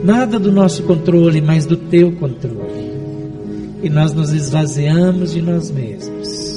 Nada 0.04 0.40
do 0.40 0.52
nosso 0.52 0.84
controle, 0.84 1.42
mas 1.42 1.66
do 1.66 1.78
teu 1.78 2.12
controle. 2.14 2.86
E 3.84 3.90
nós 3.90 4.14
nos 4.14 4.32
esvaziamos 4.32 5.34
de 5.34 5.42
nós 5.42 5.70
mesmos. 5.70 6.55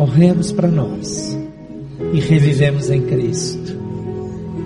Morremos 0.00 0.50
para 0.50 0.68
nós 0.68 1.38
e 2.14 2.20
revivemos 2.20 2.88
em 2.88 3.02
Cristo. 3.02 3.76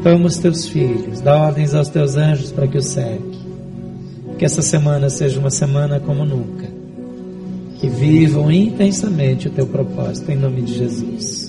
Toma 0.05 0.27
os 0.27 0.39
teus 0.39 0.69
filhos, 0.69 1.21
dá 1.21 1.37
ordens 1.37 1.75
aos 1.75 1.89
teus 1.89 2.15
anjos 2.15 2.53
para 2.53 2.69
que 2.69 2.79
os 2.79 2.87
segue. 2.87 3.37
Que 4.39 4.45
essa 4.45 4.63
semana 4.63 5.11
seja 5.11 5.41
uma 5.41 5.51
semana 5.51 5.99
como 5.99 6.25
nunca. 6.25 6.69
Que 7.81 7.89
vivam 7.89 8.49
intensamente 8.49 9.49
o 9.49 9.51
teu 9.51 9.67
propósito, 9.67 10.31
em 10.31 10.37
nome 10.37 10.63
de 10.63 10.79
Jesus. 10.79 11.44